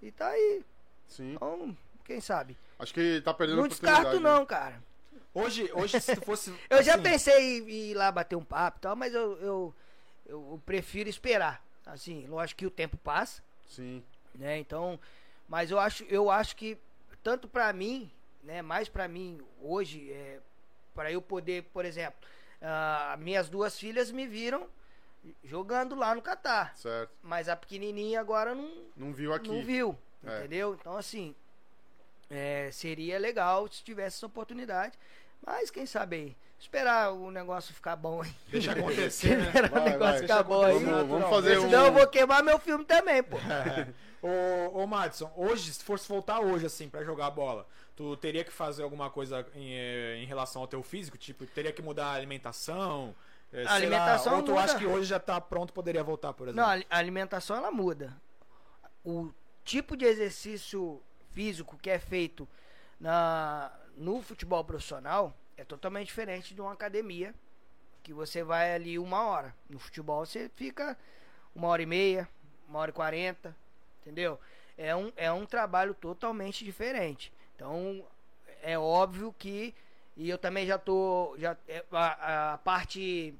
[0.00, 0.64] E tá aí.
[1.12, 1.34] Sim.
[1.34, 2.56] Então, quem sabe?
[2.78, 4.24] Acho que tá perdendo Não descarto oportunidade.
[4.34, 4.38] né?
[4.38, 4.82] não, cara.
[5.34, 6.52] Hoje, hoje se tu fosse.
[6.68, 9.74] Eu já assim, pensei em ir lá bater um papo e tal, mas eu, eu,
[10.26, 11.64] eu prefiro esperar.
[11.86, 14.02] Assim, lógico que o tempo passa, Sim.
[14.34, 14.58] né?
[14.58, 14.98] Então,
[15.48, 16.76] mas eu acho, eu acho que
[17.22, 18.10] tanto pra mim,
[18.42, 20.38] né, mais pra mim hoje, é,
[20.94, 22.18] para eu poder, por exemplo,
[22.60, 24.68] ah, minhas duas filhas me viram
[25.44, 27.12] jogando lá no Catar, Certo.
[27.22, 29.48] mas a pequenininha agora não, Não viu aqui.
[29.48, 30.38] não viu, É.
[30.38, 30.76] entendeu?
[30.80, 31.34] Então, assim,
[32.30, 34.98] é, seria legal se tivesse essa oportunidade.
[35.44, 38.32] Mas quem sabe aí, esperar o negócio ficar bom aí.
[38.48, 39.46] Deixa acontecer, né?
[39.46, 40.20] Esperar Vai, o negócio vai.
[40.20, 40.78] ficar bom aí.
[40.84, 41.62] Vamos, vamos fazer um.
[41.62, 43.36] Senão eu vou queimar meu filme também, pô.
[44.22, 47.66] Ô, ô Madison, hoje, se fosse voltar hoje, assim, pra jogar bola,
[47.96, 51.18] tu teria que fazer alguma coisa em, eh, em relação ao teu físico?
[51.18, 53.12] Tipo, teria que mudar a alimentação?
[53.50, 54.62] sei lá, alimentação Ou tu muda.
[54.62, 56.62] acha que hoje já tá pronto, poderia voltar, por exemplo?
[56.62, 58.16] Não, a a alimentação ela muda.
[59.04, 59.30] O
[59.64, 61.02] tipo de exercício
[61.32, 62.48] físico que é feito
[63.00, 67.34] na, no futebol profissional é totalmente diferente de uma academia
[68.02, 69.54] que você vai ali uma hora.
[69.68, 70.96] No futebol você fica
[71.54, 72.28] uma hora e meia,
[72.68, 73.56] uma hora e quarenta,
[74.00, 74.38] entendeu?
[74.76, 77.32] É um, é um trabalho totalmente diferente.
[77.54, 78.04] Então
[78.62, 79.74] é óbvio que
[80.16, 83.34] e eu também já tô já é, a, a parte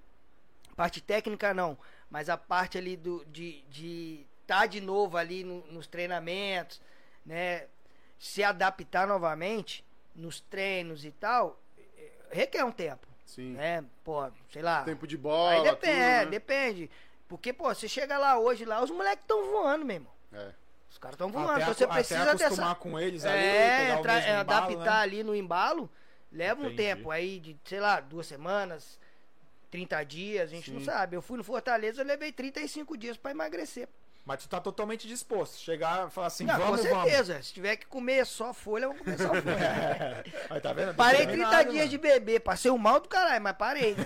[0.77, 1.77] parte técnica não,
[2.11, 6.81] mas a parte ali do, de de tá de novo ali no- nos treinamentos,
[7.25, 7.67] né?
[8.19, 9.85] Se adaptar novamente
[10.15, 13.53] nos treinos e tal, eh, requer um tempo, Sim.
[13.55, 13.85] né?
[14.05, 14.83] Pô, sei lá.
[14.85, 15.53] Tempo de bola.
[15.53, 16.31] Aí depende, é, tudo, né?
[16.31, 16.91] depende.
[17.29, 20.13] Porque, pô, você chega lá hoje, lá, os moleques estão voando, meu irmão.
[20.33, 20.53] É.
[20.91, 21.51] Os caras estão voando.
[21.53, 22.81] Até, então você precisa até acostumar dessa.
[22.81, 25.03] com eles ali, É, pegar o entrar- mesmo é, embalo, adaptar né?
[25.03, 25.91] ali no embalo,
[26.31, 26.77] leva um Entendi.
[26.77, 29.01] tempo aí de, sei lá, duas semanas,
[29.71, 30.85] 30 dias, a gente não Sim.
[30.87, 31.17] sabe.
[31.17, 33.89] Eu fui no Fortaleza, eu levei 35 dias pra emagrecer.
[34.25, 35.57] Mas tu tá totalmente disposto.
[35.59, 37.03] Chegar e falar assim, Não, com vamos, vamos.
[37.11, 37.43] certeza.
[37.43, 40.25] Se tiver que comer só folha, eu vou comer só folha.
[40.49, 40.95] Aí tá vendo?
[40.95, 41.89] Parei 30 Determinado, dias mano.
[41.89, 42.41] de beber.
[42.41, 43.97] Passei um mal do caralho, mas parei.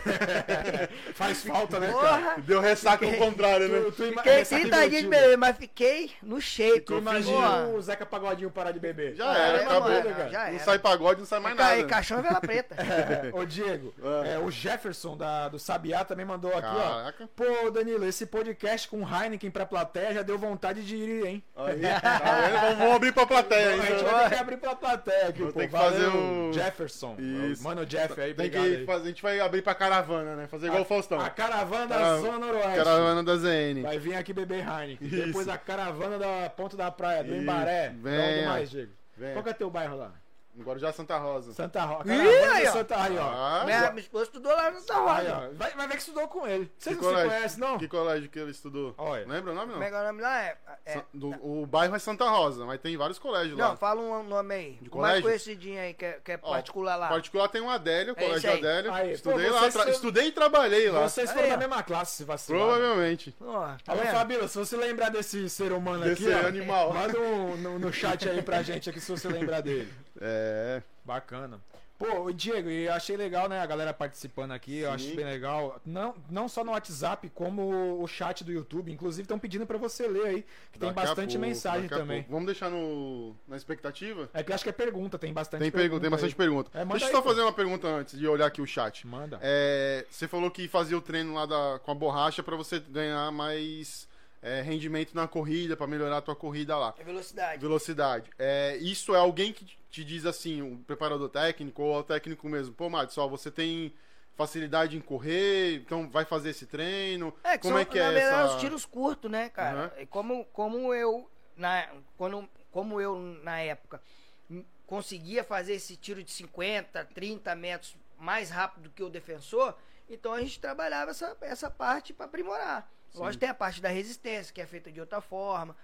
[1.14, 1.99] Faz falta, né, cara?
[2.19, 2.35] Porra.
[2.39, 3.79] Deu ressaca ao contrário, né?
[3.81, 6.81] Tu, tu Fiquei ressaca 30 dias de beber, mas fiquei no shape.
[6.81, 9.14] Tu imagina o Zeca Pagodinho parar de beber.
[9.17, 9.89] Já Ah, era, é, acabou.
[9.91, 10.31] mano, cara.
[10.31, 10.59] já Não era.
[10.61, 11.85] sai pagode, não sai mais Ca- nada.
[11.85, 12.77] Caixão e vela preta.
[13.37, 14.27] Ô, Diego, Ah.
[14.27, 17.25] é, o Jefferson da, do Sabiá também mandou aqui, Caraca.
[17.25, 17.27] ó.
[17.37, 21.45] Pô, Danilo, esse podcast com Heineken pra plateia já deu vontade de ir, hein?
[21.57, 24.05] Aí, tá vamos abrir pra plateia a gente ainda.
[24.05, 25.59] vai ter que abrir pra plateia aqui, Vou pô.
[25.61, 27.17] ter que fazer o- Jefferson.
[27.19, 27.63] Isso.
[27.63, 30.47] Mano, o Jeff aí, Tem que fazer, a gente vai abrir pra caravana, né?
[30.47, 31.21] Fazer igual o Faustão.
[31.21, 32.77] A caravana da Zona Noroeste.
[32.77, 33.83] Caravana da ZN.
[33.83, 35.09] Vai vir aqui beber Heineken.
[35.09, 37.43] Depois a caravana da Ponta da Praia, do Isso.
[37.43, 37.93] Embaré.
[37.95, 38.93] Onde mais, Diego?
[39.17, 39.33] Venha.
[39.33, 40.13] Qual que é teu bairro lá?
[40.59, 41.53] Agora já Santa Rosa.
[41.53, 42.15] Santa Rosa.
[42.15, 42.73] Ih, aí, ó.
[42.73, 43.01] Santa ó.
[43.01, 45.51] Ah, minha, minha esposa estudou lá no Aí, Rosa.
[45.53, 45.55] ó.
[45.55, 46.71] Vai, vai ver que estudou com ele.
[46.79, 47.31] Vocês não se colégio?
[47.31, 47.79] conhecem, não?
[47.79, 48.95] Que colégio que ele estudou?
[48.97, 49.27] Olha.
[49.27, 49.73] Lembra o nome, não?
[49.75, 50.43] Como é é o nome lá?
[50.43, 51.31] É, é- Sa- do-
[51.63, 53.77] o bairro é Santa Rosa, mas tem vários colégios não, lá.
[53.77, 54.73] fala um nome aí.
[54.81, 55.23] De O mais colégio?
[55.23, 57.09] conhecidinho aí, que é, que é Ó, particular lá.
[57.09, 58.53] Particular tem o Adélio, o É colégio.
[58.53, 58.93] Adélio.
[58.93, 61.01] Aí, estudei pô, lá, tra- são- estudei e trabalhei lá.
[61.09, 61.59] Vocês foram Aí, da ó.
[61.59, 62.61] mesma classe, se vacilar.
[62.63, 63.35] Provavelmente.
[63.41, 64.13] Ó, tá Alô, vendo?
[64.13, 66.93] Fabíola, se você lembrar desse ser humano Desse aqui, ó, animal.
[66.95, 69.93] manda um no, no chat aí pra gente aqui se você lembrar dele.
[70.21, 70.83] É.
[71.05, 71.61] Bacana.
[71.99, 74.95] Pô, Diego, e eu achei legal, né, a galera participando aqui, eu Sim.
[74.95, 75.81] acho bem legal.
[75.87, 78.93] Não, não só no WhatsApp, como o chat do YouTube.
[78.93, 82.27] Inclusive, estão pedindo pra você ler aí, que tem Daqui bastante pouco, mensagem também.
[82.29, 84.29] Vamos deixar no, na expectativa?
[84.35, 86.37] É que eu acho que é pergunta, tem bastante Tem, pergunta, tem bastante aí.
[86.37, 86.71] pergunta.
[86.75, 87.29] É, Deixa eu aí, só pô.
[87.31, 89.07] fazer uma pergunta antes de olhar aqui o chat.
[89.07, 89.39] Manda.
[89.41, 93.33] É, você falou que fazia o treino lá da- com a borracha pra você ganhar
[93.33, 94.07] mais
[94.43, 96.95] é, rendimento na corrida, pra melhorar a tua corrida lá.
[96.99, 97.59] É velocidade.
[97.61, 98.31] Velocidade.
[98.39, 99.67] É, isso é alguém que
[99.97, 103.95] te diz assim, o preparador técnico ou o técnico mesmo, pô, Madison, ó, você tem
[104.35, 107.33] facilidade em correr, então vai fazer esse treino.
[107.43, 108.55] É, que Como são, é que na é verdade, essa...
[108.57, 109.95] os tiros curtos, né, cara?
[109.99, 114.03] E Como, como eu, na, quando, como eu, na época,
[114.51, 119.75] hum, conseguia fazer esse tiro de 50, 30 metros mais rápido que o defensor,
[120.11, 122.93] então a gente trabalhava essa, essa parte para aprimorar.
[123.14, 125.75] Lógico, tem a parte da resistência, que é feita de outra forma,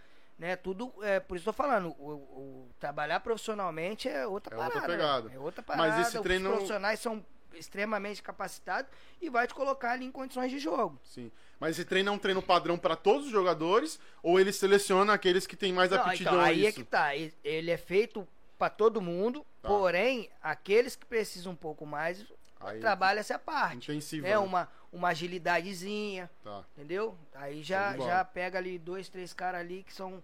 [0.42, 0.56] né?
[0.56, 4.80] Tudo, é, por isso eu tô falando, o, o- trabalhar profissionalmente é outra É outra
[4.80, 4.88] parada.
[4.92, 4.98] né?
[4.98, 5.32] pegada.
[5.32, 6.02] É outra Mas parada.
[6.02, 7.24] esse os treino- profissionais são
[7.54, 8.90] extremamente capacitados
[9.20, 10.98] e vai te colocar ali em condições de jogo.
[11.04, 11.30] Sim.
[11.60, 15.46] Mas esse treino é um treino padrão pra todos os jogadores ou ele seleciona aqueles
[15.46, 17.14] que têm mais Não, aptidão então, aí é que tá.
[17.16, 18.26] Ele é feito
[18.58, 19.68] pra todo mundo, Tá.
[19.68, 22.24] porém, aqueles que precisam um pouco mais,
[22.58, 23.76] Aí- trabalha essa parte.
[23.92, 24.26] Intensiva.
[24.26, 24.38] É né?
[24.38, 26.64] uma, uma agilidadezinha, Tá.
[26.76, 27.16] entendeu?
[27.34, 30.22] Aí já, já pega ali dois, três caras ali que são.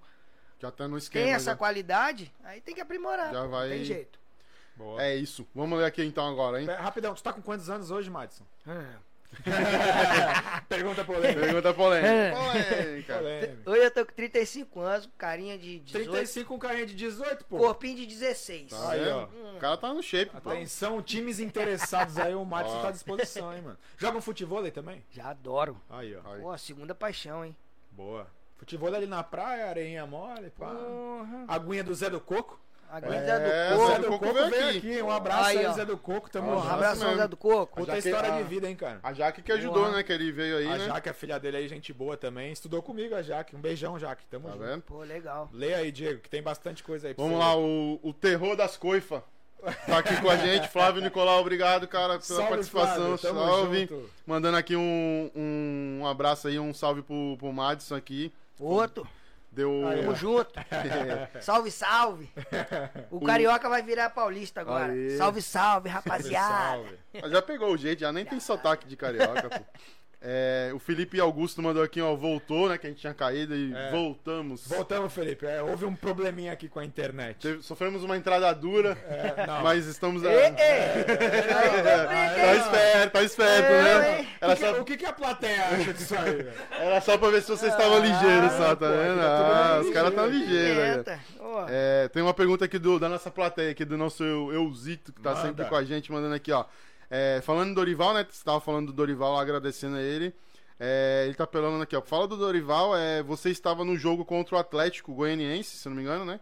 [0.60, 1.24] Já tá no esquema.
[1.24, 1.56] Tem essa já.
[1.56, 3.32] qualidade, aí tem que aprimorar.
[3.32, 4.18] Já vai- Não tem jeito.
[4.76, 5.02] Boa.
[5.02, 5.46] É isso.
[5.54, 6.66] Vamos ler aqui então agora, hein?
[6.66, 8.44] Pera, Rapidão, tu tá com quantos anos hoje, Madison?
[8.66, 8.96] É.
[10.68, 11.40] Pergunta polêmica.
[11.40, 12.08] Pergunta polêmica.
[12.08, 12.30] É.
[12.32, 13.18] Polêmica.
[13.18, 13.70] polêmica.
[13.70, 17.58] Hoje eu tô com 35 anos, carinha de 18, 35 com carinha de 18, pô.
[17.58, 18.70] corpinho de 16.
[18.70, 19.28] Tá Aí, ó.
[19.56, 20.50] O cara tá no shape, pô.
[20.50, 22.82] Atenção, times interessados aí, o Ó.
[22.82, 23.78] tá à disposição, hein, mano.
[23.96, 25.04] Joga um futebol também?
[25.10, 25.80] Já adoro.
[25.88, 26.32] Aí, ó.
[26.32, 26.40] Aí.
[26.40, 27.56] Pô, segunda paixão, hein?
[27.90, 28.26] Boa.
[28.56, 30.74] Futebol ali na praia, areinha mole, pá.
[30.74, 31.44] Porra.
[31.46, 32.58] Aguinha do Zé do Coco.
[32.90, 33.96] Aguinha É, do Zé Zé Coco.
[33.96, 34.78] do do Coco veio aqui.
[34.78, 35.02] aqui.
[35.02, 35.72] Um abraço Aí, aí.
[35.74, 36.30] Zé do Coco.
[36.30, 36.58] Tamo junto.
[36.60, 37.20] abraço Abração, mesmo.
[37.22, 37.76] Zé do Coco.
[37.80, 39.00] Puta história a- de vida, hein, cara.
[39.02, 39.96] A Jaque que ajudou, Porra.
[39.98, 40.02] né?
[40.02, 40.86] Que ele veio aí, A né?
[40.86, 42.50] Jaque, a filha dele aí, gente boa também.
[42.52, 43.54] Estudou comigo a Jaque.
[43.54, 44.24] Um beijão, Jaque.
[44.26, 44.64] Tamo Tá junto.
[44.64, 44.82] vendo?
[44.82, 45.48] Pô, legal.
[45.52, 48.76] Lê aí, Diego, que tem bastante coisa aí pra Vamos lá, o, o terror das
[48.76, 49.20] coifas.
[49.86, 50.68] Tá aqui com a gente.
[50.70, 53.18] Flávio Nicolau, obrigado, cara, pela Salve, participação.
[53.18, 53.80] Flávio, salve.
[53.80, 54.10] junto.
[54.26, 58.32] Mandando aqui um, um, um abraço aí, um salve pro, pro Madison aqui.
[58.58, 59.06] Outro.
[59.58, 59.88] Deu.
[59.88, 60.52] Aí, Tamo junto.
[61.42, 62.30] Salve, salve.
[63.10, 64.92] O Carioca vai virar paulista agora.
[64.92, 65.16] Aê.
[65.16, 66.84] Salve, salve, rapaziada.
[67.12, 67.32] Salve.
[67.32, 69.64] Já pegou o jeito, já nem tem sotaque de carioca, pô.
[70.20, 72.76] É, o Felipe Augusto mandou aqui, ó, voltou, né?
[72.76, 73.90] Que a gente tinha caído e É.
[73.92, 74.66] voltamos.
[74.66, 75.46] Voltamos, Felipe.
[75.46, 77.36] É, houve um probleminha aqui com a internet.
[77.40, 79.62] Teve- sofremos uma entrada dura, É, não.
[79.62, 80.24] mas estamos.
[80.24, 81.04] É, ei.
[82.34, 84.26] tá esperto, tá esperto, né?
[84.40, 86.46] Era O que, só, o que que a plateia acha disso aí,
[86.80, 89.20] era só pra ver se você estava ligeiro, só, tá pô, vendo?
[89.20, 91.04] tá Ah, os caras tão ligeiros.
[91.68, 95.20] É, tem uma pergunta aqui do, da nossa plateia, aqui do nosso Eu- Eusito, que
[95.20, 95.42] tá Manda.
[95.46, 96.64] sempre com a gente, mandando aqui, ó.
[97.10, 98.26] É, falando do Dorival, né?
[98.28, 100.34] Você tava falando do Dorival, agradecendo a ele.
[100.80, 102.02] É, ele tá falando aqui, ó.
[102.02, 106.02] Fala do Dorival, é, você estava no jogo contra o Atlético Goianiense, se não me
[106.02, 106.38] engano, né?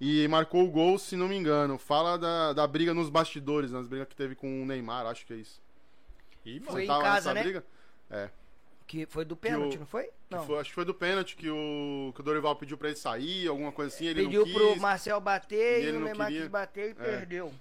[0.00, 1.78] E marcou o gol, se não me engano.
[1.78, 5.32] Fala da, da briga nos bastidores, nas brigas que teve com o Neymar, acho que
[5.32, 5.60] é isso.
[6.44, 7.42] Ih, Foi Você em tava casa, nessa né?
[7.42, 7.64] briga?
[8.10, 8.30] É.
[8.86, 10.04] Que foi do pênalti, o- não foi?
[10.04, 10.46] Que Não.
[10.46, 13.46] foi- acho que foi do pênalti que o, que o Dorival pediu pra ele sair,
[13.48, 14.80] alguma coisa assim, ele Pediu não pro quis.
[14.80, 16.94] Marcel bater e e, ele o Neymar quis bater e É.
[16.94, 17.52] perdeu.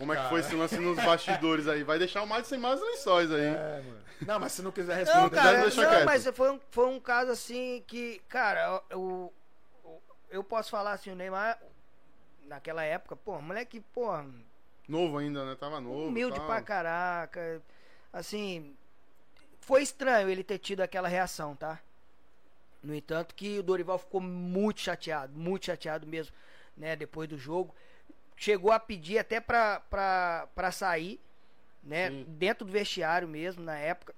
[0.00, 0.30] Como é que Cara.
[0.30, 1.84] foi esse lance nos bastidores aí?
[1.84, 3.42] Vai deixar o Mário sem mais lençóis aí.
[3.42, 4.00] É, mano.
[4.22, 6.06] Não, mas se não quiser Não, responder, cara, deixa não, quieto.
[6.06, 9.32] mas foi um, foi um caso assim que, cara, eu,
[9.84, 9.94] eu,
[10.30, 11.58] eu posso falar assim, o Neymar,
[12.46, 14.06] naquela época, pô, moleque, pô,
[14.88, 15.54] Novo ainda, né?
[15.54, 16.08] Tava novo.
[16.08, 16.46] humilde tal.
[16.46, 17.62] pra caraca.
[18.10, 18.74] Assim,
[19.60, 21.78] foi estranho ele ter tido aquela reação, tá?
[22.82, 26.34] No entanto, que o Dorival ficou muito chateado, muito chateado mesmo,
[26.74, 26.96] né?
[26.96, 27.74] Depois do jogo.
[28.40, 31.20] Chegou a pedir até pra, pra, pra sair,
[31.82, 32.08] né?
[32.08, 32.24] Sim.
[32.26, 34.14] Dentro do vestiário mesmo, na época,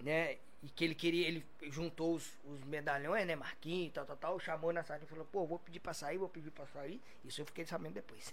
[0.00, 0.38] né?
[0.60, 3.36] E que ele queria, ele juntou os, os medalhões, né?
[3.36, 4.40] Marquinhos e tal, tal, tal.
[4.40, 7.00] Chamou na sala e falou: pô, vou pedir pra sair, vou pedir pra sair.
[7.24, 8.28] Isso eu fiquei sabendo depois.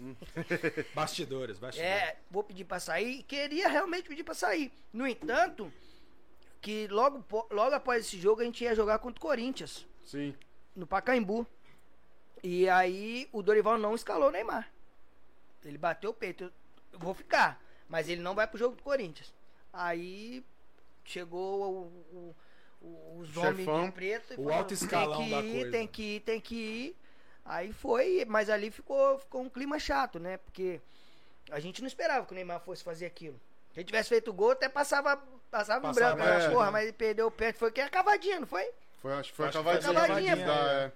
[0.95, 2.01] Bastidores, bastidores.
[2.01, 3.19] É, vou pedir pra sair.
[3.19, 4.71] e Queria realmente pedir pra sair.
[4.91, 5.71] No entanto,
[6.63, 10.33] que logo, logo após esse jogo a gente ia jogar contra o Corinthians, Sim.
[10.75, 11.45] no Pacaembu.
[12.43, 14.73] E aí o Dorival não escalou o Neymar.
[15.67, 16.43] Ele bateu o peito.
[16.91, 19.33] Eu, vou ficar, mas ele não vai pro jogo do Corinthians.
[19.73, 20.43] Aí
[21.03, 22.35] chegou o- o-
[22.81, 23.85] o- os homens Chefão.
[23.85, 25.71] de preto e O falou, alto escalão tem que da ir, coisa.
[25.71, 26.97] tem que ir, tem que ir.
[27.43, 30.37] Aí foi, mas ali ficou, ficou um clima chato, né?
[30.37, 30.81] Porque
[31.51, 33.39] a gente não esperava que o Neymar fosse fazer aquilo.
[33.73, 35.17] Se ele tivesse feito gol, até passava,
[35.51, 36.39] passava, em Passava, branco.
[36.39, 36.45] né?
[36.45, 36.49] é.
[36.49, 37.53] Porra, mas ele perdeu o pé.
[37.53, 38.67] Foi que é cavadinha, não foi?
[39.01, 40.07] Foi, acho que foi Acho a foi cavadinha.
[40.07, 40.69] cavadinha, da- pô.
[40.69, 40.91] é.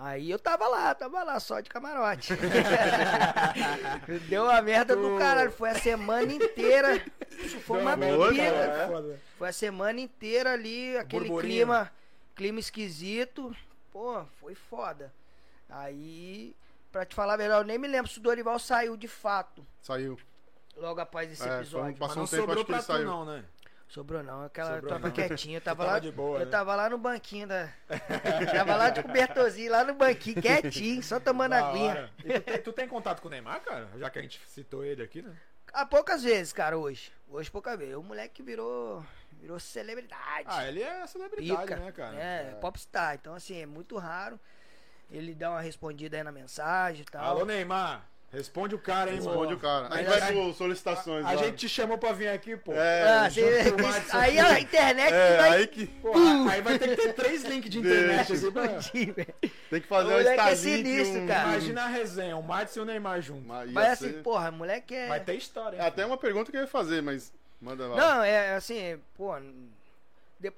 [0.00, 2.32] Aí eu tava lá, tava lá, só de camarote.
[4.28, 5.50] Deu uma merda do caralho.
[5.50, 7.02] Foi a semana inteira.
[7.38, 9.20] Isso foi uma merda, é foda.
[9.36, 11.52] Foi a semana inteira ali, aquele burburinho.
[11.66, 11.92] clima,
[12.34, 13.54] clima esquisito.
[13.92, 15.12] Pô, foi foda.
[15.68, 16.54] Aí,
[16.92, 19.66] pra te falar a verdade, eu nem me lembro se o Dorival saiu de fato
[19.82, 20.18] Saiu.
[20.76, 21.96] logo após esse É, foi episódio.
[21.98, 23.06] Passou Mas não um tempo, sobrou acho que pra ele tu saiu.
[23.06, 23.44] não, né?
[23.88, 25.14] Sobrou não, aquela Sobrou tava não.
[25.14, 26.50] quietinho, eu tava tava lá, de boa, eu né?
[26.50, 27.68] tava lá no banquinho da,
[28.54, 31.90] tava lá de cobertorzinho, lá no banquinho, quietinho, só tomando Da aguinha.
[31.90, 32.10] hora.
[32.22, 33.88] E tu, tem, tu tem contato com o Neymar, cara?
[33.96, 35.34] Já que a gente citou ele aqui, né?
[35.72, 37.12] Há poucas vezes, cara, hoje.
[37.28, 37.94] Hoje poucas vezes.
[37.94, 40.46] O moleque virou, virou celebridade.
[40.46, 42.16] Ah, ele é celebridade, pica, né, cara?
[42.16, 43.14] É, popstar.
[43.14, 44.38] Então, assim, é muito raro.
[45.10, 47.22] Ele dá uma respondida aí na mensagem e tal.
[47.24, 48.06] Alô, Neymar.
[48.30, 49.56] Responde o cara, hein, Responde mano.
[49.56, 49.88] o cara.
[49.90, 51.36] Aí vai a- pro solicitações A lá.
[51.36, 52.72] gente te chamou pra vir aqui, pô.
[52.74, 53.28] É, Ah,
[54.12, 57.70] aí a internet é, vai aí que Porra, aí vai ter que ter três links
[57.70, 58.30] de internet.
[58.34, 58.68] Assim, pra...
[59.70, 61.48] tem que fazer O um moleque é sinistro, um- cara.
[61.48, 63.48] Imagina a resenha, o Madison e o Neymar junto.
[63.48, 65.08] Mas Mas ser- assim, porra, moleque é.
[65.08, 65.82] Vai ter história, hein?
[65.82, 67.96] É até uma pergunta que eu ia fazer, mas manda lá.
[67.96, 69.34] Não, é assim, pô.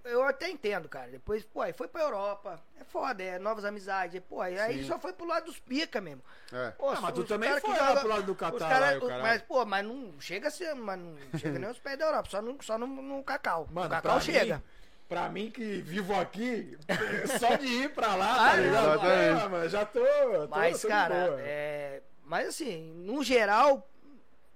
[0.05, 1.11] Eu até entendo, cara.
[1.11, 2.61] Depois, pô, aí foi pra Europa.
[2.79, 4.21] É foda, é novas amizades.
[4.29, 4.89] Pô, aí aí Sim.
[4.89, 6.23] só foi pro lado dos pica mesmo.
[6.53, 6.71] É.
[6.73, 9.05] Pô, Ah, mas tu também foi lá joga- pro lado do os Catar cara- lá
[9.19, 9.23] o.
[9.23, 12.29] Mas, pô, mas não chega a ser, mas não chega nem os pés da Europa,
[12.29, 13.67] só no, só no, no Cacau.
[13.71, 14.57] Mano, o Cacau pra chega.
[14.59, 14.63] Mim,
[15.09, 16.77] pra mim que vivo aqui,
[17.41, 19.07] só de ir pra lá, Ah, tá não, ligado?
[19.11, 20.01] É, mano, já tô.
[20.01, 22.03] tô Mas, tô cara, é.
[22.25, 23.89] Mas assim, no geral,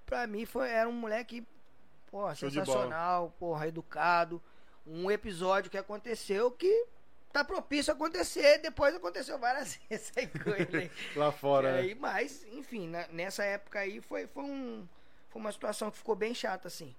[0.04, 4.40] pra mim foi, era um moleque, de sensacional, porra, educado.
[4.86, 6.86] Um episódio que aconteceu que
[7.32, 10.90] tá propício a acontecer, depois aconteceu várias vezes aí com ele.
[11.16, 11.78] Lá fora, E né?
[11.80, 14.86] aí, mas, enfim, na- nessa época aí foi, foi, um,
[15.30, 16.94] foi uma situação que ficou bem chata, assim.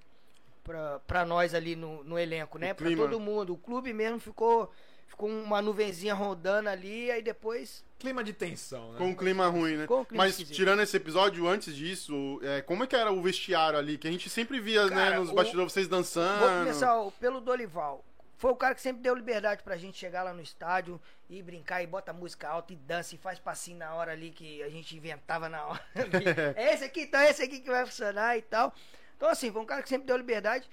[0.63, 2.71] Pra, pra nós ali no, no elenco, né?
[2.71, 3.03] O Pra clima.
[3.03, 3.53] todo mundo.
[3.53, 4.71] O clube mesmo ficou,
[5.07, 7.83] ficou uma nuvenzinha rodando ali, aí depois.
[7.97, 8.97] Clima de tensão, né?
[8.97, 9.87] Com um clima ruim, né?
[9.87, 10.55] Com um clima Mas esquisito.
[10.55, 13.97] tirando esse episódio, antes disso, é, como é que era o vestiário ali?
[13.97, 16.59] Que a gente sempre via, né, Cara, nos o- bastidores, vocês Vou dançando.
[16.59, 18.03] começar ó, pelo Dolival.
[18.37, 20.99] Foi o cara que sempre deu liberdade pra gente chegar lá no estádio
[21.29, 24.61] e brincar e bota música alta e dança e faz passinho na hora ali que
[24.61, 25.81] a gente inventava na hora.
[26.57, 28.73] é esse aqui, então é esse aqui que vai funcionar e tal.
[29.15, 30.69] Então, assim, foi um cara que sempre deu liberdade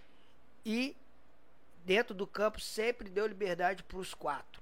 [0.66, 0.96] e
[1.84, 4.60] dentro do campo sempre deu liberdade pros quatro.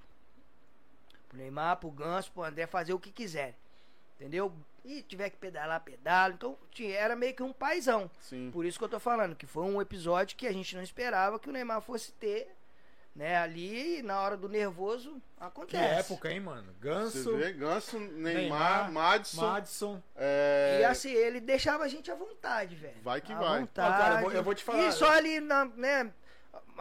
[1.29, 3.55] Pro Neymar, pro Ganso, pro André fazer o que quiser.
[4.19, 4.53] Entendeu?
[4.83, 6.33] E tiver que pedalar, pedala.
[6.33, 8.09] Então, tinha- era meio que um paizão.
[8.19, 8.49] Sim.
[8.51, 11.39] Por isso que eu tô falando, que foi um episódio que a gente não esperava
[11.39, 12.53] que o Neymar fosse ter,
[13.15, 13.37] né?
[13.37, 15.99] Ali, e na hora do nervoso, Que acontece.
[15.99, 16.71] época, hein, mano?
[16.73, 19.41] Você Ganso, vê, Ganso, Neymar, Neymar, Madison.
[19.41, 20.03] Madison.
[20.15, 23.01] é, E assim, ele deixava a gente à vontade, velho.
[23.03, 23.59] Vai que à vai.
[23.61, 23.93] Vontade.
[23.93, 26.11] Ó, cara, eu vou- eu vou te falar- E só ali, na, né?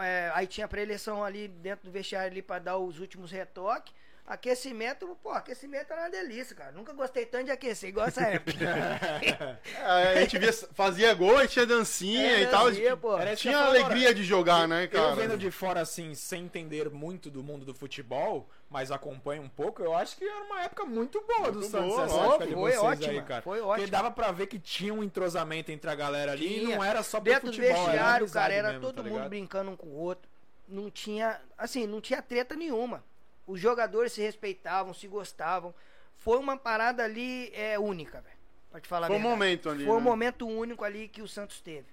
[0.03, 3.93] É, aí tinha pré-eleição ali dentro do vestiário ali pra dar os últimos retoques.
[4.27, 6.71] Aquecimento, pô, aquecimento era uma delícia, cara.
[6.71, 8.53] Nunca gostei tanto de aquecer, igual essa época.
[8.63, 9.81] É,
[10.17, 12.67] a gente via, fazia gol, aí tinha dancinha É, e tal.
[12.71, 13.15] dancinha, pô.
[13.17, 14.15] Era que eu Tinha alegria agora.
[14.15, 15.09] de jogar, né, cara?
[15.11, 19.49] Eu vendo de fora, assim, sem entender muito do mundo do futebol, mas acompanho um
[19.49, 22.47] pouco, eu acho que era uma época muito boa do Muito Santos, boa, essa época
[22.47, 23.43] de Foi vocês ótima, aí, cara.
[23.43, 23.89] foi Porque ótima.
[23.89, 26.77] dava pra ver que tinha um entrosamento entre a galera ali e Tinha.
[26.77, 29.03] não era só pro Dentro do futebol, era vestiário, amizade cara, era mesmo, todo tá
[29.03, 29.29] mundo ligado?
[29.29, 30.31] brincando um com o outro.
[30.69, 33.03] Não tinha, assim, não tinha treta nenhuma.
[33.51, 35.75] Os jogadores se respeitavam, se gostavam.
[36.19, 38.37] Foi uma parada ali é, única, velho.
[38.71, 39.85] Pra te falar Foi um momento ali.
[39.85, 40.05] Foi um né?
[40.05, 41.89] momento único ali que o Santos teve.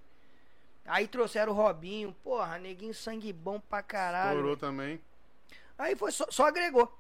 [0.86, 4.38] Aí trouxeram o Robinho, porra, neguinho sangue bom pra caralho.
[4.38, 5.02] Estourou também.
[5.80, 6.96] Aí foi só, só agregou.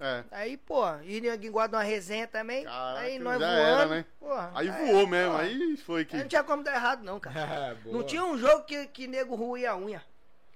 [0.00, 0.24] É.
[0.30, 2.64] Aí, pô, e neguinho guarda uma resenha também.
[2.64, 3.52] Caraca, aí nós voando.
[3.52, 4.04] era, né?
[4.18, 5.42] porra, Aí já voou mesmo, porra.
[5.42, 6.16] aí foi que.
[6.16, 7.76] Aí não tinha como dar errado, não, cara.
[7.86, 7.92] É.
[7.92, 10.02] Não tinha um jogo que, que nego ruía a unha.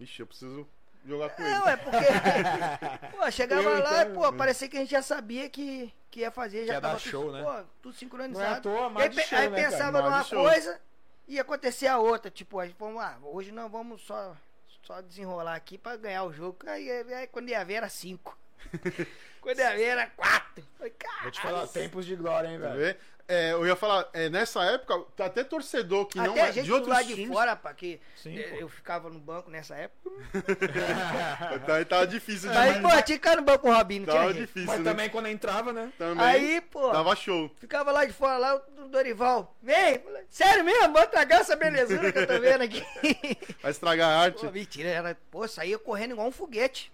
[0.01, 0.67] Ixi, eu preciso
[1.05, 1.51] jogar com ele.
[1.55, 2.07] Não, é porque.
[3.17, 4.15] pô, chegava Eu lá e, entendo.
[4.15, 7.01] pô, parecia que a gente já sabia que, que ia fazer, já ia dar tava
[7.01, 7.43] tudo, show, né?
[7.43, 8.45] pô, tudo sincronizado.
[8.45, 9.71] Não é à toa, aí, mas de pe- show, aí né, cara?
[9.71, 10.43] pensava de numa show.
[10.45, 10.81] coisa
[11.29, 12.31] e acontecia a outra.
[12.31, 14.37] Tipo, a gente falou, ah, hoje nós vamos só,
[14.83, 16.59] só desenrolar aqui pra ganhar o jogo.
[16.67, 18.37] Aí, aí quando ia ver era cinco.
[19.41, 20.65] quando ia ver era quatro.
[20.79, 22.97] Falei, Vou te falar, tempos de glória, hein, velho.
[23.27, 26.51] É, eu ia falar, é, nessa época, tá até torcedor que não Até é a
[26.51, 27.33] gente de outros lado de times.
[27.35, 28.57] fora, pá, que Sim, eh, pô.
[28.57, 30.11] eu ficava no banco nessa época.
[31.67, 34.07] Tá, tava difícil de Aí, pô, tinha que ficar no banco com o Robinho, não
[34.13, 34.47] Tava tinha jeito.
[34.47, 34.91] difícil, Mas né?
[34.91, 35.91] também quando entrava, né?
[35.97, 37.51] Também Aí, pô, dava show.
[37.59, 39.57] ficava lá de fora, lá o Dorival.
[39.63, 40.03] Vem!
[40.29, 40.89] Sério mesmo?
[40.93, 42.85] Bota tragar essa belezura que eu tô vendo aqui.
[43.63, 46.93] Vai estragar a arte pô, mentira, era, pô, saía correndo igual um foguete.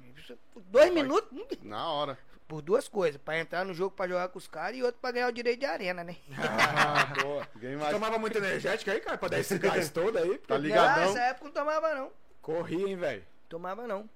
[0.66, 2.18] Dois minutos, hum, na hora.
[2.50, 3.20] Por duas coisas.
[3.24, 5.60] Pra entrar no jogo pra jogar com os caras e outro pra ganhar o direito
[5.60, 6.16] de arena, né?
[6.36, 7.46] Ah, boa.
[7.78, 7.90] Mais...
[7.92, 10.36] tomava muito energético aí, cara, pra dar esse gás todo aí?
[10.38, 11.06] Tá Porque ligadão.
[11.06, 12.10] Nessa época não tomava, não.
[12.42, 13.22] corria, hein, velho.
[13.48, 14.10] Tomava, não.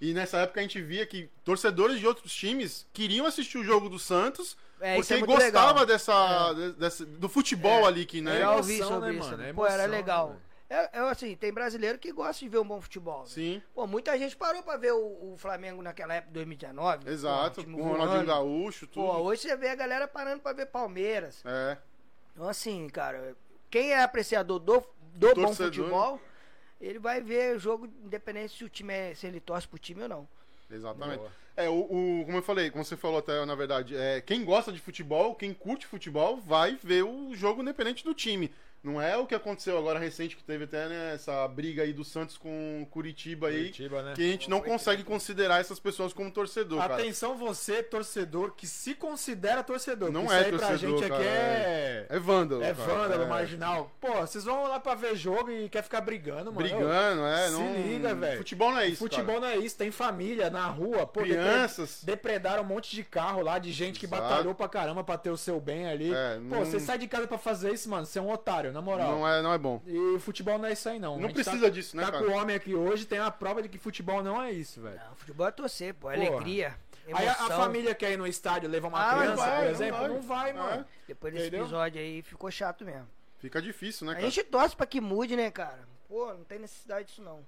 [0.00, 3.88] E nessa época a gente via que torcedores de outros times queriam assistir o jogo
[3.88, 5.86] do Santos É, isso porque é gostava legal.
[5.86, 8.36] dessa, de- dessa- do futebol ali que, né?
[8.36, 9.30] Eu já ouvi sobre né, isso.
[9.30, 9.42] mano?
[9.42, 10.28] É Pô, era emoção, legal.
[10.30, 10.36] né,
[10.70, 13.22] É, é assim, tem brasileiro que gosta de ver um bom futebol.
[13.22, 13.26] né?
[13.26, 17.10] Sim, Pô, muita gente parou pra ver o, o Flamengo naquela época, 2019.
[17.10, 17.64] exato.
[17.64, 18.24] Pô, Com o Ronaldinho.
[18.26, 19.04] Gaúcho, tudo.
[19.04, 21.42] Pô, hoje você vê a galera parando pra ver Palmeiras.
[21.44, 21.76] É,
[22.32, 23.36] Então, assim, cara,
[23.68, 24.80] quem é apreciador do,
[25.14, 26.20] do bom futebol,
[26.80, 30.02] ele vai ver o jogo, independente se o time é, se ele torce pro time
[30.04, 30.28] ou não.
[30.70, 31.18] exatamente.
[31.18, 31.32] Boa.
[31.56, 34.70] É, o, o- como eu falei, como você falou até, na verdade, é, quem gosta
[34.72, 38.54] de futebol, quem curte futebol, vai ver o jogo independente do time.
[38.82, 42.04] Não é o que aconteceu agora recente, que teve até né, essa briga aí do
[42.04, 44.14] Santos com o Curitiba aí, Curitiba, né?
[44.14, 46.94] que a gente não consegue considerar essas pessoas como torcedor, cara.
[46.94, 50.10] Atenção você, torcedor, que se considera torcedor.
[50.10, 52.06] Não é isso aí pra torcedor, gente aqui cara, é...
[52.08, 52.62] É vândalo.
[52.62, 53.26] É cara, vândalo, é.
[53.26, 53.92] marginal.
[54.00, 56.56] Pô, vocês vão lá pra ver jogo e quer ficar brigando, mano.
[56.56, 57.48] Brigando, é.
[57.48, 57.74] se não...
[57.74, 58.38] liga, velho.
[58.38, 59.40] Futebol não é isso, Futebol cara.
[59.40, 62.02] não é isso, tem família na rua, pô, Crianças.
[62.02, 64.22] depredaram um monte de carro lá, de gente que Exato.
[64.22, 66.12] batalhou pra caramba pra ter o seu bem ali.
[66.12, 68.69] É, Pô, não- você sai de casa pra fazer isso, mano, você é um otário,
[68.72, 69.10] na moral.
[69.12, 69.82] Não é, não é bom.
[69.86, 71.12] E futebol não é isso aí, não.
[71.16, 72.24] Não A gente precisa tá, disso, né, tá cara?
[72.24, 75.00] com o homem aqui hoje, tem a prova de que futebol não é isso, velho.
[75.08, 76.76] Não, futebol é torcer, pô, é alegria,
[77.12, 79.64] Aí a, a família quer ir no estádio levar uma Ah, não criança, vai, por
[79.64, 80.08] não exemplo, vai.
[80.08, 80.52] não vai, É.
[80.52, 80.86] mano.
[81.08, 81.64] Depois desse Entendeu?
[81.64, 83.08] episódio aí ficou chato mesmo.
[83.38, 84.30] Fica difícil, né, A cara?
[84.30, 85.88] gente torce pra que mude, né, cara?
[86.08, 87.44] Pô, não tem necessidade disso não.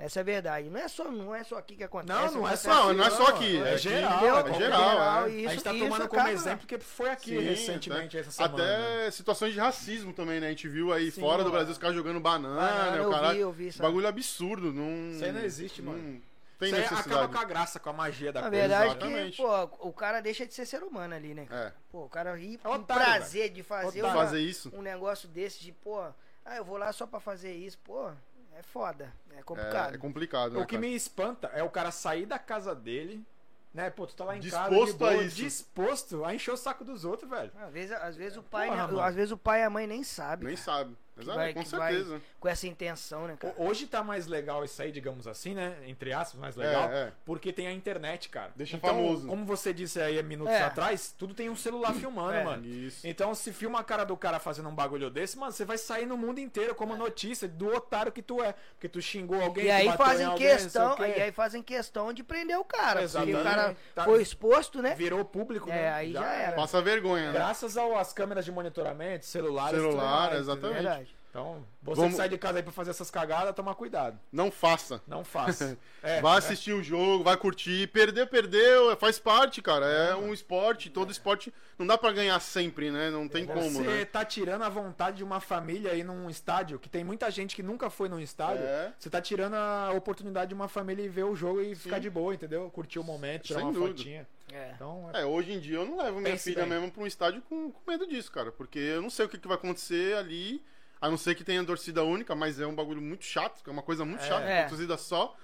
[0.00, 0.70] Essa é a verdade.
[0.70, 2.12] Não é só, não é só aqui que acontece.
[2.16, 3.60] Não, não é só Não, não é só aqui.
[3.60, 5.30] É geral, É é geral, é.
[5.30, 8.16] e a isso- gente tá isso tomando como acaba- exemplo porque foi aqui Sim, recentemente
[8.16, 8.56] até, essa semana.
[8.64, 8.94] né?
[9.02, 10.46] até situações de racismo também, né?
[10.46, 11.52] A gente viu aí Sim, fora do mano.
[11.56, 13.34] Brasil os caras jogando banana, Banana, o eu caralho.
[13.34, 13.82] vi, eu vi isso.
[13.82, 14.72] Bagulho absurdo.
[14.72, 15.98] Não, Isso aí não existe, mano.
[15.98, 16.20] Não
[16.60, 17.14] tem Isso aí necessidade.
[17.14, 18.60] acaba com a graça, com a magia da Na coisa.
[18.68, 19.36] verdade exatamente.
[19.36, 21.44] que, pô, o cara deixa de ser ser humano ali, né?
[21.46, 21.68] cara?
[21.68, 25.72] É, Pô, o cara ri É prazer de fazer, fazer isso um negócio desse de,
[25.72, 26.00] pô,
[26.44, 28.10] ah, eu vou lá só pra fazer isso, pô,
[28.58, 29.94] é foda, é é, complicado.
[29.94, 30.80] é complicado, né, O que cara?
[30.80, 33.24] me espanta é o cara sair da casa dele,
[33.72, 33.88] né?
[33.88, 35.36] Pô, tu tá lá em casa Disposto de boa, a isso.
[35.36, 37.52] disposto a encher o saco dos outros, velho.
[37.60, 39.86] Às vezes, às vezes o pai, Porra, né, às vezes o pai e a mãe
[39.86, 40.96] nem sabem, Nem cara, sabe.
[41.20, 42.20] Exato, vai- com que vai- certeza.
[42.40, 43.54] com essa intenção, né, cara?
[43.58, 45.76] Hoje tá mais legal isso aí, digamos assim, né?
[45.86, 46.90] Entre aspas, mais legal.
[46.90, 47.12] É, é.
[47.24, 48.52] Porque tem a internet, cara.
[48.56, 49.26] Deixa então, famoso.
[49.26, 50.62] Como você disse aí minutos É.
[50.62, 52.44] atrás, tudo tem um celular filmando, É.
[52.44, 52.64] mano.
[52.66, 53.06] Isso.
[53.06, 56.06] Então, se filma a cara do cara fazendo um bagulho desse, mano, você vai sair
[56.06, 58.54] no mundo inteiro como notícia do otário que tu é.
[58.74, 62.22] Porque tu xingou alguém, E tu aí fazem alguém, questão, e aí fazem questão de
[62.22, 63.40] prender o cara, porque Exatamente.
[63.40, 64.94] o cara Tá- foi exposto, né?
[64.94, 65.92] Virou público, É, né?
[65.92, 66.56] aí já era.
[66.56, 67.32] Passa vergonha, né?
[67.32, 69.78] Graças às câmeras de monitoramento, celulares.
[69.80, 71.07] Celular, exatamente.
[71.38, 74.18] Então, você Vamos- que sai de casa aí pra fazer essas cagadas, toma cuidado.
[74.32, 75.00] Não faça.
[75.06, 75.76] Não faça.
[76.00, 77.88] É, vai assistir o jogo, vai curtir.
[77.88, 79.84] Perder, perdeu, faz parte, cara.
[79.84, 83.10] É um esporte, todo esporte não dá pra ganhar sempre, né?
[83.10, 84.04] Não tem como, Você né?
[84.04, 87.64] tá tirando a vontade de uma família aí num estádio, que tem muita gente que
[87.64, 88.62] nunca foi num estádio.
[88.64, 88.92] É.
[88.96, 92.08] Você tá tirando a oportunidade de uma família ir ver o jogo e ficar de
[92.08, 92.70] boa, entendeu?
[92.70, 93.96] Curtir o momento, tirar Sem uma dúvida.
[93.98, 94.28] fotinha.
[94.52, 94.70] É.
[94.76, 96.74] Então, É, hoje em dia eu não levo minha Pense filha bem.
[96.74, 98.52] mesmo pra um estádio com, com medo disso, cara.
[98.52, 100.62] Porque eu não sei o que, que vai acontecer ali.
[101.00, 103.82] A não ser que tenha torcida única, mas é um bagulho muito chato, é uma
[103.82, 104.26] coisa muito É.
[104.28, 104.60] chata, É.
[104.62, 105.34] uma torcida só.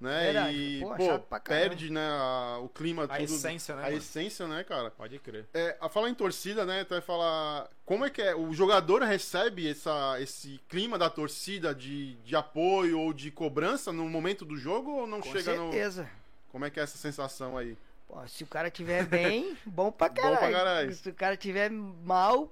[0.00, 0.24] Né?
[0.24, 0.56] Verdade.
[0.56, 3.22] E, Pô, pô, perde, né, a- o clima, A tudo.
[3.22, 3.96] essência, né, A mano?
[3.96, 4.90] essência, né, cara?
[4.90, 5.46] pode crer.
[5.54, 6.82] É, a falar em torcida, né?
[6.84, 7.68] Tu vai falar.
[7.86, 8.34] Como é que é?
[8.34, 14.06] O jogador recebe essa, esse clima da torcida de, de apoio ou de cobrança no
[14.08, 15.70] momento do jogo ou não Com chega no.
[15.70, 16.10] certeza.
[16.50, 17.78] Como é que é essa sensação aí?
[18.08, 20.38] Pô, se o cara tiver bem, bom pra Bom caralho.
[20.38, 20.92] pra caralho.
[20.92, 22.50] Se o cara tiver mal,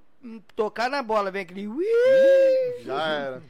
[0.55, 1.69] tocar na bola, vem aquele.
[1.69, 1.85] Ui!
[2.85, 3.43] Já era.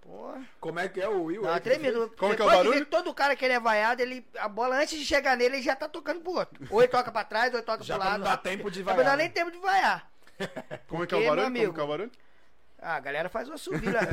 [0.00, 0.40] Porra.
[0.60, 1.42] Como é que é o Will?
[1.42, 2.12] Não, é tremido.
[2.16, 2.86] Como que é o barulho?
[2.86, 5.74] Todo cara que ele é vaiado, ele, a bola antes de chegar nele, ele já
[5.74, 6.64] tá tocando pro outro.
[6.70, 8.18] Ou ele toca pra trás, ou ele toca Já pro lado.
[8.18, 9.22] não dar tempo de Não vaiar, dá né?
[9.24, 10.08] nem tempo de vaiar.
[10.86, 11.36] Como é que é o barulho?
[11.44, 12.12] Como amigo, que é o barulho?
[12.80, 13.98] Ah, a galera faz uma subida.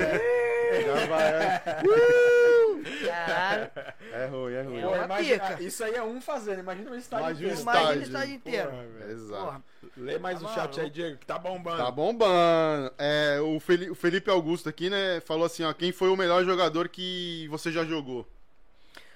[0.86, 1.24] Já vai.
[1.24, 1.62] É,
[2.82, 3.72] Caralho.
[4.12, 4.78] é ruim, é ruim.
[4.80, 5.64] É Pô, uma imagina- pica.
[5.64, 7.60] isso aí é um fazendo, imagina um estádio Imagina o inteiro.
[7.60, 7.84] estádio.
[7.84, 8.70] Imagina o estádio inteiro.
[8.72, 9.12] Porra.
[9.12, 9.44] Exato.
[9.46, 9.64] Porra.
[9.98, 10.80] Lê mais Tá o chat maluco.
[10.82, 11.78] aí, Diego, que tá bombando.
[11.78, 12.94] Tá bombando.
[12.98, 16.44] É, o, Feli- o Felipe Augusto aqui, né, falou assim, ó, quem foi o melhor
[16.46, 18.28] jogador que você já jogou?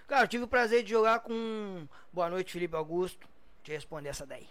[0.07, 1.87] Cara, eu tive o prazer de jogar com.
[2.13, 3.27] Boa noite, Felipe Augusto.
[3.63, 4.47] Deixa eu responder essa daí.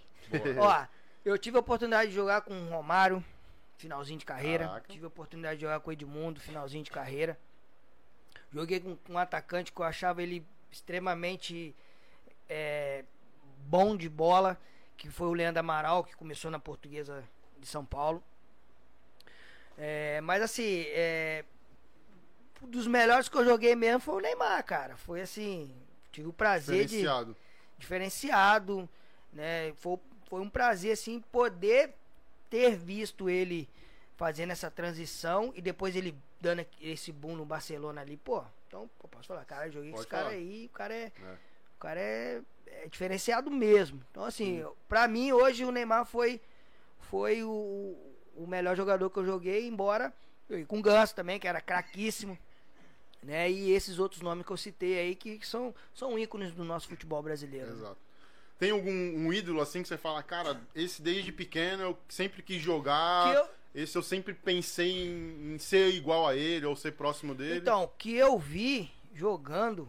[0.59, 0.85] Ó,
[1.25, 3.25] eu tive a oportunidade de jogar com o Romário,
[3.79, 4.67] finalzinho de carreira.
[4.67, 4.93] Caraca.
[4.93, 7.39] Tive a oportunidade de jogar com o Edmundo, finalzinho de carreira.
[8.53, 11.75] Joguei com um atacante que eu achava ele extremamente
[12.49, 13.05] é,
[13.67, 14.59] bom de bola,
[14.97, 17.25] que foi o Leandro Amaral, que começou na Portuguesa
[17.59, 18.23] de São Paulo.
[19.79, 21.45] É, mas assim, é,
[22.63, 24.97] dos melhores que eu joguei mesmo foi o Neymar, cara.
[24.97, 25.71] Foi assim,
[26.11, 27.37] tive o prazer de Diferenciado.
[27.79, 28.89] diferenciado,
[29.33, 29.73] né?
[29.77, 29.99] Foi,
[30.29, 31.95] foi um prazer assim poder
[32.49, 33.69] ter visto ele
[34.17, 38.43] fazendo essa transição e depois ele dando esse boom no Barcelona ali, pô.
[38.69, 40.35] Então, pô, posso falar, cara, joguei com esse cara falar.
[40.37, 41.33] aí, o cara é, É.
[41.77, 44.03] o cara é, é diferenciado mesmo.
[44.11, 46.41] Então, assim, pra mim hoje o Neymar foi
[47.01, 47.97] foi o,
[48.35, 50.13] o melhor jogador que eu joguei, embora
[50.51, 52.37] eu com o Ganso também, que era craquíssimo.
[53.23, 53.51] Né?
[53.51, 56.87] E esses outros nomes que eu citei aí que, que são, são ícones do nosso
[56.87, 57.67] futebol brasileiro.
[57.69, 57.73] né?
[57.73, 57.97] Exato.
[58.57, 62.63] Tem algum um ídolo assim que você fala, cara, esse desde pequeno eu sempre quis
[62.63, 63.49] jogar, eu-
[63.83, 67.59] esse eu sempre pensei em, em ser igual a ele ou ser próximo dele?
[67.59, 69.89] Então, o que eu vi jogando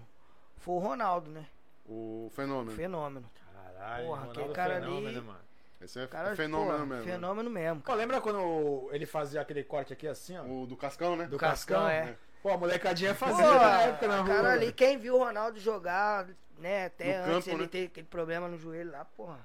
[0.57, 1.45] foi o Ronaldo, né?
[1.85, 2.71] O fenômeno.
[2.75, 3.29] Fenômeno.
[3.73, 5.39] Caralho, Porra, Ronaldo aquele cara fenômeno, ali- mano.
[5.79, 7.05] Esse é O cara, fenômeno pô, mesmo.
[7.05, 7.11] né?
[7.13, 7.81] Fenômeno mesmo.
[7.81, 10.43] Pô, lembra quando ele fazia aquele corte aqui assim, ó?
[10.43, 11.25] O do Cascão, né?
[11.27, 11.89] Do Cascão, Cascão?
[11.89, 12.17] é.
[12.41, 14.27] Pô, a molecadinha Pô, fazia na época na rua.
[14.35, 16.27] cara ali, quem viu o Ronaldo jogar,
[16.57, 17.67] né, até No antes campo, ele né?
[17.69, 19.39] ter aquele problema no joelho lá, porra.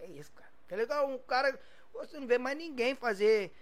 [0.00, 0.48] É isso, cara.
[0.68, 1.58] Que legal, um cara.
[1.94, 3.52] Você não vê mais ninguém fazer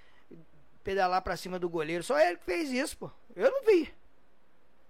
[0.84, 2.02] pedalar pra cima do goleiro.
[2.02, 3.10] Só ele que fez isso, pô.
[3.36, 3.92] Eu não vi.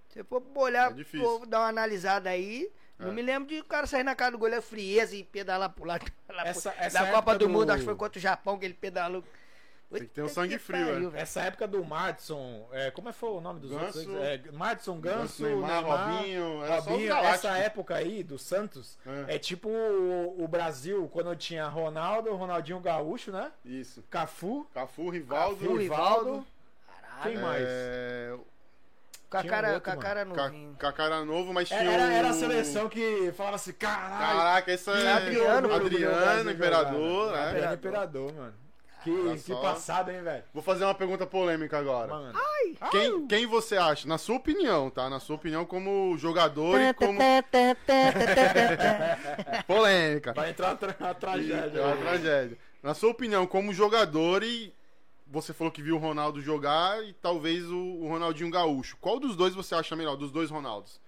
[0.08, 3.04] Se for olhar, É for dar uma analisada aí, É.
[3.04, 5.84] não me lembro de o cara sair na cara do goleiro frieza e pedalar pro
[5.84, 6.04] lado.
[6.28, 8.58] lá Essa- pro- essa na Copa do, do- Mundo, acho que foi contra o Japão
[8.58, 9.22] que ele pedalou.
[9.90, 10.92] Tem que ter um sangue frio, é.
[10.92, 11.12] velho.
[11.16, 13.98] Essa época do Madison, é, como é que foi o nome dos Ganso.
[13.98, 14.06] outros?
[14.22, 18.96] É, Madison, Ganso, Neymar, Neymar, Robinho, era Robinho, essa época aí do Santos
[19.28, 19.34] É.
[19.34, 23.50] é, tipo o, o Brasil quando tinha Ronaldo, Ronaldinho Gaúcho, né?
[23.64, 24.04] Isso.
[24.08, 25.56] Cafu, Cafu, Rivaldo.
[25.56, 26.24] Cafu, Rivaldo.
[26.24, 26.46] Rivaldo.
[27.22, 27.40] Quem Caralho.
[27.42, 27.64] mais?
[27.66, 28.36] É,
[29.28, 30.02] Com a Tinha um cara, outro, com a mano.
[30.06, 30.76] cara Ca- novinho.
[30.98, 34.38] Era novo, mas tinha Era, era, era a seleção que falava assim, caralho.
[34.38, 37.48] Caraca, esse é Adriano, Adriano, Imperador, né?
[37.48, 38.54] Adriano Imperador, mano.
[39.02, 39.60] Que, que só.
[39.60, 40.44] passado, hein, velho?
[40.52, 42.09] Vou fazer uma pergunta polêmica agora.
[42.09, 42.39] Mano.
[42.90, 45.09] Quem, quem você acha, na sua opinião, tá?
[45.09, 47.18] Na sua opinião como jogador e como...
[49.66, 50.32] Polêmica.
[50.35, 51.82] Vai entrar a, tra a tragédia.
[51.82, 52.59] Uma tragédia.
[52.82, 54.72] Na sua opinião, como jogador e
[55.27, 58.97] você falou que viu o Ronaldo jogar e talvez o, o Ronaldinho Gaúcho.
[59.01, 60.16] Qual dos dois você acha melhor?
[60.16, 61.01] Dos dois Ronaldos?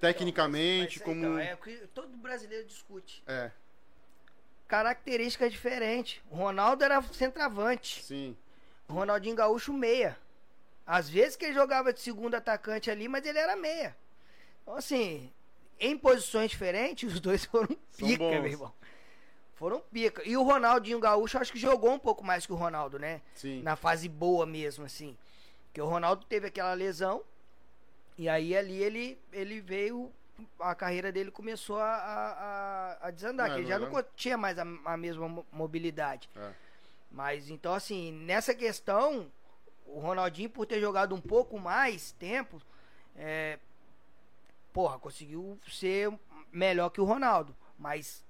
[0.00, 1.20] Tecnicamente, Mas, como...
[1.20, 3.22] então, é o que todo brasileiro discute.
[3.26, 3.50] É,
[4.68, 6.22] Característica diferente.
[6.30, 8.02] O Ronaldo era centroavante.
[8.02, 8.36] sim.
[8.88, 10.16] O Ronaldinho Gaúcho, meia.
[10.86, 13.96] Às vezes que ele jogava de segundo atacante ali, mas ele era meia.
[14.62, 15.32] Então, assim,
[15.80, 18.30] em posições diferentes, os dois foram São pica, bons.
[18.40, 18.72] meu irmão.
[19.54, 20.22] Foram pica.
[20.24, 23.20] E o Ronaldinho Gaúcho, acho que jogou um pouco mais que o Ronaldo, né?
[23.34, 23.60] Sim.
[23.62, 25.16] na fase boa mesmo, assim.
[25.66, 27.24] Porque o Ronaldo teve aquela lesão.
[28.16, 30.12] E aí ali ele, ele veio.
[30.60, 33.50] A carreira dele começou a, a, a- desandar.
[33.50, 34.02] É, que ele já não não é?
[34.02, 36.28] co- tinha mais a, a mesma mo- mobilidade.
[36.36, 36.52] É.
[37.10, 39.30] Mas então, assim, nessa questão,
[39.86, 42.60] o Ronaldinho, por ter jogado um pouco mais tempo,
[43.16, 43.58] é,
[44.72, 46.12] porra, conseguiu ser
[46.52, 47.54] melhor que o Ronaldo.
[47.78, 48.24] Mas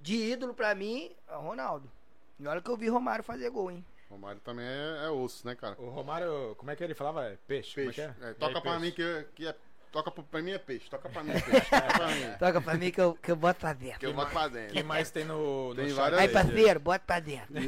[0.00, 1.90] de ídolo pra mim, é o Ronaldo.
[2.38, 3.84] E olha que eu vi Romário fazer gol, hein?
[4.10, 5.74] Romário também é, é osso, né, cara?
[5.80, 7.24] O Romário, como é que ele falava?
[7.24, 7.74] É peixe.
[7.74, 8.02] Peixe.
[8.02, 8.30] Como é que é?
[8.30, 8.80] É, toca aí, pra peixe?
[8.80, 9.56] mim que, que é.
[9.92, 10.88] Toca pra, mim é peixe.
[10.88, 11.66] Toca pra mim é peixe.
[11.68, 12.32] Toca pra mim.
[12.40, 13.98] Toca pra mim que eu, que eu boto pra dentro.
[14.00, 14.72] Que eu boto pra dentro.
[14.72, 17.52] que mais tem no, no Tem chat várias- Aí, parceiro, bota pra dentro.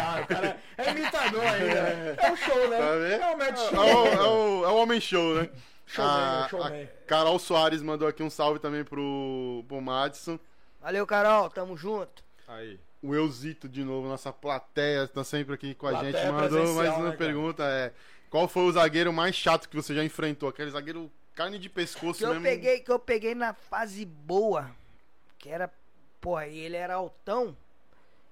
[0.00, 2.16] Ah, cara é imitador ainda.
[2.18, 2.78] É um show, né?
[2.78, 3.26] Tá?
[3.26, 3.78] É um match É show.
[3.78, 5.50] o, é o, é o homem show, né?
[5.86, 6.82] Showman, a, showman.
[6.82, 10.38] a Carol Soares mandou aqui um salve também pro, pro Madison.
[10.80, 12.24] Valeu, Carol, tamo junto.
[12.48, 12.80] Aí.
[13.02, 16.32] O Eusito de novo, nossa plateia, tá sempre aqui com a Plateia gente.
[16.32, 17.62] Mandou mais uma né, pergunta.
[17.64, 17.92] É,
[18.30, 20.48] qual foi o zagueiro mais chato que você já enfrentou?
[20.48, 22.42] Aquele zagueiro carne de pescoço Que eu mesmo.
[22.42, 24.70] peguei, que eu peguei na fase boa,
[25.38, 25.72] que era,
[26.20, 27.56] porra, e ele era altão.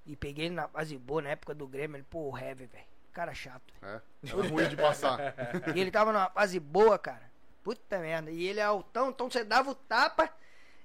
[0.06, 2.84] E peguei ele na fase boa, na época do Grêmio, ele, pô, Heavy, velho.
[3.12, 3.72] cara chato.
[3.80, 5.18] É, era ruim de passar.
[5.76, 7.30] E ele tava numa fase boa, cara.
[7.62, 8.30] Puta merda.
[8.30, 10.28] E ele é altão, então você dava o tapa,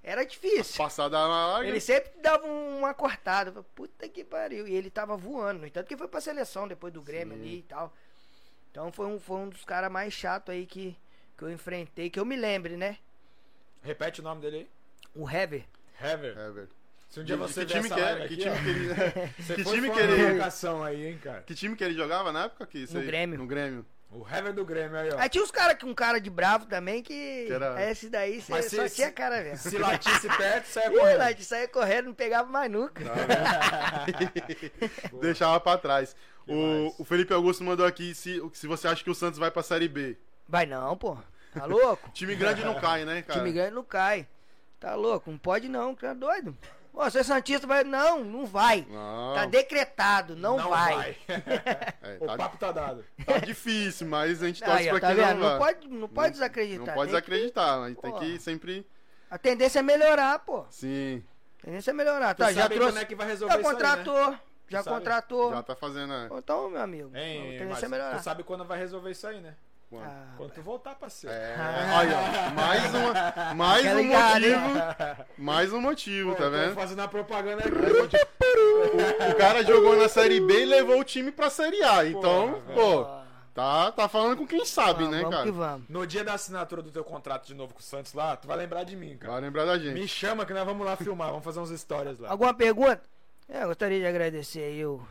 [0.02, 0.78] era difícil.
[0.78, 1.68] Passada na larga.
[1.68, 3.52] Ele sempre dava um- uma cortada.
[3.54, 4.66] Eu Puta que pariu.
[4.66, 5.60] E ele tava voando.
[5.62, 7.42] No entanto que foi pra seleção depois do Grêmio Sim.
[7.44, 7.92] ali e tal.
[8.72, 10.96] Então foi um, foi um dos caras mais chatos aí que,
[11.40, 12.98] que eu enfrentei, que eu me lembre, né?
[13.82, 14.68] Repete o nome dele aí.
[15.16, 15.64] O Hever.
[16.02, 16.36] Hever.
[16.36, 16.70] Velho.
[17.10, 18.28] Se um dia você que time essa que é?
[18.28, 18.94] Que time que ele...
[19.40, 20.42] você que time que ele-
[20.86, 21.42] aí, hein, cara.
[21.42, 22.68] Que time que ele jogava na época?
[22.68, 23.08] Que isso No aí?
[23.08, 23.40] Grêmio.
[23.40, 23.84] No Grêmio.
[24.12, 25.20] O Hever do Grêmio aí, ó.
[25.20, 27.46] Aí tinha uns caras que um cara de bravo também que.
[27.48, 29.70] Que era- Esse daí cê, Mas só se- tinha se- cara mesmo.
[29.70, 31.36] Se latisse perto, saia correndo.
[31.36, 33.04] de sair correndo, não pegava mais nunca.
[35.22, 36.16] Deixava pra trás.
[36.48, 39.62] O, o Felipe Augusto mandou aqui se, se você acha que o Santos vai pra
[39.64, 40.18] Série B.
[40.50, 41.16] Vai não, pô.
[41.54, 42.10] Tá louco?
[42.14, 43.40] Time grande não cai, né, cara?
[43.40, 44.28] Time grande não cai.
[44.80, 45.30] Tá louco?
[45.30, 46.58] Não pode não, tá doido.
[46.92, 47.84] Ô, você é Santista vai.
[47.84, 48.86] Não, não vai.
[48.90, 51.16] Não, Tá decretado, não, vai.
[52.02, 53.06] é, o tá, papo tá dado.
[53.26, 55.40] tá difícil, mas a gente torce Aí, pra tá que vendo?
[55.40, 56.88] não Não pode, não pode desacreditar.
[56.88, 58.20] Não pode Tem que- desacreditar, mas tem Pô.
[58.20, 58.88] que sempre...
[59.30, 60.66] A tendência é melhorar, pô.
[60.72, 61.24] Sim,
[61.62, 62.34] A tendência é melhorar.
[62.34, 62.94] Tá, já sabe trouxe.
[62.94, 63.80] quando é que vai resolver Já isso aí, né?
[63.82, 64.36] contratou.
[64.68, 64.96] Já sabe?
[64.96, 65.52] contratou.
[65.52, 66.14] já tá fazendo...
[66.14, 66.30] é.
[66.32, 67.12] Então, meu amigo.
[67.14, 68.18] a Hein, tendência é melhorar.
[68.18, 69.56] tu sabe quando vai resolver isso aí, né?
[69.90, 70.04] Quando?
[70.06, 71.36] Ah, Quando tu voltar, parceiro.
[71.36, 71.98] É, Ah.
[71.98, 74.70] olha, ó, mais, uma, mais um motivo,
[75.38, 76.76] mais um motivo, Pô, tá vendo?
[76.76, 78.18] fazendo a propaganda aqui.
[79.32, 82.76] O cara jogou na Série B e levou o time pra Série A, então, velho.
[82.80, 83.08] pô,
[83.54, 85.46] tá, tá falando com quem sabe, vamos, né, vamos cara?
[85.48, 85.90] que vamos.
[85.90, 88.58] No dia da assinatura do teu contrato de novo com o Santos lá, tu vai
[88.58, 89.34] lembrar de mim, cara.
[89.34, 89.94] Vai lembrar da gente.
[90.00, 92.30] Me chama que nós vamos lá filmar, vamos fazer uns stories lá.
[92.30, 93.02] Alguma pergunta?
[93.52, 95.02] É, eu gostaria de agradecer aí o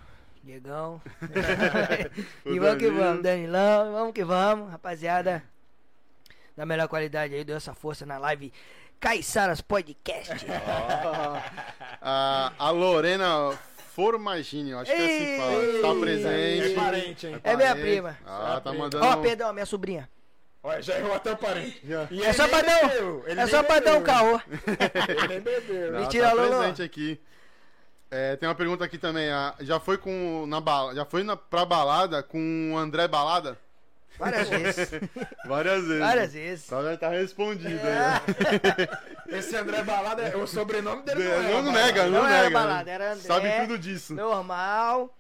[0.49, 0.99] Diegão.
[2.47, 3.93] E vamos que vamos, Danilão.
[3.93, 5.43] Vamos que vamos, rapaziada.
[6.57, 8.51] Da melhor qualidade aí, deu essa força na live
[8.99, 10.47] Caiçaras Podcast.
[12.01, 13.51] A, a Lorena
[13.95, 15.83] Formagini, eu acho que é assim que fala.
[15.83, 16.75] Tá É presente.
[16.75, 17.41] parente, hein?
[17.45, 17.87] É minha Parente.
[17.87, 18.19] prima.
[18.25, 18.85] Ah, tá prima.
[18.85, 19.05] mandando.
[19.05, 20.09] Ó, perdão, minha sobrinha.
[20.63, 21.83] Olha, já errou até o parente.
[21.85, 24.41] E É ele só pra dar um, é só pra dar um caô.
[25.09, 25.87] Ele nem bebeu.
[25.89, 26.59] Ela Mentira, tá Lolo.
[26.59, 27.21] presente aqui.
[28.11, 29.31] É, tem uma pergunta aqui também.
[29.31, 33.59] ah, já foi com na bala, já foi na, pra balada com o André Balada?
[34.19, 34.91] Várias vezes.
[35.47, 35.99] Várias vezes.
[36.01, 36.67] Várias vezes.
[36.67, 37.87] Tá, já tá respondido.
[37.87, 38.21] É.
[39.29, 41.71] aí, Esse André Balada, é- o sobrenome dele não, é Não, Balada.
[41.73, 42.59] nega, não, Não era nega.
[42.59, 43.23] balada, era André.
[43.25, 44.15] Sabe tudo disso.
[44.15, 45.15] Normal.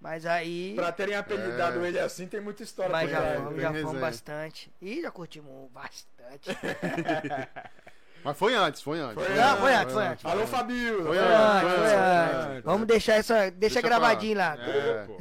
[0.00, 0.74] Mas aí.
[0.76, 1.88] Pra terem apelidado É.
[1.88, 4.72] ele assim, tem muita história Mas já fomos, já fomos bastante.
[4.80, 6.56] E já curtimos bastante.
[8.24, 9.24] Mas foi antes, foi antes.
[9.24, 10.24] Foi Não, foi antes, foi antes.
[10.24, 10.96] Alô, Fabio.
[11.04, 12.46] Foi Foi antes, antes, foi foi antes.
[12.48, 12.64] antes.
[12.64, 13.34] Vamos deixar essa.
[13.34, 14.62] Deixa, Deixa gravadinho pra lá.
[14.62, 15.04] É.
[15.06, 15.18] pô.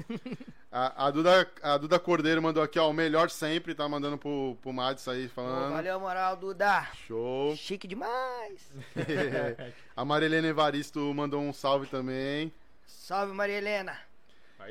[0.69, 4.57] A, a Duda, a Duda Cordeiro mandou aqui, ó, o melhor sempre, tá mandando pro,
[4.61, 5.71] pro Mads aí Pô, falando.
[5.73, 6.85] valeu, moral, Duda.
[7.07, 7.55] Show.
[7.55, 8.69] Chique demais.
[9.95, 12.51] a Marilene Evaristo mandou um salve também.
[12.85, 13.97] Salve, Maria Helena.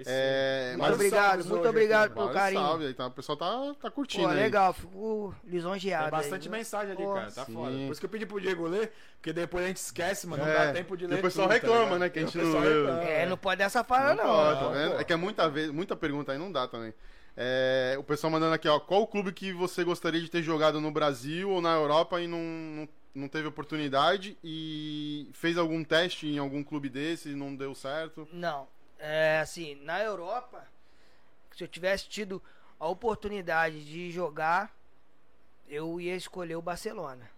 [0.05, 2.61] É, Muito mas obrigado, muito hoje obrigado pelo carinho.
[2.63, 3.07] salve aí, tá?
[3.07, 4.37] O pessoal tá, tá curtindo Pô, aí.
[4.37, 6.11] legal, fico lisonjeado.
[6.11, 6.51] Tem bastante aí, viu?
[6.51, 7.31] mensagem ali, Pô, cara.
[7.33, 7.53] Tá sim.
[7.55, 7.81] foda.
[7.81, 10.45] Por isso que eu pedi pro Diego ler, porque depois a gente esquece, mano.
[10.45, 11.19] Não É, dá tempo de e ler.
[11.19, 11.99] o pessoal tudo, tá reclama, ligado?
[11.99, 12.87] né, que a E gente não leu.
[12.87, 13.03] reclama.
[13.05, 14.25] É, não pode dessa fala, Não não.
[14.25, 14.95] pode, tá vendo?
[14.95, 15.01] pô.
[15.01, 16.93] É que é muita, vez, muita pergunta aí, não dá também.
[17.37, 20.81] É, o pessoal mandando aqui, ó, qual o clube que você gostaria de ter jogado
[20.81, 26.27] no Brasil ou na Europa e não, não, não teve oportunidade e fez algum teste
[26.27, 28.27] em algum clube desse e não deu certo?
[28.33, 28.67] Não.
[28.99, 30.65] É assim, na Europa,
[31.55, 32.43] se eu tivesse tido
[32.81, 34.75] a oportunidade de jogar,
[35.69, 37.29] eu ia escolher o Barcelona.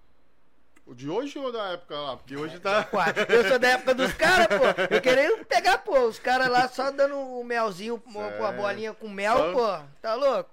[0.86, 2.16] O de hoje ou da época lá?
[2.16, 2.82] Porque hoje tá...
[2.84, 3.22] Quatro.
[3.30, 4.94] Eu sou da época dos caras, pô.
[4.94, 8.44] Eu queria pegar, pô, os caras lá só dando o melzinho, pô, Certo.
[8.44, 9.88] a bolinha com mel, Só- pô.
[10.00, 10.50] Tá louco?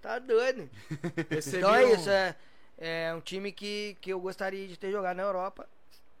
[0.00, 0.70] Tá doido.
[1.28, 2.34] Recebi Então é um- isso, é,
[2.78, 5.68] é um time que, que eu gostaria de ter jogado na Europa.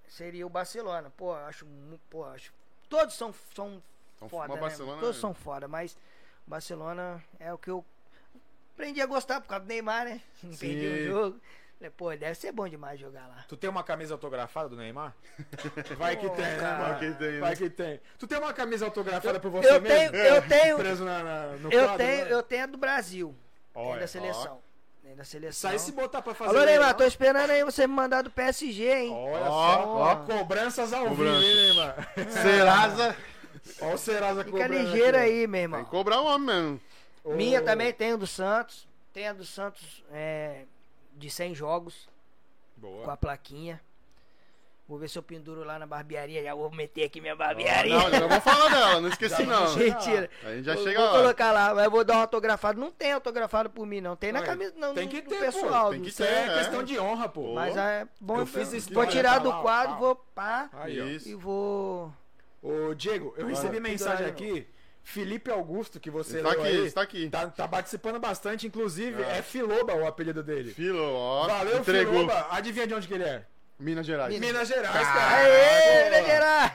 [0.08, 1.10] Seria o Barcelona.
[1.16, 1.66] Pô, acho,
[2.10, 2.52] pô, acho
[2.90, 3.82] todos são são
[4.16, 4.60] Então, foda, mas né?
[4.62, 5.92] Barcelona Todos é- são foda, mas
[6.46, 7.84] o Barcelona é o que eu
[8.74, 10.20] aprendi a gostar por causa do Neymar, né?
[10.42, 10.58] Não Sim.
[10.68, 11.40] perdi o jogo.
[11.78, 13.44] Falei, Pô, deve ser bom demais jogar lá.
[13.46, 15.14] Tu tem uma camisa autografada do Neymar?
[15.98, 16.76] Vai que tem, né?
[16.80, 17.38] Vai que tem, né?
[17.40, 18.00] Vai que tem.
[18.18, 20.12] Tu tem uma camisa autografada por você Eu mesmo?
[20.12, 22.32] tenho, eu tenho, Preso na, na- no eu quadro, tenho, né?
[22.32, 23.34] eu tenho a do Brasil.
[23.74, 24.58] Tem Olha, da seleção.
[25.02, 25.70] Tem da seleção.
[25.70, 26.56] Sai se botar pra fazer.
[26.56, 29.12] Alô, Neymar, tô esperando aí você me mandar do PSG, hein?
[29.12, 30.16] Olha Ó, só, ó.
[30.24, 32.08] cobranças ao vivo, hein, Neymar?
[32.30, 33.14] Serasa.
[33.80, 35.84] Olha o Serasa Fica cobrando ligeiro aqui, aí, meu Tem irmão.
[35.84, 36.80] que cobrar o homem mesmo.
[37.36, 38.86] Minha Ô, também tem o do Santos.
[39.12, 40.64] Tem a do Santos é,
[41.14, 42.08] de 100 jogos
[42.80, 43.12] com Boa.
[43.12, 43.80] a plaquinha.
[44.88, 46.44] Vou ver se eu penduro lá na barbearia.
[46.44, 47.98] Já vou meter aqui minha Não, barbearia.
[48.08, 49.66] já vou falar dela, não esqueci Já não.
[49.66, 50.30] vamos Mentira.
[50.44, 51.18] A gente já vou, chega vou lá.
[51.18, 52.78] colocar lá, mas eu vou dar um autografado.
[52.78, 54.14] Não tem autografado por mim, não.
[54.14, 55.86] Tem na Ué, camisa, não, tem que do ter, pessoal.
[55.86, 56.28] pô, tem que Isso ter.
[56.28, 56.58] é, É.
[56.58, 57.52] questão de honra, pô.
[57.54, 58.38] Mas é bom.
[58.38, 59.98] Eu fiz vou história, tirar tá do quadro, pau.
[60.00, 61.04] vou pá Aí, ó.
[61.06, 61.28] Isso.
[61.30, 62.12] e vou.
[62.62, 64.66] Ô, Diego, eu recebi mensagem cuidado, aqui
[65.02, 67.28] Felipe Augusto, que você Está aqui, aí, está aqui.
[67.30, 69.38] Tá, tá participando bastante, inclusive É.
[69.38, 70.72] é Filoba o apelido dele.
[70.72, 71.46] Filo, ó.
[71.46, 72.12] Valeu, entregou.
[72.14, 72.46] Filoba.
[72.50, 73.44] Adivinha de onde que ele é?
[73.78, 74.40] Minas Gerais.
[74.40, 75.36] Minas Gerais, cara.
[75.36, 76.72] Aê, Minas Gerais!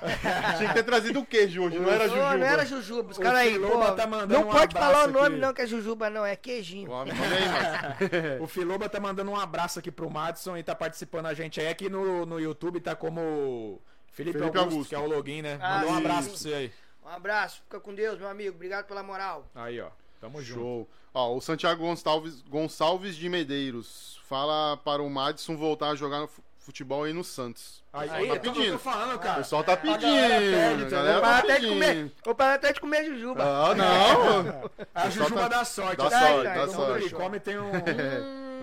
[0.59, 2.37] Tinha que ter trazido o queijo hoje, não era Jujuba.
[2.37, 3.11] não era Jujuba.
[3.11, 3.91] Os O caras aí, Filoba pô.
[3.95, 5.37] tá mandando não um pode falar o nome, aqui.
[5.37, 6.23] não, que é Jujuba, não.
[6.23, 6.89] É queijinho.
[6.93, 8.37] Aí, Márcio.
[8.43, 11.67] O Filoba tá mandando um abraço aqui pro Madison e tá participando a gente aí.
[11.69, 13.81] Aqui no, no YouTube tá como
[14.11, 14.89] Felipe, Felipe Augusto, Augusto.
[14.89, 15.57] que é o login, né?
[15.61, 16.73] Ah, Mandou um abraço pra você aí.
[17.05, 17.61] Um abraço.
[17.63, 18.55] Fica com Deus, meu amigo.
[18.55, 19.45] Obrigado pela moral.
[19.55, 19.89] Aí, ó.
[20.19, 20.59] Tamo junto.
[20.59, 20.89] Show.
[21.13, 26.27] Ó, o Santiago Gonçalves, Gonçalves de Medeiros fala para o Madison voltar a jogar no
[26.27, 27.81] fu- futebol aí no Santos.
[27.91, 28.71] Aí, o aí, tá pedindo.
[28.73, 29.35] tô falando, O cara.
[29.39, 29.99] pessoal tá pedindo.
[29.99, 31.88] galera galera Vou tá parar até de comer.
[31.88, 32.11] pedindo.
[32.23, 33.43] Vou parar até de comer Jujuba.
[33.43, 34.71] Ah, não.
[34.93, 35.97] A Jujuba tá- dá sorte.
[35.97, 36.53] dá assim, sorte, né?
[36.55, 37.09] dá sorte.
[37.15, 37.71] come tem um,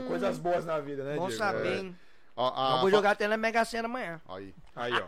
[0.07, 1.39] coisas boas na vida, né, Bom Diego?
[1.39, 1.77] saber, É.
[1.79, 1.99] hein?
[2.37, 4.21] Ó, a- vou jogar até na Mega Sena amanhã.
[4.29, 5.03] Aí, Aí, ó.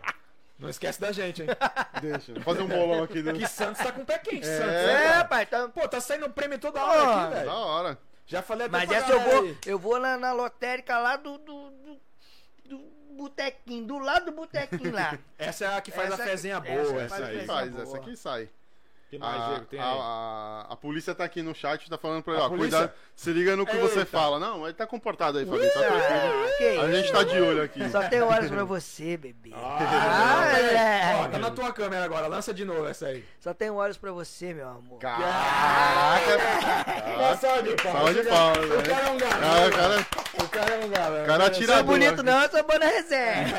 [0.61, 1.47] Não esquece da gente, hein?
[2.01, 2.33] deixa.
[2.33, 3.21] Vou fazer um bolão aqui.
[3.21, 3.33] Do...
[3.33, 4.57] Que Santos tá com o pé quente, É.
[4.57, 4.73] Santos.
[4.73, 5.25] É, né, cara?
[5.25, 5.45] pai.
[5.45, 5.67] Tá...
[5.69, 7.51] Pô, tá saindo prêmio toda hora aqui, Da velho.
[7.51, 7.97] hora.
[8.27, 9.57] Já falei até Mas essa eu vou, aí.
[9.65, 11.99] eu vou na, na lotérica lá do, do, do,
[12.65, 12.77] do
[13.17, 15.17] botequinho, do lado do botequinho lá.
[15.37, 17.45] Essa é a que faz Essa a que- fezinha essa boa, essa, faz a aí.
[17.45, 17.83] Faz, boa.
[17.83, 18.49] essa aqui sai.
[19.11, 19.65] Que mais, A, Diego?
[19.65, 19.85] Tem aí.
[19.85, 22.77] a, a- a polícia tá aqui no chat, tá falando pra ele, ó, polícia?
[22.79, 24.09] cuidado, se liga no que você Eita.
[24.09, 24.39] fala.
[24.39, 26.79] Não, ele tá comportado aí, Fabinho, tá tranquilo.
[26.79, 27.89] Ah, A gente tá de olho aqui.
[27.89, 29.51] Só tenho olhos pra você, bebê.
[29.53, 31.15] Ah, é.
[31.17, 33.21] Ó, tá na tua câmera agora, lança de novo essa aí.
[33.37, 34.97] Só tenho olhos pra você, meu amor.
[34.99, 36.37] Caraca!
[37.39, 38.15] Salve de palmas.
[38.15, 38.83] Salve de O velho.
[38.89, 39.41] cara é um galã.
[39.43, 40.07] Ah, o cara,
[40.43, 41.23] O cara é um galã.
[41.23, 41.83] o cara é Não sou atirador.
[41.85, 43.51] bonito não, eu sou bom na reserva.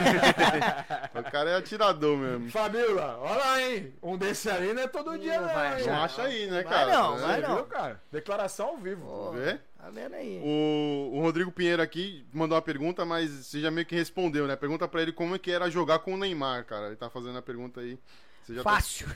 [1.20, 2.50] O cara é atirador mesmo.
[2.50, 3.94] Fabiola, olha lá, hein?
[4.02, 5.86] Um desse aí não é todo dia, Não não, vai, hein?
[5.86, 6.92] Não acha aí, né, Vai cara?
[6.92, 7.20] não, Né?
[7.26, 7.54] vai Você não.
[7.56, 8.00] viu, cara?
[8.10, 9.06] Declaração ao vivo.
[9.06, 9.58] Pô, Vê?
[9.78, 10.40] Tá vendo aí?
[10.44, 14.56] O, o Rodrigo Pinheiro aqui mandou uma pergunta, mas você já meio que respondeu, né?
[14.56, 16.86] Pergunta pra ele como é que era jogar com o Neymar, cara.
[16.86, 17.98] Ele tá fazendo a pergunta aí.
[18.44, 19.06] Você já tá- Fácil.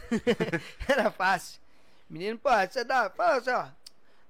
[0.88, 1.60] Era fácil.
[2.09, 3.66] Menino, pô, você dá, fala assim, ó.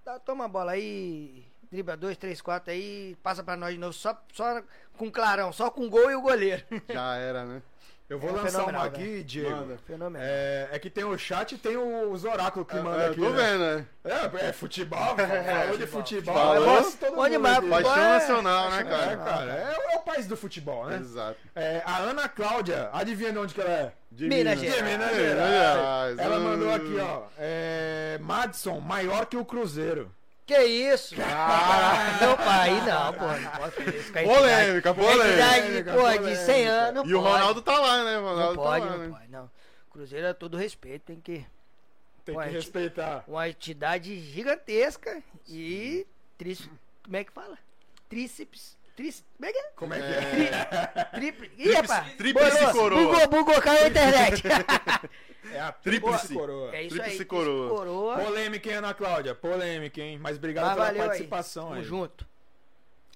[0.05, 3.93] Dá, toma a bola aí, dribla dois, três, quatro aí, passa pra nós de novo,
[3.93, 4.63] só, só
[4.97, 6.63] com clarão, só com gol e o goleiro.
[6.89, 7.63] Já era, né?
[8.09, 9.51] Eu vou É lançar uma aqui, Diego.
[9.51, 9.79] Manda.
[9.79, 10.25] Fenomenal.
[10.25, 13.17] É, é que tem o chat e tem os oráculos que manda É, aqui.
[13.21, 13.37] tô né?
[13.43, 13.87] vendo, né?
[14.05, 16.33] É, é futebol, falou de futebol.
[16.33, 16.77] Falou.
[16.77, 17.59] eu de todo mundo demais.
[17.69, 19.17] Paixão é, nacional, né, É, cara?
[19.17, 20.99] cara, é, é o país do futebol, né?
[20.99, 21.37] Exato.
[21.53, 23.93] É, a Ana Cláudia, adivinha de onde que ela é?
[24.13, 24.83] De Minas De Gerais.
[24.93, 25.75] Minas É, Gerais.
[25.75, 26.19] Gerais.
[26.21, 26.45] Ela Hum.
[26.45, 27.23] mandou aqui, ó.
[27.37, 30.15] É, Madison, maior que o Cruzeiro.
[30.47, 31.15] Que isso?
[31.21, 33.27] Ah, não, pai, não, pô.
[33.27, 36.37] Não pode fazer isso a Polêmica, a polêmica, pô, de polêmica.
[36.37, 37.09] 100 anos.
[37.11, 37.33] E o pode.
[37.35, 38.19] Ronaldo tá lá, né?
[38.19, 39.17] O Não Ronaldo pode, tá lá, não né?
[39.19, 39.51] pode, não.
[39.91, 41.45] Cruzeiro é todo respeito, tem que.
[42.25, 43.25] Tem que ti- respeitar.
[43.27, 46.07] Uma entidade gigantesca e.
[46.39, 46.71] Tríceps.
[47.05, 47.59] Como é que fala?
[48.09, 48.77] Tríceps.
[48.95, 49.25] Tríceps.
[49.37, 49.63] Como é que é?
[49.77, 51.05] Como é que é?
[51.15, 51.53] Triple.
[51.59, 52.15] Ih, rapaz.
[52.17, 53.03] tríplice bolou, coroa.
[53.03, 54.43] Bugou, bugou, caiu a internet.
[55.53, 56.35] É a Tríplice.
[56.35, 56.75] coroa.
[56.75, 57.25] é isso Tríplice aí.
[57.25, 57.69] coroa.
[57.71, 58.19] coroa.
[58.19, 59.35] Polêmica, hein, Ana Cláudia?
[59.35, 60.19] Polêmica, hein?
[60.21, 61.09] Mas obrigado Mas pela valeu aí.
[61.09, 61.85] participação Tamo aí.
[61.85, 62.27] junto.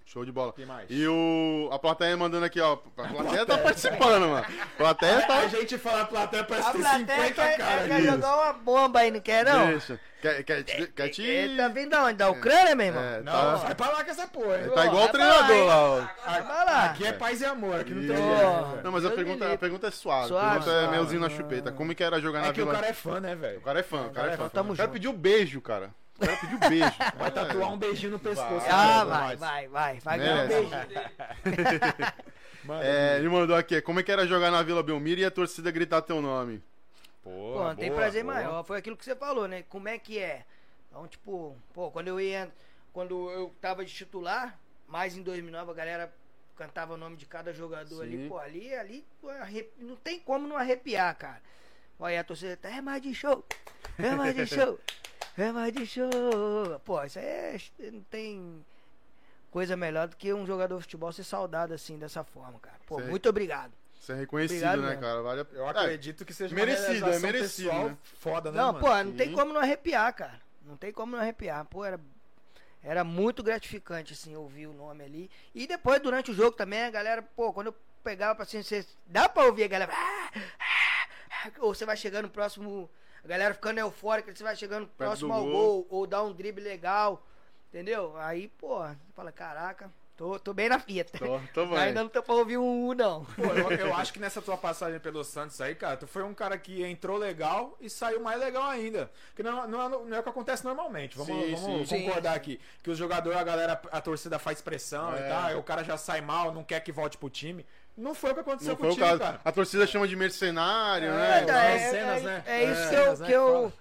[0.07, 0.52] Show de bola.
[0.89, 2.73] E o, a plateia mandando aqui, ó.
[2.73, 4.44] A plateia tá participando, mano.
[4.61, 5.39] A plateia tá.
[5.39, 8.07] A gente fala plateia, parece A que tem plateia 50 quer, caras quer aqui.
[8.07, 9.69] jogar uma bomba aí, não quer não?
[9.69, 10.01] Deixa.
[10.20, 11.22] Quer, quer, te- quer te.
[11.22, 12.14] Ele tá vindo da onde?
[12.14, 13.02] Da Ucrânia, meu irmão?
[13.02, 14.70] É, Não, tá, vai pra lá com essa porra, hein?
[14.74, 16.01] tá igual o treinador lá, ó.
[16.26, 16.84] Vai lá.
[16.86, 18.82] Aqui é paz e amor, aqui não tem velho.
[18.84, 20.28] Não, mas a pergunta, a pergunta é suave.
[20.28, 21.72] Suave, a pergunta é melzinho na chupeta.
[21.72, 22.76] Como que era jogar na É que o Vila?
[22.76, 23.59] cara é fã, né, velho?
[23.59, 24.48] O cara é fã, o cara é fã.
[24.51, 24.92] Tamo o cara junto.
[24.92, 25.90] pediu beijo, cara.
[26.16, 26.92] O cara pediu beijo.
[27.18, 28.66] Vai tatuar um beijinho no pescoço.
[28.68, 29.98] Ah, vai, vai, vai.
[30.01, 30.70] Vai ganhar um beijo.
[32.64, 33.80] Manda É, ele mandou aqui.
[33.80, 36.62] Como é que era jogar na Vila Belmiro e a torcida gritar teu nome?
[37.22, 38.34] Pô, Pô, não tem boa, prazer boa.
[38.34, 38.64] maior.
[38.64, 39.62] Foi aquilo que você falou, né?
[39.64, 40.44] Como é que é?
[40.88, 42.51] Então, tipo, pô, quando eu ia.
[42.92, 46.14] Quando eu tava de titular, mais em 2009, a galera
[46.56, 48.24] cantava o nome de cada jogador ali.
[48.24, 48.28] Sim.
[48.28, 51.40] Pô, ali, ali, pô, arre- não tem como não arrepiar, cara.
[51.98, 53.44] Olha, a torcida tá, é mais de show,
[53.98, 54.78] é mais de show,
[55.38, 56.10] é mais de show.
[56.84, 57.60] Pô, isso aí é,
[57.92, 58.64] não tem
[59.51, 62.76] coisa melhor do que um jogador de futebol ser saudado assim, dessa forma, cara.
[62.86, 63.09] Pô, Sei.
[63.09, 63.72] muito obrigado.
[64.01, 65.02] Você é reconhecido, Obrigado né, mesmo.
[65.02, 65.22] cara?
[65.22, 65.47] Vale a...
[65.52, 67.98] Eu É, acredito que seja merecido, uma é merecido, pessoal né?
[68.18, 68.81] foda, né, Não, mano?
[68.86, 69.35] pô, não tem Sim.
[69.35, 70.40] como não arrepiar, cara.
[70.64, 71.64] Não tem como não arrepiar.
[71.66, 72.01] Pô, era,
[72.82, 75.31] era muito gratificante, assim, ouvir o nome ali.
[75.55, 78.86] E depois, durante o jogo também, a galera, pô, quando eu pegava pra assim, você,
[79.06, 79.93] dá pra ouvir a galera.
[79.94, 81.06] "Ah, ah,
[81.47, 82.89] ah", Ou você vai chegando próximo,
[83.22, 85.52] a galera ficando eufórica, você vai chegando próximo ao gol.
[85.52, 87.22] gol, ou dá um drible legal,
[87.68, 88.16] entendeu?
[88.16, 89.90] Aí, pô, você fala, caraca,
[90.20, 91.18] tô, tô bem na fita.
[91.18, 91.78] Tô, tô bem.
[91.78, 93.24] Ainda não tô pra ouvir um U, não.
[93.24, 96.34] Pô, eu, eu acho que nessa tua passagem pelo Santos aí, cara, tu foi um
[96.34, 99.10] cara que entrou legal e saiu mais legal ainda.
[99.34, 101.16] Que não, não, é- não é o que acontece normalmente.
[101.16, 102.02] Vamos, Sim, vamos sim.
[102.05, 102.60] concordar aqui.
[102.82, 105.20] Que os jogadores, a galera, a torcida faz pressão É.
[105.20, 107.64] e tal, aí o cara já sai mal, não quer que volte pro time.
[107.97, 109.40] Não foi o que aconteceu Não com foi o o time, cara.
[109.42, 111.72] A torcida chama de mercenário, É, né?
[111.72, 112.42] É, é, cenas, é- né?
[112.47, 113.72] é isso É, que eu, cenas, né, que que eu, fala.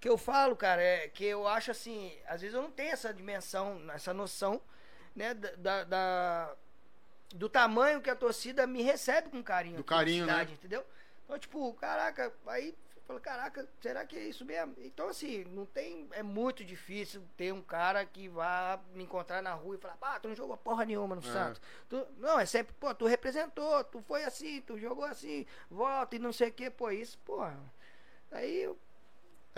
[0.00, 3.12] que eu falo, cara, é que eu acho assim, às vezes eu não tenho essa
[3.12, 4.60] dimensão, essa noção,
[5.18, 6.54] né, da, da-
[7.34, 9.76] do tamanho que a torcida me recebe com carinho.
[9.76, 10.32] Do carinho, né?
[10.32, 10.84] cidade, Entendeu?
[11.24, 14.74] Então, tipo, caraca, aí eu falo, caraca, será que é isso mesmo?
[14.78, 16.08] Então, assim, não tem.
[16.12, 20.18] É muito difícil ter um cara que vá me encontrar na rua e falar, ah,
[20.20, 21.24] tu não jogou porra nenhuma no É.
[21.32, 21.60] Santos.
[21.88, 26.18] Tu- não, é sempre, pô, tu representou, tu foi assim, tu jogou assim, volta e
[26.18, 27.58] não sei o que, pô, isso, porra.
[28.30, 28.78] Aí eu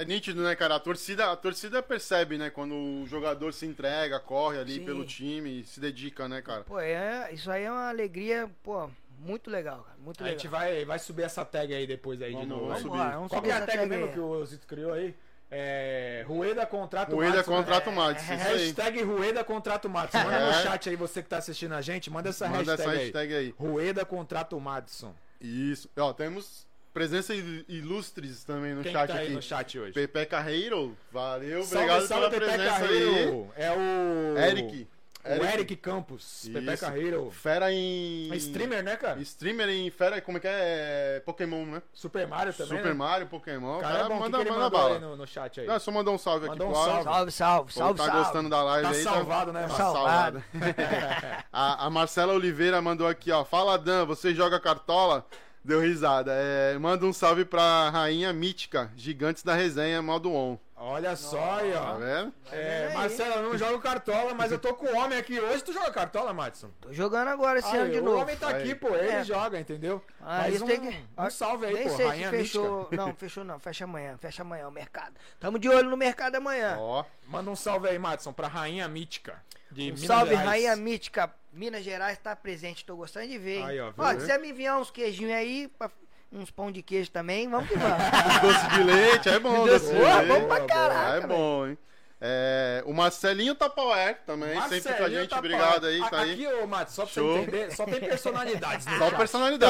[0.00, 0.76] É nítido, né, cara?
[0.76, 2.48] A torcida, a torcida percebe, né?
[2.48, 4.84] Quando o jogador se entrega, corre ali Sim.
[4.84, 6.62] pelo time, se dedica, né, cara?
[6.64, 9.98] Pô, é, isso aí é uma alegria, pô, muito legal, cara.
[9.98, 10.38] Muito A legal.
[10.38, 12.62] gente vai, vai subir essa tag aí depois aí Vamos- de novo.
[12.66, 12.82] vamos aí.
[12.82, 12.96] subir.
[12.96, 14.12] Vamos lá, vamos Qual subir que é a tag tag mesmo aí.
[14.12, 15.14] que o Zito criou aí?
[15.52, 16.24] É.
[16.28, 17.56] Rueda contrato Rueda Madison, né?
[17.58, 18.58] contrato Madison, isso aí.
[18.66, 20.18] Hashtag Rueda contrato Madison.
[20.24, 20.62] Manda no É.
[20.62, 22.98] chat aí você que tá assistindo a gente, manda essa Manda hashtag, essa aí.
[22.98, 23.54] hashtag aí.
[23.58, 25.12] Rueda contrato Madison.
[25.40, 25.90] Isso.
[25.98, 29.34] Ó, temos presença il- ilustres também no Quem chat tá aí aqui.
[29.34, 29.92] no chat hoje?
[29.92, 33.48] Pepe Carreiro, valeu, Salve, obrigado salve, pela Pepe presença Carreiro.
[33.56, 34.36] É o.
[34.38, 34.48] aí.
[34.50, 34.88] Eric.
[35.22, 36.48] O Eric Campos.
[36.50, 36.82] Pepe Isso.
[36.82, 37.30] Carreiro.
[37.30, 38.32] Fera em.
[38.32, 39.20] É streamer, né, cara?
[39.20, 41.16] Streamer em Fera, como é que é?
[41.16, 41.82] É Pokémon, né?
[41.92, 42.78] Super Mario também.
[42.78, 42.94] Super né?
[42.94, 43.76] Mario, Pokémon.
[43.76, 44.18] O cara é bom.
[44.18, 44.94] manda, que que manda bala.
[44.94, 45.66] aí no, no chat aí?
[45.66, 47.04] Não, só mandar um salve Mandou aqui um pro salve.
[47.04, 48.18] Salve, salve, salve, tá salve.
[48.18, 49.02] gostando da live Tá aí.
[49.02, 49.76] salvado, né, tá mano?
[49.76, 50.44] salvado.
[51.52, 53.44] a, a Marcela Oliveira mandou aqui, ó.
[53.44, 55.26] Fala, Dan, você joga cartola?
[55.64, 56.32] Deu risada.
[56.34, 60.58] É, manda um salve pra rainha mítica, gigantes da resenha, modo on.
[60.82, 61.98] Olha só aí, Tá ó.
[61.98, 62.32] vendo?
[62.50, 62.94] É, aí.
[62.94, 65.62] Marcelo, eu não jogo cartola, mas eu tô com o homem aqui hoje.
[65.62, 66.70] Tu joga cartola, Madison?
[66.80, 68.22] Tô jogando agora esse ano Aí, de o novo.
[68.22, 68.62] homem tá Aí.
[68.62, 68.88] aqui, pô.
[68.88, 69.22] Ele É.
[69.22, 70.02] joga, entendeu?
[70.20, 71.88] Ah, Mas isso um, tem que- um salve aí, Nem pô.
[71.90, 72.76] sei se Rainha fechou.
[72.78, 72.96] Mística.
[72.96, 73.58] Não, fechou não.
[73.58, 74.16] Fecha amanhã.
[74.16, 75.12] Fecha amanhã o mercado.
[75.38, 76.76] Tamo de olho no mercado amanhã.
[76.78, 79.40] Ó, Manda um salve aí, Madison, pra Rainha Mítica.
[79.70, 80.48] De Um Minas salve, Gerais.
[80.48, 81.32] Rainha Mítica.
[81.52, 82.84] Minas Gerais tá presente.
[82.84, 83.62] Tô gostando de ver.
[83.64, 84.02] Aí, ó, viu?
[84.02, 85.90] ó, quiser me enviar uns queijinhos aí, pra-
[86.32, 87.96] uns pão de queijo também, vamos que vamos.
[88.42, 89.66] doce de leite, é bom.
[89.66, 90.26] doce de leite.
[90.26, 91.16] bom pra boa, caraca.
[91.16, 91.78] é bom, hein?
[92.22, 95.30] É, o Marcelinho Tapauer também, sempre com a Marcelinho gente.
[95.30, 96.32] tá Obrigado aí, tá aí.
[96.32, 97.32] Aqui, ô, só pra Show.
[97.32, 98.86] você entender, só tem personalidades.
[98.86, 99.16] no Só chat.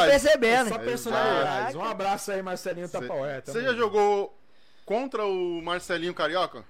[0.06, 0.68] Tô percebendo.
[0.68, 0.80] Só hein?
[0.84, 1.76] personalidades.
[1.76, 1.78] Caraca.
[1.78, 3.40] Um abraço aí, Marcelinho Cê- Tapaué.
[3.44, 4.36] Você já jogou
[4.84, 6.64] contra o Marcelinho Carioca?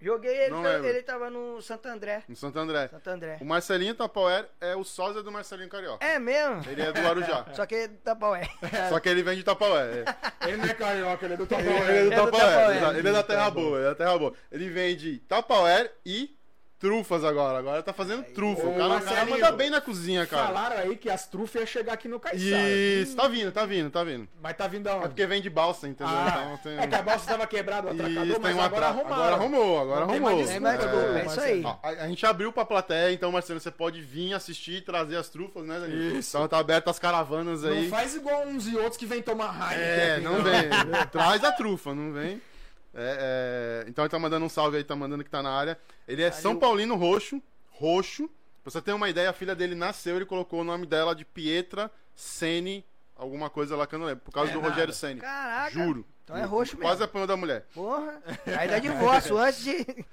[0.00, 0.86] Joguei ele, Não tá- lembro.
[0.88, 2.22] ele tava no Santo André.
[2.28, 2.88] No Santo André.
[2.88, 3.38] Santo André.
[3.40, 6.04] O Marcelinho Tapauer é o sósia do Marcelinho Carioca.
[6.06, 6.62] É mesmo?
[6.70, 7.46] Ele é do Guarujá.
[7.52, 8.48] Só que tá bom, é.
[8.88, 10.04] Só que ele vem de Tapaué.
[10.42, 10.48] é.
[10.48, 11.66] Ele não é carioca, ele é do Tapaué.
[11.68, 12.78] ele é do É do Tapaué.
[12.78, 12.98] Tapaué.
[12.98, 14.32] Ele é da Terra Boa, ele é da Terra Boa.
[14.52, 16.37] Ele vem de Tapaué e
[16.78, 17.58] trufas agora.
[17.58, 18.66] Agora tá fazendo trufa.
[18.66, 20.46] Ô, O cara, o cara manda bem na cozinha, cara.
[20.46, 22.68] Falaram aí que as trufas iam chegar aqui no Caiçara.
[22.68, 24.28] Isso, tá vindo, tá vindo, tá vindo.
[24.40, 25.08] Mas tá vindo É aonde?
[25.08, 26.14] porque vem de balsa, entendeu?
[26.16, 26.78] Ah, Então tem...
[26.78, 29.14] É que a balsa tava quebrada, o atracador, Isso, mas agora arrumaram.
[29.16, 30.36] Agora arrumou, agora Não arrumou.
[30.36, 31.62] mais Tem mais desculpa, desculpa, é isso aí.
[31.64, 35.16] Ó, a, a gente abriu pra plateia, então, Marcelo, você pode vir assistir e trazer
[35.16, 36.18] as trufas, né, Danilo?
[36.18, 36.36] Isso.
[36.36, 37.82] Então tá aberto as caravanas aí.
[37.84, 39.82] Não faz igual uns e outros que vem tomar Heineken.
[39.82, 40.68] É, aqui, não vem.
[41.10, 42.40] Traz a trufa, não vem.
[42.94, 45.78] É, é, Então ele tá mandando um salve aí, tá mandando que tá na área.
[46.06, 48.28] Ele é São Paulino Roxo, roxo.
[48.62, 51.24] Pra você ter uma ideia, a filha dele nasceu, ele colocou o nome dela de
[51.24, 52.84] Pietra Sene,
[53.16, 54.70] alguma coisa lá que eu não lembro, por causa É do nada.
[54.72, 55.20] Rogério Sene.
[55.20, 55.70] Caraca.
[55.70, 56.04] Juro.
[56.24, 56.86] Então é roxo mesmo.
[56.88, 57.64] Quase apanhou da mulher.
[57.72, 58.20] Porra.
[58.58, 60.04] Aí dá divórcio antes de.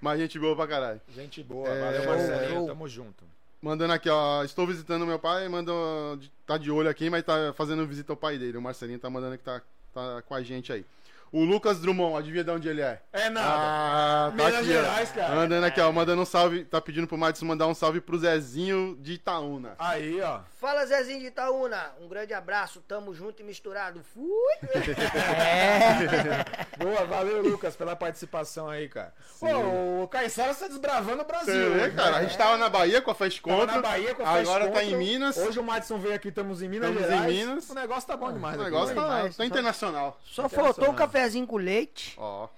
[0.00, 1.00] Mas gente boa pra caralho.
[1.14, 3.24] Gente boa, É, valeu, show, Marcelinho, tamo junto.
[3.60, 4.44] Mandando aqui, ó.
[4.44, 5.72] Estou visitando meu pai, manda.
[6.46, 8.56] Tá de olho aqui, mas tá fazendo visita ao pai dele.
[8.58, 9.60] O Marcelinho tá mandando que tá,
[9.92, 10.84] tá com a gente aí.
[11.34, 13.00] O Lucas Drummond, adivinha de onde ele é?
[13.12, 13.48] É nada.
[13.50, 15.14] Ah, tá Minas aqui, Gerais, ó.
[15.14, 15.34] cara.
[15.34, 15.90] Mandando aqui, ó.
[15.90, 16.64] Mandando um salve.
[16.64, 19.74] Tá pedindo pro Madison mandar um salve pro Zezinho de Itaúna.
[19.76, 20.42] Aí, ó.
[20.60, 21.90] Fala Zezinho de Itaúna.
[22.00, 22.80] Um grande abraço.
[22.86, 24.00] Tamo junto e misturado.
[24.14, 24.24] Fui.
[25.36, 26.44] É.
[26.78, 29.12] Boa, valeu, Lucas, pela participação aí, cara.
[29.40, 31.74] Pô, o Caissara tá desbravando o Brasil.
[31.74, 31.90] Vê, né?
[31.90, 32.18] cara?
[32.18, 33.74] A gente tava na Bahia com a Fast Tava Contra.
[33.74, 35.36] na Bahia com a Fast Agora tá em Minas.
[35.36, 37.26] Hoje o Madison veio aqui, estamos em Minas Estamos em.
[37.26, 37.68] Minas.
[37.68, 38.56] O negócio tá bom demais.
[38.56, 39.02] o aqui, negócio né?
[39.02, 39.36] tá, demais.
[39.36, 40.20] tá internacional.
[40.24, 41.23] Só faltou um Internacional.
[41.24, 42.48] Cafezinho com leite Ó.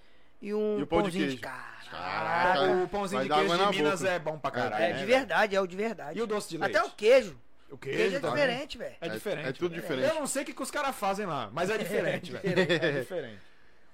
[0.42, 1.40] e um E o pão de pãozinho de, queijo.
[1.42, 1.76] carne.
[1.90, 2.72] Caraca.
[2.84, 4.12] O pãozinho Vai de queijo na de Minas boca.
[4.12, 4.84] é bom pra caralho.
[4.84, 5.08] É né, de velho?
[5.18, 6.18] verdade, é o de verdade.
[6.18, 6.76] E o doce de leite?
[6.76, 7.40] Até o queijo.
[7.70, 8.94] O queijo queijo é tá diferente, velho.
[9.00, 9.48] É diferente.
[9.48, 9.82] É tudo velho.
[9.82, 10.08] diferente.
[10.08, 12.42] Eu não sei o que, que os caras fazem lá, mas é diferente, velho.
[12.44, 12.84] diferente.
[12.84, 13.38] É diferente.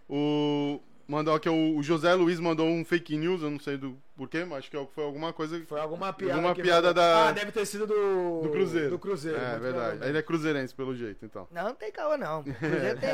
[0.09, 0.81] O.
[1.13, 4.61] Mandou aqui, o José Luiz mandou um fake news, eu não sei do porquê, mas
[4.61, 5.63] acho que foi alguma coisa.
[5.67, 6.35] Foi alguma piada.
[6.37, 8.41] Alguma piada da- Ah, deve ter sido do.
[8.45, 8.89] Do Cruzeiro.
[8.91, 9.39] Do Cruzeiro.
[9.39, 10.09] É, verdade.
[10.09, 11.47] Ele é cruzeirense, pelo jeito, então.
[11.51, 12.41] Não, não tem calma não.
[12.41, 13.11] O Cruzeiro tem...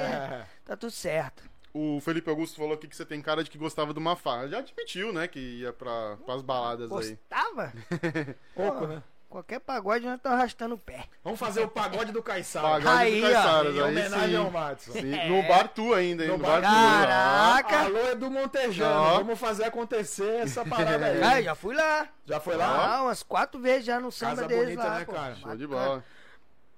[0.64, 1.42] Tá tudo certo.
[1.74, 4.46] O Felipe Augusto falou aqui que você tem cara de que gostava do Mafá.
[4.46, 6.96] Já admitiu, né, que ia pra, pras baladas aí.
[7.18, 7.72] Gostava?
[8.54, 9.02] Pouco, né?
[9.28, 11.04] Qualquer pagode nós estamos arrastando o pé.
[11.22, 12.66] Vamos fazer o pagode do Caissara.
[12.66, 14.36] Pagode Aí, do Em aí homenagem sim.
[14.36, 14.92] ao Madison.
[14.92, 16.30] Sim, No bar tu ainda, hein?
[16.30, 17.06] No No, bar bar, ó.
[17.06, 17.78] Caraca!
[17.80, 18.90] Alô, Edu Montejano.
[19.00, 19.18] Ó.
[19.18, 21.20] Vamos fazer acontecer essa parada aí.
[21.22, 22.08] Ah, já fui lá.
[22.24, 22.96] Já foi lá?
[22.96, 25.12] Ah, umas quatro vezes já no samba Casa deles bonita, lá, né, pô.
[25.12, 25.34] cara?
[25.36, 26.04] Show de bola.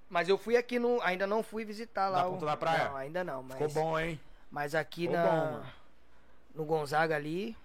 [0.09, 1.01] Mas eu fui aqui no.
[1.03, 2.19] Ainda não fui visitar lá.
[2.19, 2.89] Na o- Ponta da Praia?
[2.89, 3.43] Não, ainda não.
[3.43, 4.19] Mas, Ficou bom, hein?
[4.51, 5.23] mas aqui Ficou na.
[5.25, 5.65] bom, mano.
[6.53, 7.55] no Gonzaga ali.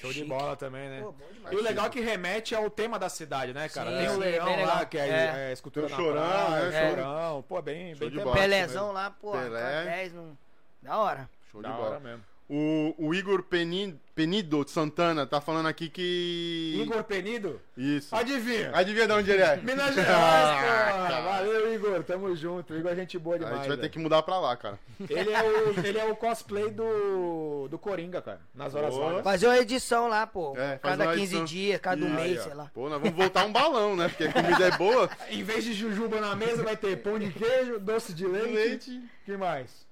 [0.00, 0.28] Show de Chique.
[0.28, 1.00] bola também, né?
[1.00, 1.54] Pô, bom demais.
[1.54, 3.90] E o legal é que remete ao tema da cidade, né, cara?
[3.90, 4.86] Sim, Tem o leão lá, legal.
[4.86, 5.48] que é, É.
[5.48, 7.44] é escultura na o Chorão, praia, é, chorão.
[7.48, 8.36] Pô, bem, Show bem de bola.
[8.36, 8.92] Pelézão mesmo.
[8.92, 9.84] lá, pô, Pelé.
[9.84, 10.38] 10 no...
[10.82, 11.30] Da hora.
[11.50, 11.88] Show de Da bola.
[11.90, 12.24] hora mesmo.
[12.48, 16.78] O, o Igor Peni- Penido de Santana tá falando aqui que.
[16.80, 17.60] Igor Penido?
[17.76, 18.14] Isso.
[18.16, 18.70] Adivinha?
[18.72, 19.56] Adivinha de onde ele é?
[19.58, 21.20] Minas Gerais, Ah, cara.
[21.22, 22.02] Valeu, Igor.
[22.04, 22.74] Tamo junto.
[22.74, 23.56] Igor é gente boa A demais.
[23.58, 24.78] gente vai ter que mudar pra lá, cara.
[25.10, 28.40] ele, é o, ele é o cosplay do, do Coringa, cara.
[28.54, 29.22] Nas horas vagas.
[29.22, 30.54] Fazer uma edição lá, pô.
[30.56, 31.44] É, cada uma 15 edição.
[31.44, 32.70] dias, cada um mês, sei lá.
[32.72, 34.08] Pô, nós vamos voltar um balão, né?
[34.08, 35.10] Porque a comida é boa.
[35.30, 38.54] Em vez de jujuba na mesa, vai ter pão de queijo, doce de leite.
[38.54, 39.02] Leite.
[39.26, 39.84] que mais?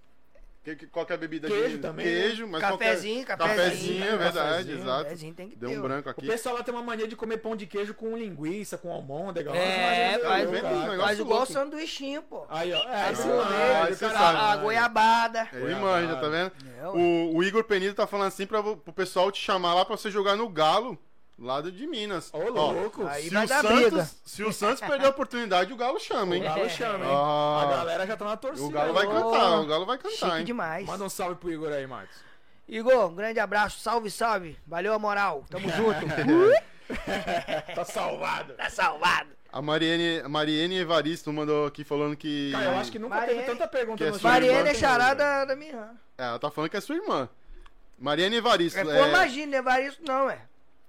[0.65, 3.37] Que, que- qual que é a bebida Queijo de também, Queijo, mas Cafezinho, qualquer...
[3.47, 3.67] cafezinho.
[3.67, 5.03] Cafezinho, é verdade, Cafezinho, exato.
[5.05, 6.27] Cafezinho tem que Deu ter, um branco O aqui.
[6.27, 9.51] pessoal lá tem uma mania de comer pão de queijo com linguiça, com almôndega.
[9.55, 10.75] É, faz, cara.
[10.75, 11.53] Um negócio faz igual louco.
[11.53, 12.47] sanduichinho, pô.
[12.49, 12.79] Aí, ó.
[12.79, 14.39] É, Aí ah, o esse cara- sabe.
[14.39, 15.49] a, a goiabada.
[15.53, 16.53] Ele manja, tá vendo?
[16.81, 16.89] É.
[16.89, 20.11] O, o Igor Penido tá falando assim pra, pro pessoal te chamar lá pra você
[20.11, 20.99] jogar no Galo,
[21.39, 22.31] lá do- de Minas.
[22.33, 23.07] Ô, louco.
[23.07, 23.91] Aí se vai o, dar briga.
[23.91, 26.43] Santos, se o Santos perder a oportunidade, o Galo chama, O hein?
[26.43, 27.11] Galo chama, hein?
[27.13, 27.63] Ah.
[27.63, 28.67] A galera já tá na torcida.
[28.67, 30.45] O Galo vai cantar, o Galo vai cantar, Chique hein?
[30.45, 30.87] demais.
[30.87, 32.17] Manda um salve pro Igor aí, Marcos.
[32.69, 34.59] Igor, um grande abraço, salve, salve.
[34.67, 36.01] Valeu a moral, tamo junto.
[37.75, 38.55] Tá salvado.
[38.55, 39.31] tá salvado.
[39.53, 42.51] A Mariane, a Mariane Evaristo mandou aqui falando que.
[42.53, 45.45] Cara, eu acho que nunca Mariene- teve tanta pergunta Que é no Mariana é charada
[45.45, 45.91] da minha irmã.
[46.19, 47.29] É, ela tá falando que é sua irmã.
[47.99, 48.79] Mariane Evaristo.
[48.81, 50.39] É, pô, é, imagina, levar isso não, é.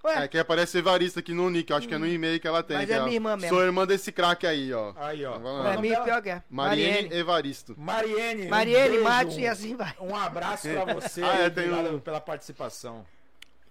[0.06, 2.48] Ué, é que aparece Evaristo aqui no nick, eu acho que é no e-mail que
[2.48, 2.78] ela tem.
[2.78, 3.50] Mas é minha irmã mesmo.
[3.56, 4.94] Sou irmã desse craque aí, ó.
[4.98, 5.36] Aí, ó.
[5.36, 5.82] É falando.
[5.82, 6.44] minha pior que é.
[6.50, 7.16] Mariane Mariane.
[7.16, 7.76] Evaristo.
[7.78, 8.48] Mariene.
[9.00, 9.94] um Matos um- e assim vai.
[10.00, 11.22] Um abraço pra você.
[11.26, 13.06] Ah, é, tem obrigado um- pela participação.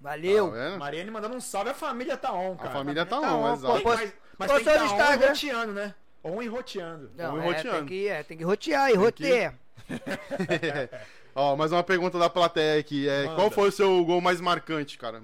[0.00, 0.50] Valeu.
[0.50, 0.78] Tá vendo?
[0.78, 1.70] Mariane mandando um salve.
[1.70, 2.70] A família tá on, A cara.
[2.70, 3.80] família tá tá on, on, exato.
[3.82, 5.94] pô, Mas, mas postou tem que tá on e roteando, né?
[6.24, 7.10] On e roteando.
[7.16, 7.76] Não, Vamos é, roteando.
[7.78, 9.54] tem que, é, tem que rotear e rotear.
[11.34, 13.08] Ó, mais uma pergunta da plateia aqui.
[13.08, 13.34] É, Manda.
[13.36, 15.20] qual foi o seu gol mais marcante, cara?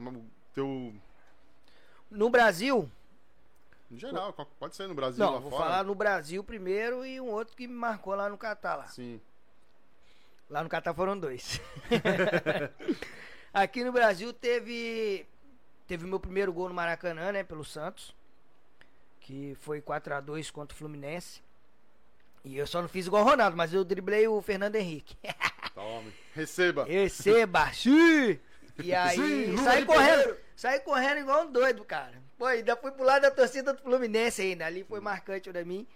[0.54, 0.92] Teu.
[2.10, 2.90] No Brasil,
[3.90, 5.64] Em geral, pode ser no Brasil, não, lá vou fora.
[5.64, 8.86] falar no Brasil primeiro e um outro que me marcou lá no Catar lá.
[8.88, 9.20] Sim.
[10.48, 11.60] Lá no Catar foram dois.
[13.54, 15.26] Aqui no Brasil teve
[15.86, 18.14] teve o meu primeiro gol no Maracanã, né, pelo Santos,
[19.20, 21.42] que foi 4 a 2 contra o Fluminense.
[22.44, 25.16] E eu só não fiz igual o Ronaldo, mas eu driblei o Fernando Henrique.
[25.74, 26.12] Tome.
[26.34, 26.84] Receba.
[26.84, 27.70] Receba!
[27.74, 28.38] sim!
[28.82, 30.38] E aí, Sim, saí correndo, pedreiro.
[30.56, 32.20] saí correndo igual um doido, cara.
[32.38, 34.66] Pô, ainda fui pro lado da torcida do Fluminense ainda.
[34.66, 35.86] Ali foi marcante pra mim,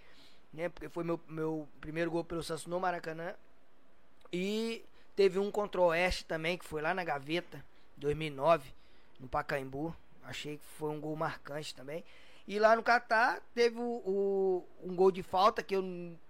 [0.53, 0.69] né?
[0.69, 3.33] Porque foi meu, meu primeiro gol pelo Santos no Maracanã.
[4.31, 4.83] E
[5.15, 7.63] teve um contra o Oeste também, que foi lá na Gaveta,
[7.97, 8.69] 2009,
[9.19, 9.95] no Pacaembu.
[10.23, 12.03] Achei que foi um gol marcante também.
[12.47, 15.83] E lá no Catar teve o, o- um gol de falta que eu,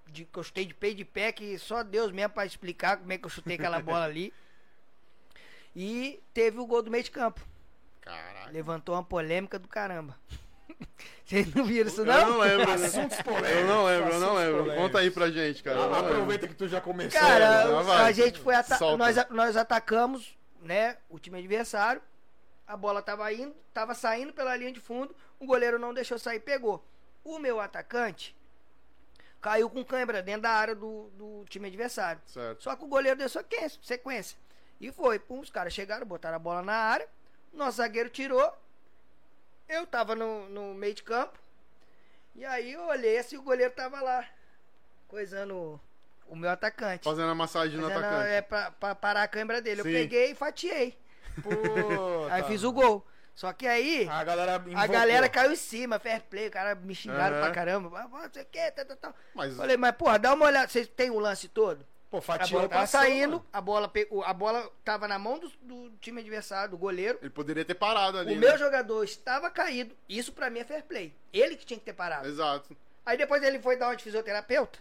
[0.08, 3.12] de, que eu chutei de pé de pé, que só Deus mesmo pra explicar como
[3.12, 4.34] é que eu chutei aquela bola ali.
[5.76, 7.42] E teve o gol do meio de campo.
[8.02, 8.54] Caralho.
[8.54, 10.18] Levantou uma polêmica do caramba.
[11.26, 12.30] Vocês não viram isso Eu não?
[12.32, 12.78] não lembro.
[12.78, 12.86] né?
[12.86, 13.52] Assuntos polêmicos.
[13.58, 14.58] Eu não lembro, eu não lembro.
[14.60, 14.82] polêmicos.
[14.84, 15.78] Conta aí pra gente, cara.
[15.78, 16.12] Não lembro.
[16.12, 17.20] Aproveita que tu já começou.
[17.20, 18.04] Cara, vai.
[18.06, 18.98] a gente foi ata Solta.
[18.98, 22.02] nós, nós atacamos, né, o time adversário.
[22.68, 26.40] A bola tava indo, tava saindo pela linha de fundo, o goleiro não deixou sair,
[26.40, 26.84] pegou.
[27.24, 28.36] O meu atacante
[29.40, 32.20] caiu com cãibra dentro da área do, do time adversário.
[32.26, 32.64] Certo.
[32.64, 34.36] Só que o goleiro deu sequência.
[34.80, 37.08] E foi, pum, os caras chegaram, botaram a bola na área,
[37.54, 38.52] nosso zagueiro tirou.
[39.68, 41.38] Eu tava no, no meio de campo.
[42.36, 44.26] E aí eu olhei assim, o goleiro tava lá,
[45.08, 45.80] coisando
[46.28, 47.04] o meu atacante.
[47.04, 48.30] Fazendo a massagem no Fazendo, atacante.
[48.30, 49.82] é pra, pra parar a câimbra dele.
[49.82, 49.90] Sim.
[49.90, 50.98] Eu peguei e fatiei.
[51.42, 51.50] Pô,
[52.30, 52.48] Aí tá.
[52.48, 53.06] fiz o gol.
[53.34, 56.96] Só que aí A galera a galera caiu em cima, fair play, o cara me
[56.96, 57.46] xingaram Aham.
[57.46, 58.00] pra caramba.
[58.00, 59.16] Ah, Não sei o que, tal, tal, tal.
[59.34, 60.70] Mas Falei, mas porra, dá uma olhada.
[60.70, 61.86] Vocês têm o lance todo?
[62.22, 63.92] Pô, A bola tava passou, saindo, a bola,
[64.26, 67.18] a bola tava na mão do, do time adversário, do goleiro.
[67.22, 68.32] ele poderia ter parado ali.
[68.34, 68.48] O né?
[68.48, 69.96] meu jogador estava caído.
[70.08, 71.14] Isso pra mim é fair play.
[71.34, 72.28] Ele que tinha que ter parado.
[72.28, 72.76] Exato.
[73.06, 74.80] Aí depois ele foi dar uma de fisioterapeuta.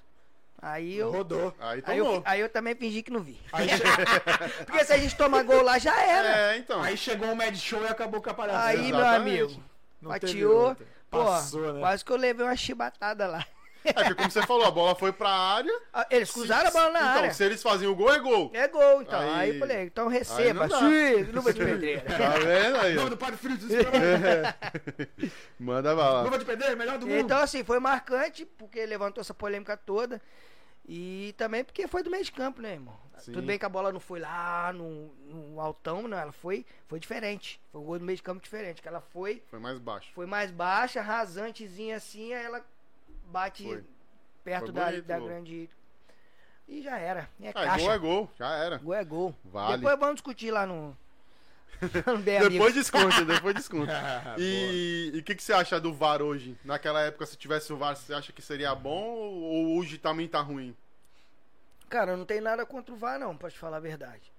[0.62, 1.10] Aí eu.
[1.10, 1.54] Rodou.
[1.60, 3.38] Aí Aí eu, aí eu também fingi que não vi.
[3.52, 3.82] Aí, che-
[4.64, 6.52] Porque se a gente tomar gol lá, já era.
[6.52, 6.82] É, então.
[6.82, 8.68] aí chegou o Mad Show e acabou com a palhaçada.
[8.68, 9.42] Aí, meu Exatamente.
[9.42, 9.62] amigo,
[10.00, 10.76] Não.
[11.10, 11.80] Pô, Passou, né?
[11.80, 13.46] quase que eu levei uma chibatada lá.
[13.84, 15.72] É que como você falou, a bola foi pra área.
[15.92, 17.32] Ah, Eles cruzaram a bola na então, área.
[17.34, 18.50] se eles fazem o gol, é gol.
[18.54, 19.20] É gol, então.
[19.20, 20.68] Aí, Aí- eu falei, então aí receba.
[20.68, 22.00] Sim, luva de pedreira.
[22.02, 22.94] Tá vendo aí?
[22.94, 24.56] Luva do Padre Filho desesperado.
[25.58, 26.22] Manda bala.
[26.22, 27.18] Luva de pedreiro, melhor do mundo.
[27.18, 30.20] Então, assim, foi marcante, porque levantou essa polêmica toda.
[30.86, 32.98] E também porque foi do meio de campo, né, irmão?
[33.16, 33.32] Sim.
[33.32, 36.18] Tudo bem que a bola não foi lá no, no altão, não.
[36.18, 37.58] Ela foi, foi diferente.
[37.72, 38.82] Foi um gol do meio de campo diferente.
[38.82, 40.10] Que ela foi, Foi mais baixo.
[40.14, 42.62] foi mais baixa, rasantezinha assim, aí ela
[43.34, 43.84] bate Foi.
[44.44, 45.70] perto Foi da, bonito, da grande.
[46.66, 47.28] E já era.
[47.42, 47.78] É Ah, caixa.
[47.84, 48.78] gol é gol, já era.
[48.78, 49.34] Gol é gol.
[49.44, 49.76] Vale.
[49.76, 50.96] Depois vamos discutir lá no.
[52.24, 53.90] Depois desconto, depois desconto.
[54.38, 56.56] E e o que, que você acha do VAR hoje?
[56.64, 60.40] Naquela época, se tivesse o VAR, você acha que seria bom ou hoje também tá
[60.40, 60.74] ruim?
[61.90, 64.32] Cara, eu não tenho nada contra o VAR, não, pra te falar a verdade.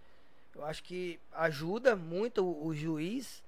[0.56, 3.44] Eu acho que ajuda muito o, o juiz,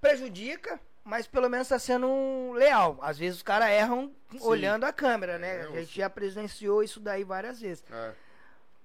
[0.00, 2.98] prejudica, mas pelo menos tá sendo um leal.
[3.00, 5.62] Às vezes os caras erram olhando a câmera, né?
[5.62, 7.84] É, a gente já presenciou isso daí várias vezes.
[7.90, 8.12] É.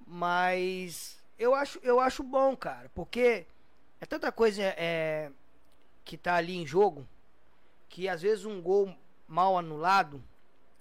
[0.07, 3.45] Mas eu acho, eu acho bom, cara, porque
[3.99, 5.31] é tanta coisa é,
[6.03, 7.07] que tá ali em jogo
[7.89, 8.93] que às vezes um gol
[9.27, 10.21] mal anulado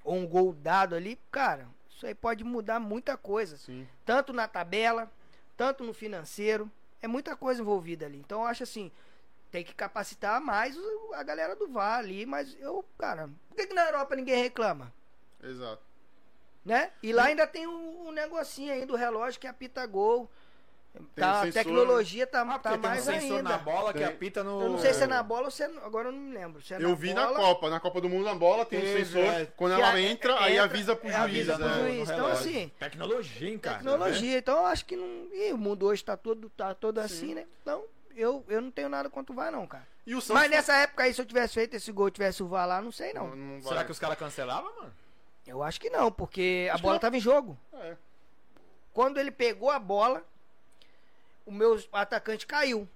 [0.02, 3.56] ou um gol dado ali, cara, isso aí pode mudar muita coisa.
[3.56, 3.86] Sim.
[4.04, 5.10] Tanto na tabela,
[5.56, 6.70] tanto no financeiro.
[7.00, 8.18] É muita coisa envolvida ali.
[8.18, 8.90] Então eu acho assim,
[9.54, 10.76] tem que capacitar mais
[11.12, 14.92] a galera do VAR ali, mas eu, cara, por que, que na Europa ninguém reclama?
[15.40, 15.80] Exato.
[16.64, 16.90] né?
[17.00, 20.28] E lá ainda tem um, um negocinho aí do relógio que apita gol.
[21.14, 23.50] Tá, um a tecnologia tá, Ah, tá porque tem um mais sensor ainda.
[23.50, 24.08] na bola que Tem.
[24.08, 24.60] apita no.
[24.60, 25.66] Eu não sei se é na bola ou se é.
[25.84, 26.60] Agora eu não me lembro.
[26.60, 27.70] Se é Eu na vi bola, na Copa.
[27.70, 29.22] Na Copa do Mundo, na bola tem um Teve, sensor.
[29.24, 29.46] é.
[29.56, 31.48] Quando que ela entra, é- aí entra, avisa pro é, juiz.
[31.48, 31.78] avisa pro é.
[31.90, 32.10] juiz.
[32.10, 33.76] Então, assim, Tecnologia, hein, cara.
[33.78, 34.38] Tecnologia.
[34.38, 35.06] Então eu acho que não.
[35.32, 37.46] Ih, o mundo hoje tá todo, tá todo assim, né?
[37.62, 37.84] Então,
[38.16, 39.86] eu, eu não tenho nada contra o VAR, não, cara.
[40.06, 40.42] E o Santos.
[40.42, 42.92] Mas nessa época aí, se eu tivesse feito esse gol, tivesse o VAR lá, não
[42.92, 43.28] sei não.
[43.28, 43.68] Não, não vai.
[43.72, 44.92] Será que os caras cancelavam, mano?
[45.46, 47.00] Eu acho que não, porque a Acho que bola não.
[47.00, 47.58] tava em jogo.
[47.74, 47.96] É.
[48.92, 50.22] Quando ele pegou a bola,
[51.44, 52.88] o meu atacante caiu.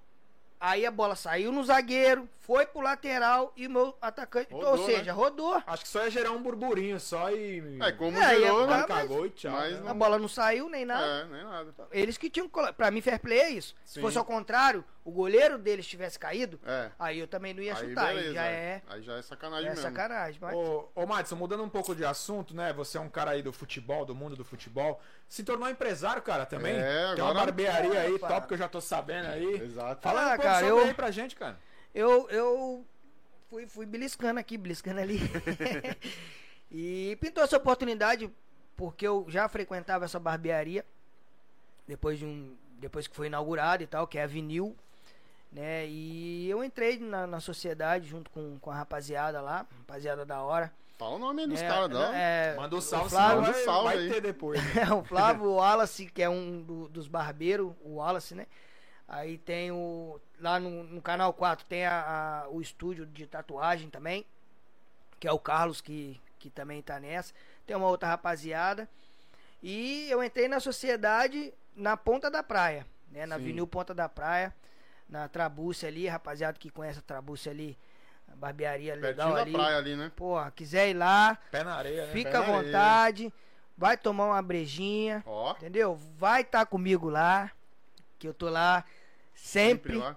[0.60, 4.50] Aí a bola saiu no zagueiro, foi pro lateral e o meu atacante.
[4.54, 5.62] Rodou, ou seja, rodou.
[5.66, 7.78] Acho que só ia gerar um burburinho só e.
[7.82, 8.76] É, como É, gerou, né?
[8.78, 9.52] Mas- cagou e tchau.
[9.52, 9.90] mas né?
[9.90, 11.04] A bola não saiu nem nada.
[11.04, 11.74] É, nem nada.
[11.92, 12.48] Eles que tinham.
[12.48, 13.74] Pra mim, fair play é isso.
[13.84, 14.00] Se Sim.
[14.00, 16.90] fosse ao contrário, o goleiro deles tivesse caído, É.
[16.98, 18.06] aí eu também não ia Aí chutar.
[18.06, 18.28] beleza.
[18.28, 19.82] Aí já é, Aí já é sacanagem é mesmo.
[19.82, 20.38] sacanagem.
[20.40, 20.54] Mas...
[20.54, 22.72] Ô, ô Madison, mudando um pouco de assunto, né?
[22.72, 24.98] Você é um cara aí do futebol, do mundo do futebol.
[25.28, 26.74] Se tornou empresário, cara, também.
[26.78, 28.26] É, Tem uma agora- barbearia aí, Opa.
[28.28, 29.60] top, que eu já tô sabendo aí.
[29.60, 30.00] Exato.
[30.00, 31.58] Fala Ah, um pouco cara, sobre eu- aí pra gente, cara.
[31.98, 32.84] Eu, eu
[33.50, 35.18] fui, fui beliscando aqui, beliscando ali.
[36.70, 38.30] e pintou essa oportunidade
[38.76, 40.84] porque eu já frequentava essa barbearia
[41.86, 44.76] depois de um depois que foi inaugurado e tal, que é a Vinil,
[45.50, 45.84] né?
[45.88, 50.72] E eu entrei na, na sociedade junto com, com a rapaziada lá, rapaziada da hora.
[50.96, 52.16] Fala o nome aí dos É, caras, dá.
[52.16, 54.08] é, Manda o o salve, Flávio- senão Manda vai, o salve vai aí.
[54.10, 54.62] ter depois.
[54.74, 54.82] né?
[54.88, 58.46] É, o Flávio Wallace, que é um do- dos barbeiros, o Wallace, né?
[59.08, 60.20] Aí tem o.
[60.38, 64.24] Lá no, no canal 4 tem a, a- o estúdio de tatuagem também,
[65.18, 67.32] que é o Carlos que, que também tá nessa.
[67.66, 68.88] Tem uma outra rapaziada.
[69.62, 73.26] E eu entrei na sociedade na ponta da praia, né?
[73.26, 73.42] Na Sim.
[73.42, 74.54] Avenida Ponta da Praia,
[75.08, 77.76] na Trabúcia ali, rapaziada que conhece a Trabúcia ali,
[78.32, 79.52] a barbearia Pertinho legal da ali.
[79.52, 80.12] praia ali, né?
[80.14, 82.12] Porra, quiser ir lá, Pé na areia, né?
[82.12, 82.62] fica Pé à na areia.
[82.62, 83.32] vontade,
[83.76, 85.24] vai tomar uma brejinha.
[85.26, 85.52] Ó.
[85.52, 85.96] Entendeu?
[86.16, 87.50] Vai estar comigo lá,
[88.18, 88.84] que eu tô lá
[89.42, 89.96] sempre.
[89.96, 90.16] lá.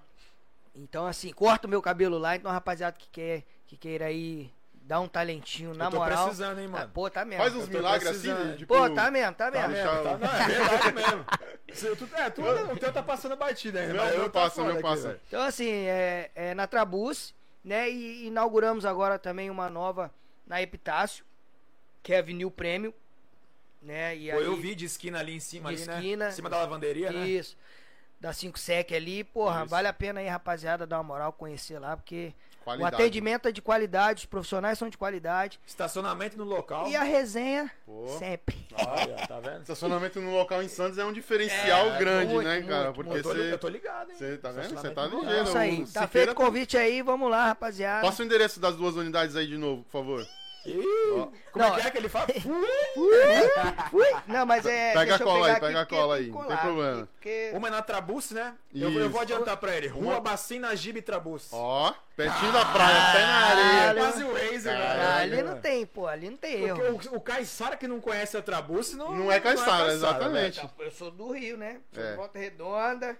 [0.76, 2.36] Então, assim, corta o meu cabelo lá.
[2.36, 4.52] Então, rapaziada que quer que queira aí
[4.84, 6.24] dar um talentinho, na eu tô moral.
[6.26, 6.92] precisando, hein, tá- mano.
[6.94, 7.44] pô, tá mesmo.
[7.44, 8.52] Faz uns milagres assim, precisando.
[8.52, 8.74] de- tipo.
[8.74, 9.74] Pô, tá mesmo, tá Tá mesmo.
[9.74, 11.26] mesmo, tá, não, é verdade mesmo.
[11.96, 13.94] Tu- é, tu, o teu tá passando batida ainda.
[13.94, 15.08] Meu- mas meu eu tá passa, foda meu passa.
[15.10, 15.20] velho.
[15.28, 17.34] Então, assim, é, é na Trabus,
[17.64, 17.90] né?
[17.90, 20.12] E inauguramos agora também uma nova
[20.46, 21.24] na Epitácio,
[22.04, 22.94] que é a Vinil Prêmio,
[23.82, 24.16] né?
[24.18, 26.26] E Pô, aí, eu vi de esquina ali em cima, De ali, esquina.
[26.26, 26.32] né?
[26.32, 27.26] Em cima da lavanderia, né?
[27.28, 27.56] Isso.
[28.22, 29.70] Da 5 Sec ali, porra, Isso.
[29.70, 32.32] vale a pena aí, rapaziada, dar uma moral, conhecer lá, porque
[32.64, 32.94] Qualidade.
[32.94, 35.60] o atendimento é de qualidade, os profissionais são de qualidade.
[35.66, 36.88] Estacionamento no local.
[36.88, 38.08] E a resenha, Pô.
[38.20, 38.56] sempre.
[38.76, 39.62] Olha, tá vendo?
[39.62, 42.94] Estacionamento no local em Santos é um diferencial É, grande, muito, né, cara?
[42.94, 43.54] muito, Porque eu, você.
[43.54, 44.16] eu tô ligado, hein?
[44.16, 44.70] Você tá vendo?
[44.70, 45.32] Você tá ligeiro.
[45.32, 45.82] É isso aí.
[45.82, 48.06] o Tá feito o convite aí, vamos lá, rapaziada.
[48.06, 50.28] Passa o endereço das duas unidades aí de novo, por favor.
[50.64, 51.32] Como
[51.66, 52.28] Não, é que é que ele fala?
[54.28, 54.94] Não, mas é.
[54.94, 57.08] Pega a eu cola aí, pega a cola aí, não tem problema.
[57.14, 58.54] porque- Uma é na Trabuce, né?
[58.74, 59.88] Eu, eu vou adiantar pra ele.
[59.88, 61.50] Rua Uma- Bacina, Gibe Trabuce.
[61.52, 63.72] Ó, pertinho da praia, pé na areia.
[63.72, 64.00] Caralho.
[64.00, 64.60] Quase o Caralho.
[64.62, 65.04] velho.
[65.04, 66.80] Ah, ali não tem, pô, ali não tem erro.
[66.92, 70.58] Porque o, o Caissara que não conhece a Trabuce não, Não é Caiçara, exatamente.
[70.58, 70.70] velho.
[70.80, 71.80] Eu sou do Rio, né?
[71.94, 72.12] Sou É.
[72.12, 73.18] de Volta Redonda.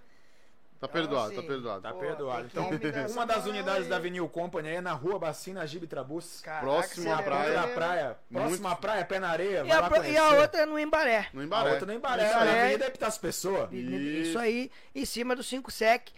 [0.82, 1.82] Tá perdoado, Então, tá assim, perdoado.
[1.82, 2.46] Tá Pô, perdoado.
[2.46, 2.68] Então,
[3.12, 3.88] uma das unidades aí.
[3.88, 5.86] da Avenue Company aí é na Rua Bacina, Gibe.
[5.86, 7.44] Caraca, Próximo você à é praia.
[7.44, 8.18] Próxima da praia.
[8.32, 9.62] Próxima à praia, pé na areia.
[9.64, 11.28] E a, e a outra é no Embaré.
[11.32, 11.70] No A Embaré.
[11.70, 12.48] outra no Embaré, Isso na aí.
[12.48, 12.62] Embaré.
[12.64, 13.68] Avenida Epitácio Pessoa.
[13.70, 13.90] Isso.
[14.30, 16.08] Isso aí, em cima do 5 sec,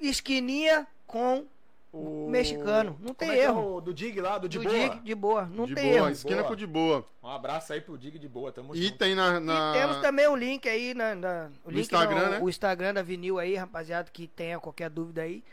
[0.00, 1.44] esquininha com
[1.92, 2.92] O Mexicano.
[2.98, 3.76] Não Como tem é que é erro.
[3.76, 4.74] o do Dig lá, do de do boa.
[4.88, 5.44] Dig de boa.
[5.46, 6.08] Não de tem boa, erro.
[6.10, 6.48] esquina Boa.
[6.48, 7.06] com de boa.
[7.22, 8.96] Um abraço aí pro Dig de boa, tamo E junto.
[8.98, 9.38] tem na.
[9.38, 12.38] na- E temos também o link aí na, na- o link Instagram, não, né?
[12.40, 15.44] o Instagram da Vinil aí, rapaziada, que tenha qualquer dúvida aí.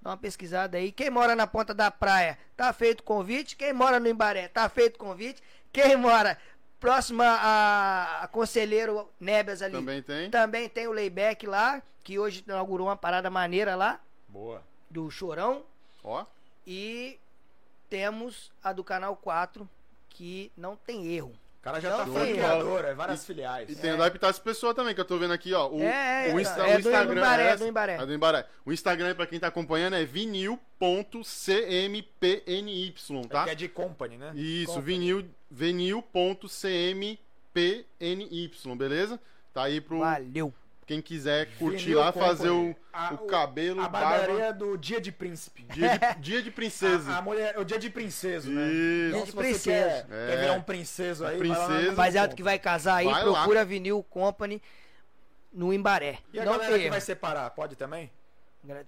[0.00, 0.92] Dá uma pesquisada aí.
[0.92, 3.56] Quem mora na ponta da praia, tá feito o convite.
[3.56, 5.42] Quem mora no Embaré, tá feito o convite.
[5.72, 6.38] Quem mora
[6.78, 10.30] próxima a, a Conselheiro Nebias ali, Também tem.
[10.30, 14.00] também tem o layback lá, que hoje inaugurou uma parada maneira lá.
[14.28, 14.62] Boa.
[14.88, 15.64] do Chorão
[16.04, 16.24] Ó,
[16.66, 17.18] e
[17.90, 19.68] temos a do Canal 4,
[20.10, 21.32] que não tem erro.
[21.60, 23.68] O cara já Não, tá franqueador, é várias filiais.
[23.68, 25.68] e tem o da Epitácio Pessoa também, que eu tô vendo aqui, ó.
[25.68, 27.20] O, É, é, o, Insta- é o do Instagram.
[27.20, 27.94] Embaré, é do Embaré.
[27.96, 28.46] É do Embaré.
[28.64, 32.08] O Instagram, pra quem tá acompanhando, é vinil.cmpny,
[33.28, 33.44] tá?
[33.44, 34.32] Que é de company, né?
[34.34, 34.86] Isso, Company.
[34.86, 37.18] vinil, vinil.cmpny,
[38.76, 39.20] beleza?
[39.52, 40.54] Tá aí pro Valeu.
[40.88, 42.74] Quem quiser curtir Vinil lá, fazer o.
[42.92, 44.08] A- o cabelo, A barba.
[44.18, 45.62] barbearia do Dia de Príncipe.
[45.70, 47.12] Dia de, dia de princesa.
[47.12, 48.66] A, a mulher, o dia de princeso, né?
[48.66, 49.08] Isso.
[49.08, 50.06] Então, Dia se de você princeso.
[50.06, 50.26] quer, É.
[50.30, 51.90] quer virar um princeso aí, lá na Princesa.
[51.90, 53.32] Rapaziada que vai casar aí, Vai lá.
[53.34, 54.60] procura Vinil Company
[55.52, 56.18] no Embaré.
[56.32, 58.10] E a não galera tem que vai separar, pode também?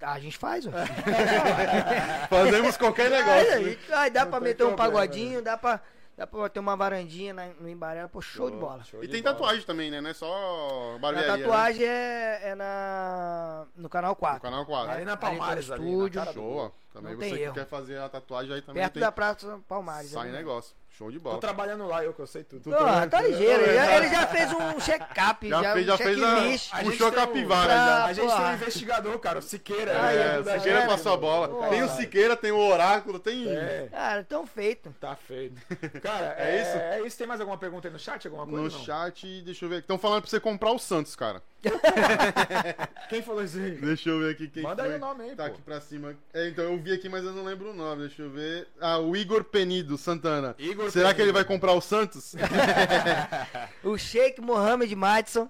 [0.01, 0.71] A gente faz, ó.
[2.29, 3.53] Fazemos qualquer Aí, negócio.
[3.55, 5.79] aí, aí dá Não pra meter um problema, pagodinho, dá pra,
[6.21, 8.83] dá pra ter uma varandinha na- no Embaré, pô, show de bola.
[8.83, 9.33] Show E de tem bola.
[9.35, 9.99] tatuagem também, né?
[9.99, 11.31] Não é só A barbearia.
[11.35, 11.37] né?
[11.43, 14.41] tatuagem é, é na, no Canal No 4.
[14.41, 14.91] canal 4.
[14.91, 16.25] Ali na Ali tem Palmares, o ali, estúdio.
[16.25, 16.75] do- Show.
[16.93, 17.53] Também Não você tem que erro.
[17.53, 19.01] quer fazer a tatuagem aí também Perto tem.
[19.01, 20.11] da Praça Palmares.
[20.11, 20.37] Sai ali.
[20.37, 20.75] negócio.
[21.01, 21.39] Show de Tô bola.
[21.39, 22.61] trabalhando lá, eu que eu sei tudo.
[22.69, 23.63] Tu Ah, tá ligeiro.
[23.63, 26.77] Ele já, ele já fez um check-up, Já já, fez- um já fez a-.
[26.77, 28.05] A Puxou a um- capivara já.
[28.05, 29.91] A gente tem um investigador, cara, o Siqueira.
[29.99, 31.47] Aí, né, É, ajuda a Siqueira passou a bola.
[31.47, 31.69] Porra.
[31.69, 33.49] Tem o Siqueira, tem o Oráculo, tem.
[33.49, 34.93] É, Cara, tão feito.
[34.99, 35.59] tá feito.
[36.03, 36.77] Cara, É é, isso?
[36.77, 37.17] É isso.
[37.17, 38.27] Tem mais alguma pergunta aí no chat?
[38.27, 38.61] Alguma coisa?
[38.61, 38.85] No não?
[38.85, 39.79] chat, deixa eu ver.
[39.79, 41.41] Estão falando pra você comprar o Santos, cara.
[43.09, 43.71] Quem falou isso aí?
[43.71, 44.91] Deixa eu ver aqui quem Manda foi.
[44.93, 45.49] aí o nome aí, Tá pô.
[45.51, 46.15] aqui pra cima.
[46.33, 48.07] É, então eu vi aqui, mas eu não lembro o nome.
[48.07, 48.67] Deixa eu ver.
[48.79, 50.55] Ah, o Igor Penido Santana.
[50.57, 52.35] Igor Será que ele vai comprar o Santos?
[53.83, 55.49] O Sheik Mohamed Madison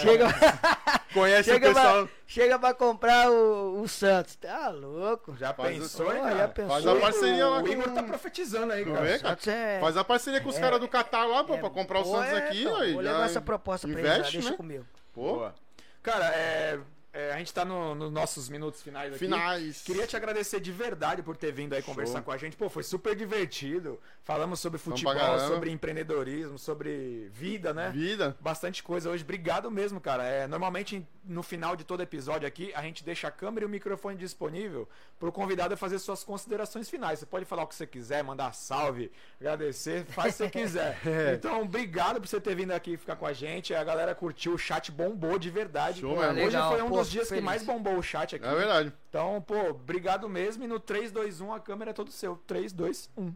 [0.00, 0.26] chega,
[1.14, 2.06] Conhece chega, o pessoal.
[2.06, 4.36] pra, chega pra comprar o, o Santos.
[4.36, 5.36] Tá louco.
[5.38, 6.36] Já Faz pensou, cara?
[6.36, 6.70] já pensou.
[6.70, 9.00] Faz a parceria lá o com Igor tá profetizando aí, cara.
[9.02, 9.38] vê, cara?
[9.46, 9.80] É...
[9.80, 12.10] Faz a parceria com os caras do Catar lá, pô, é- pra comprar o pô,
[12.16, 12.62] Santos é, aqui.
[12.62, 14.56] então, aí, Vou já levar essa proposta pra eles lá, investe, deixa né?
[14.56, 14.86] comigo.
[15.12, 15.54] Pô, Boa.
[16.02, 16.78] Cara, é,
[17.12, 19.18] é, a gente tá no- nos nossos minutos finais aqui.
[19.18, 19.82] finais.
[19.82, 21.92] Queria te agradecer de verdade por ter vindo aí Show.
[21.92, 22.56] conversar com a gente.
[22.56, 23.98] Pô, foi super divertido.
[24.22, 25.14] Falamos sobre futebol,
[25.48, 27.90] sobre empreendedorismo, sobre vida, né?
[27.90, 28.36] Vida.
[28.40, 29.24] Bastante coisa hoje.
[29.24, 30.22] Obrigado mesmo, cara.
[30.24, 33.68] É, normalmente, no final de todo episódio aqui, a gente deixa a câmera e o
[33.68, 34.88] microfone disponível
[35.18, 37.18] pro convidado fazer suas considerações finais.
[37.18, 39.10] Você pode falar o que você quiser, mandar salve,
[39.40, 40.98] agradecer, faz o que você quiser.
[41.10, 41.34] É.
[41.34, 43.74] Então, obrigado por você ter vindo aqui ficar com a gente.
[43.74, 46.00] A galera curtiu, o chat bombou de verdade.
[46.00, 46.20] Show Pô.
[46.22, 47.40] Hoje foi um pô, dos dias feliz.
[47.40, 48.44] que mais bombou o chat aqui.
[48.44, 48.92] É verdade.
[49.08, 50.64] Então, pô, obrigado mesmo.
[50.64, 52.36] E no 3, 2, 1, a câmera é todo seu.
[52.46, 53.34] 3, 2, 1.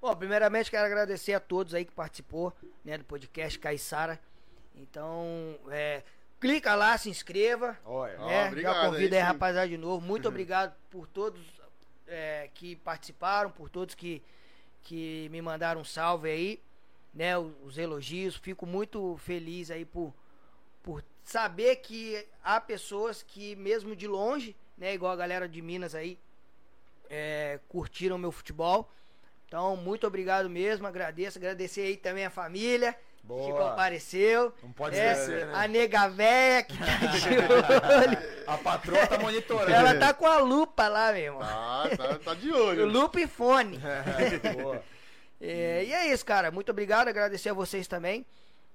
[0.00, 2.52] Bom, primeiramente quero agradecer a todos aí que participou
[2.84, 4.20] né, do podcast Caissara.
[4.76, 6.02] Então, é,
[6.40, 7.76] clica lá, se inscreva.
[7.84, 8.14] Olha.
[8.20, 8.46] Ó, né?
[8.46, 10.06] obrigado, Já convido aí aí, rapaziada, de novo.
[10.06, 11.40] Muito obrigado por todos
[12.06, 14.22] é, que participaram, por todos que,
[14.82, 16.62] que me mandaram um salve aí,
[17.12, 17.36] né?
[17.36, 18.36] Os, os elogios.
[18.36, 20.14] Fico muito feliz aí por,
[20.82, 24.94] por saber que há pessoas que, mesmo de longe, né?
[24.94, 26.18] Igual a galera de Minas aí,
[27.10, 28.90] é, curtiram meu futebol.
[29.46, 31.38] Então, muito obrigado mesmo, agradeço.
[31.38, 33.70] Agradecer aí também a família que Boa.
[33.70, 34.52] compareceu.
[34.62, 35.52] Não pode É, esquecer, né?
[35.54, 37.28] A nega véia que tá de
[38.08, 38.18] olho.
[38.46, 39.70] A patroa tá monitorando.
[39.70, 41.40] Ela tá com a lupa lá, meu irmão.
[41.40, 42.86] Tá, tá, tá de olho.
[42.86, 43.78] Lupa e fone.
[44.62, 44.82] Boa.
[45.40, 46.50] É, e é isso, cara.
[46.50, 47.08] Muito obrigado.
[47.08, 48.24] Agradecer a vocês também,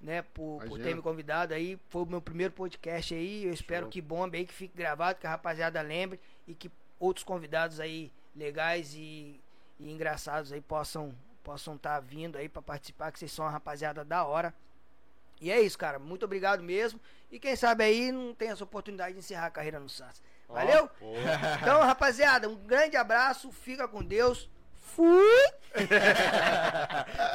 [0.03, 1.79] né, por, por ter me convidado aí.
[1.89, 3.45] Foi o meu primeiro podcast aí.
[3.45, 3.91] Eu espero Show.
[3.91, 6.69] que bombe aí, que fique gravado, que a rapaziada lembre e que
[6.99, 9.39] outros convidados aí legais e,
[9.79, 14.05] e engraçados aí possam possam estar vindo aí pra participar, que vocês são uma rapaziada
[14.05, 14.53] da hora.
[15.41, 15.99] E é isso, cara.
[15.99, 17.01] Muito obrigado mesmo.
[17.29, 20.21] E quem sabe aí não tem essa oportunidade de encerrar a carreira no Santos.
[20.47, 20.87] Valeu?
[20.87, 21.13] Pô,
[21.61, 23.51] Então, rapaziada, um grande abraço.
[23.51, 24.49] Fica com Deus.
[24.95, 25.43] Fui!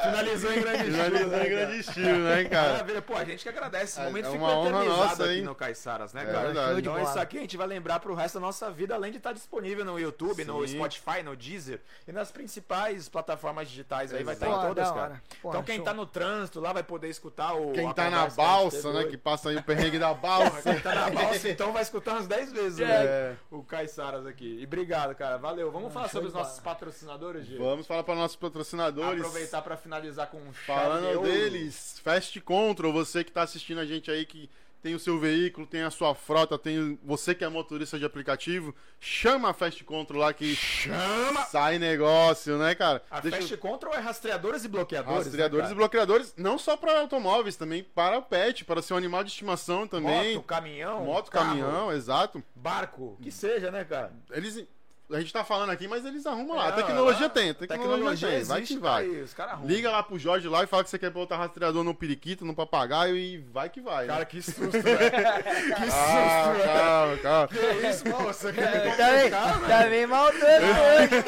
[0.01, 2.71] Finalizou em grande finalizou estilo, né, em grande estilo, né, cara?
[2.71, 3.01] Maravilha.
[3.01, 3.83] Pô, a gente que agradece.
[3.85, 5.41] Esse É- momento é ficou uma honra eternizado nossa, aqui hein?
[5.41, 6.39] no Caiçaras, né, É cara?
[6.45, 6.79] verdade.
[6.79, 9.33] Então isso aqui a gente vai lembrar pro resto da nossa vida, além de estar
[9.33, 10.75] disponível no YouTube, no Sim.
[10.75, 14.63] Spotify, no Deezer e nas principais plataformas digitais aí, vai estar Exato.
[14.63, 15.21] em todas, da cara.
[15.41, 15.85] Pô, então quem show.
[15.85, 19.03] tá no trânsito lá vai poder escutar o Quem tá na balsa, né?
[19.03, 20.61] Que passa aí o perrengue da balsa.
[20.61, 23.31] Quem tá na balsa, então vai escutar umas 10 vezes É.
[23.31, 23.37] né?
[23.51, 24.59] o Caiçaras aqui.
[24.61, 25.37] E obrigado, cara.
[25.37, 25.69] Valeu.
[25.71, 29.19] Vamos falar sobre os nossos patrocinadores, Vamos falar para nossos patrocinadores.
[29.19, 34.09] Aproveitar pra finalizar com um Falando deles, Fast Control, você que tá assistindo a gente
[34.11, 34.49] aí que
[34.81, 38.73] tem o seu veículo, tem a sua frota, tem você que é motorista de aplicativo,
[38.99, 41.43] chama a Fast Control lá que Chama!
[41.45, 43.03] sai negócio, né, cara?
[43.11, 45.25] A Deixa eu- Fast Control é rastreadores e bloqueadores.
[45.25, 49.23] Rastreadores né, e bloqueadores, não só para automóveis, também para o pet, para seu animal
[49.23, 50.35] de estimação também.
[50.35, 51.03] Moto, caminhão.
[51.03, 52.41] Moto, carro, caminhão, exato.
[52.55, 54.13] Barco, que seja, né, cara?
[54.31, 54.65] Eles
[55.11, 56.65] A gente tá falando aqui, mas eles arrumam lá.
[56.65, 58.43] É, a tecnologia lá- tem, a tecnologia, tem.
[58.43, 59.03] Vai que vai.
[59.05, 59.67] aí, os arrumam.
[59.67, 62.53] Liga lá pro Jorge lá e fala que você quer botar rastreador no periquito, no
[62.53, 64.05] papagaio e vai que vai.
[64.05, 64.25] Cara, né?
[64.25, 64.99] que susto, velho.
[64.99, 66.73] Que Ah, susto, velho.
[66.73, 67.47] calma, calma.
[67.47, 68.23] Que isso, mano?
[68.27, 69.67] Você quer me Tá bem, complicar, velho?
[69.67, 71.23] tá bem maldoso hoje.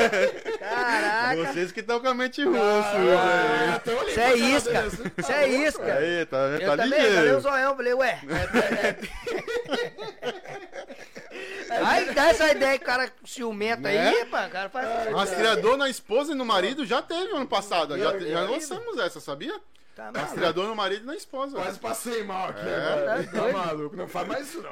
[0.60, 1.44] Caraca.
[1.54, 3.98] Vocês que estão com a mente russa, Ah, velho.
[3.98, 4.84] tô Isso é isca.
[5.18, 5.84] Isso é isca.
[5.86, 6.20] velho.
[6.20, 7.40] Aí, tá, Eu tá também, cadê o ligeiro.
[7.42, 7.76] zoião?
[7.76, 8.20] Falei, ué.
[11.86, 14.10] Aí dá essa ideia que o cara ciumento Né?
[14.10, 15.12] aí, pá, o cara faz.
[15.14, 17.98] Rastreador na esposa e no marido já teve ano passado.
[17.98, 19.60] Já, já lançamos essa, sabia?
[19.94, 20.10] Tá.
[20.16, 21.58] Rastreador no marido e na esposa.
[21.58, 23.24] Quase passei mal aqui É, agora.
[23.26, 24.72] tá Tá maluco, não faz mais isso não.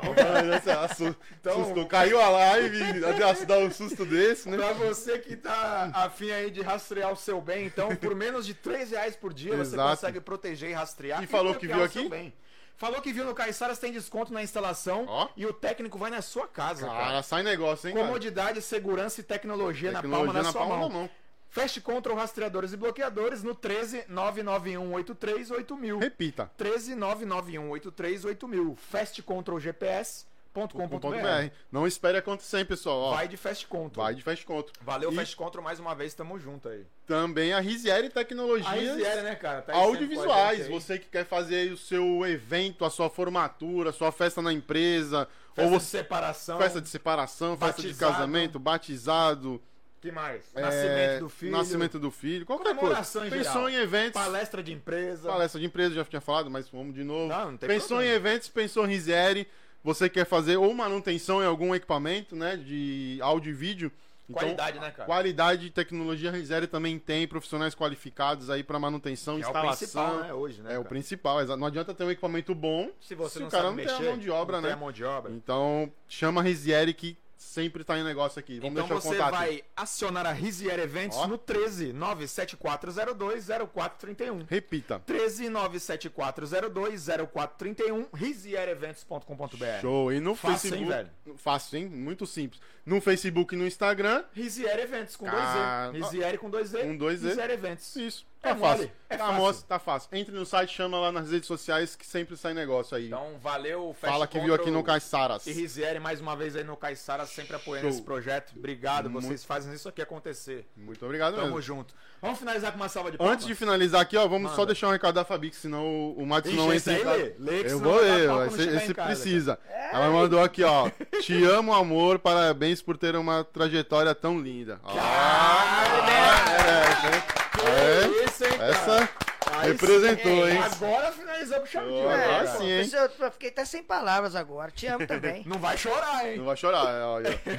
[0.84, 1.85] Assu- Então- assustou.
[1.88, 4.55] Caiu a live, dá- dá um susto desse, né?
[4.55, 8.53] Pra você que tá afim aí de rastrear o seu bem, então, por menos de
[8.53, 9.89] 3 reais por dia, você Exato.
[9.89, 11.21] consegue proteger e rastrear.
[11.21, 12.34] E falou que viu o seu aqui?
[12.80, 15.27] Falou que viu no Caiçaras tem desconto na instalação Ó.
[15.35, 17.23] e o técnico vai na sua casa, Cara, cara.
[17.23, 18.07] sai negócio, hein, cara?
[18.07, 20.88] Comodidade, segurança e tecnologia, na palma da sua mão.
[20.88, 21.10] da mão.
[21.49, 25.99] Fast Control Rastreadores e Bloqueadores no 13 991 83 8000.
[25.99, 26.49] Repita.
[26.56, 28.76] 13 991 83 8000.
[28.77, 30.28] Fast Control GPS.com.br.
[30.53, 31.51] .br.
[31.71, 32.97] Não espere acontecer, hein, pessoal.
[32.99, 34.05] Ó, Vai de Fast Control.
[34.05, 34.73] vai de fast conto.
[34.81, 36.85] Valeu, E Fast Control, mais uma vez, tamo junto aí.
[37.05, 39.61] também a Rizieri A Tecnologias Rizieri, né, cara?
[39.61, 40.67] Tá a audiovisuais.
[40.67, 44.51] Você que quer fazer aí o seu evento, a sua formatura, a sua festa na
[44.53, 46.57] empresa, Festa ou de você separação.
[46.57, 48.13] festa de separação, festa de Batizado.
[48.13, 49.61] casamento, batizado,
[50.01, 50.43] que mais?
[50.55, 51.51] é, Nascimento do filho.
[51.51, 52.80] nascimento do filho, qualquer coisa.
[52.80, 53.69] Comemoração em Pensou geral.
[53.69, 55.27] em eventos, Palestra de empresa.
[55.30, 57.27] palestra de empresa, já tinha falado, mas vamos de novo.
[57.27, 58.11] Não, não tem pensou problema.
[58.13, 59.47] em eventos, pensou em Rizieri,
[59.84, 63.91] você quer fazer ou manutenção em algum equipamento, né, de áudio e vídeo.
[64.30, 65.06] Então, Qualidade, né, cara?
[65.07, 69.77] Qualidade e tecnologia Rizieri também tem profissionais qualificados aí para manutenção, Que é o instalação.
[69.77, 70.89] principal, né, hoje, né, É o cara?
[70.89, 73.73] principal, exa- não adianta ter um equipamento bom Se você se não o cara não
[73.73, 74.68] mexer, tem a mão de obra, né?
[74.68, 75.31] tem a mão de obra.
[75.31, 78.60] Então, chama a Rizieri que sempre tá em negócio aqui.
[78.60, 79.32] Vamos Então deixar o você contato.
[79.40, 81.26] vai acionar a Rizier Eventos Ó.
[81.26, 84.45] no 13 97402 0431.
[84.48, 84.99] Repita.
[85.06, 89.82] 13 97402 0431 riziereventos.com.br.
[89.82, 90.11] Show.
[90.11, 90.94] E no Fácil, Facebook.
[90.94, 91.86] hein, Fácil, hein?
[91.88, 92.61] Muito simples.
[92.86, 94.24] No Facebook e no Instagram.
[94.34, 96.03] Rizier Eventos com Cara, 2Z.
[96.03, 96.82] Rizier com 2Z.
[96.84, 97.30] Com dois Z.
[97.30, 97.95] Rizier Eventos.
[97.95, 98.28] Isso.
[98.41, 98.91] É Tá mole, fácil.
[99.10, 99.64] é tá, fácil.
[99.68, 100.10] tá fácil.
[100.14, 103.07] Entre no site, chama lá nas redes sociais que sempre sai negócio aí.
[103.07, 105.45] Então, valeu, Fast Fala que viu aqui no Caiçaras.
[105.45, 107.90] E Rizieri mais uma vez aí no Caiçara, sempre apoiando Show.
[107.98, 108.53] esse projeto.
[108.56, 110.66] Obrigado, Muito- vocês fazem isso aqui acontecer.
[110.78, 111.61] Muito obrigado Tamo mesmo.
[111.61, 111.94] junto.
[112.22, 113.34] Vamos finalizar com uma salva de palmas?
[113.36, 114.68] Antes de finalizar aqui, ó, vamos só Manda.
[114.68, 116.94] deixar um recado da Fabi, que senão o, o Matos não entra.
[116.94, 117.36] em lê.
[117.38, 118.30] Lê que Eu vou ler,
[118.78, 119.60] esse, precisa.
[119.91, 120.90] Ela mandou aqui, ó.
[121.22, 124.80] Te amo, amor, parabéns por ter uma trajetória tão linda.
[124.86, 127.48] Ah, merece, hein?
[127.68, 128.72] É, isso, hein, cara?
[128.72, 129.10] essa
[129.52, 130.52] Aí representou, sim.
[130.52, 130.64] hein?
[130.64, 131.77] Agora finalizamos o.
[131.80, 132.48] Agora né, cara?
[132.57, 132.91] sim, hein?
[133.19, 134.72] Eu fiquei até sem palavras agora.
[134.72, 135.44] Te amo também.
[135.48, 136.38] Não vai chorar, hein?
[136.38, 137.40] Não vai chorar, olha.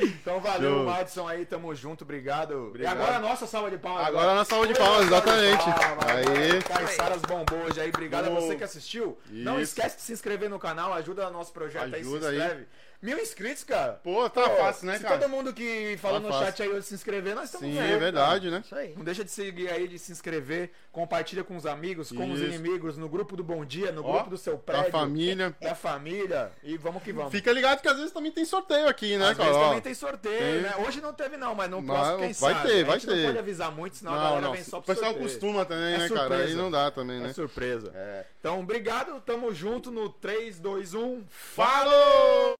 [0.00, 0.84] Então valeu, Show.
[0.84, 2.68] Madison aí, tamo junto, obrigado.
[2.68, 2.96] Obrigado.
[2.96, 4.06] E agora a nossa salva de palmas.
[4.06, 5.64] Agora na salva de palmas, exatamente.
[5.64, 6.62] Aí.
[6.62, 9.18] Caiçaras bombou hoje aí, obrigado a você que assistiu.
[9.28, 12.38] Não esquece de se inscrever no canal, ajuda o nosso projeto aí, Ajuda se aí.
[12.38, 12.66] inscreve.
[13.04, 14.00] Mil inscritos, cara.
[14.02, 15.18] Pô, tá Pô, fácil, né, se cara?
[15.18, 16.46] todo mundo que falou Tá no fácil.
[16.46, 18.62] chat aí hoje se inscrever, nós estamos Sim, ganhando, é verdade, né?
[18.64, 18.94] Isso aí.
[18.96, 22.48] Não deixa de seguir aí, de se inscrever, compartilha com os amigos, com os Isso.
[22.48, 24.84] inimigos, no grupo do Bom Dia, no Ó, grupo do seu prédio.
[24.90, 25.54] Da família.
[25.60, 26.50] Da família.
[26.62, 27.30] E vamos que vamos.
[27.30, 29.48] Fica ligado que às vezes também tem sorteio aqui, né, Às cara?
[29.50, 30.74] vezes Ó, também tem sorteio, tem- né?
[30.86, 32.68] Hoje não teve não, mas no Mas próximo quem vai sabe.
[32.70, 33.26] ter, vai a gente não ter.
[33.26, 34.52] pode avisar muito, senão a Não, galera não.
[34.52, 35.30] vem só O pro pessoal sorteio.
[35.30, 36.20] costuma também, É né, cara?
[36.22, 36.56] Aí surpresa.
[36.56, 37.32] não dá também, É né?
[37.34, 37.92] surpresa.
[37.94, 38.24] É.
[38.40, 41.22] Então, obrigado, tamo junto no 3, 2, 1.
[41.28, 42.54] Falou!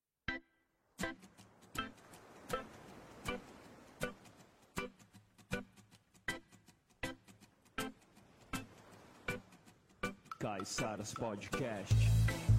[10.45, 12.53] Caiçaras Podcast.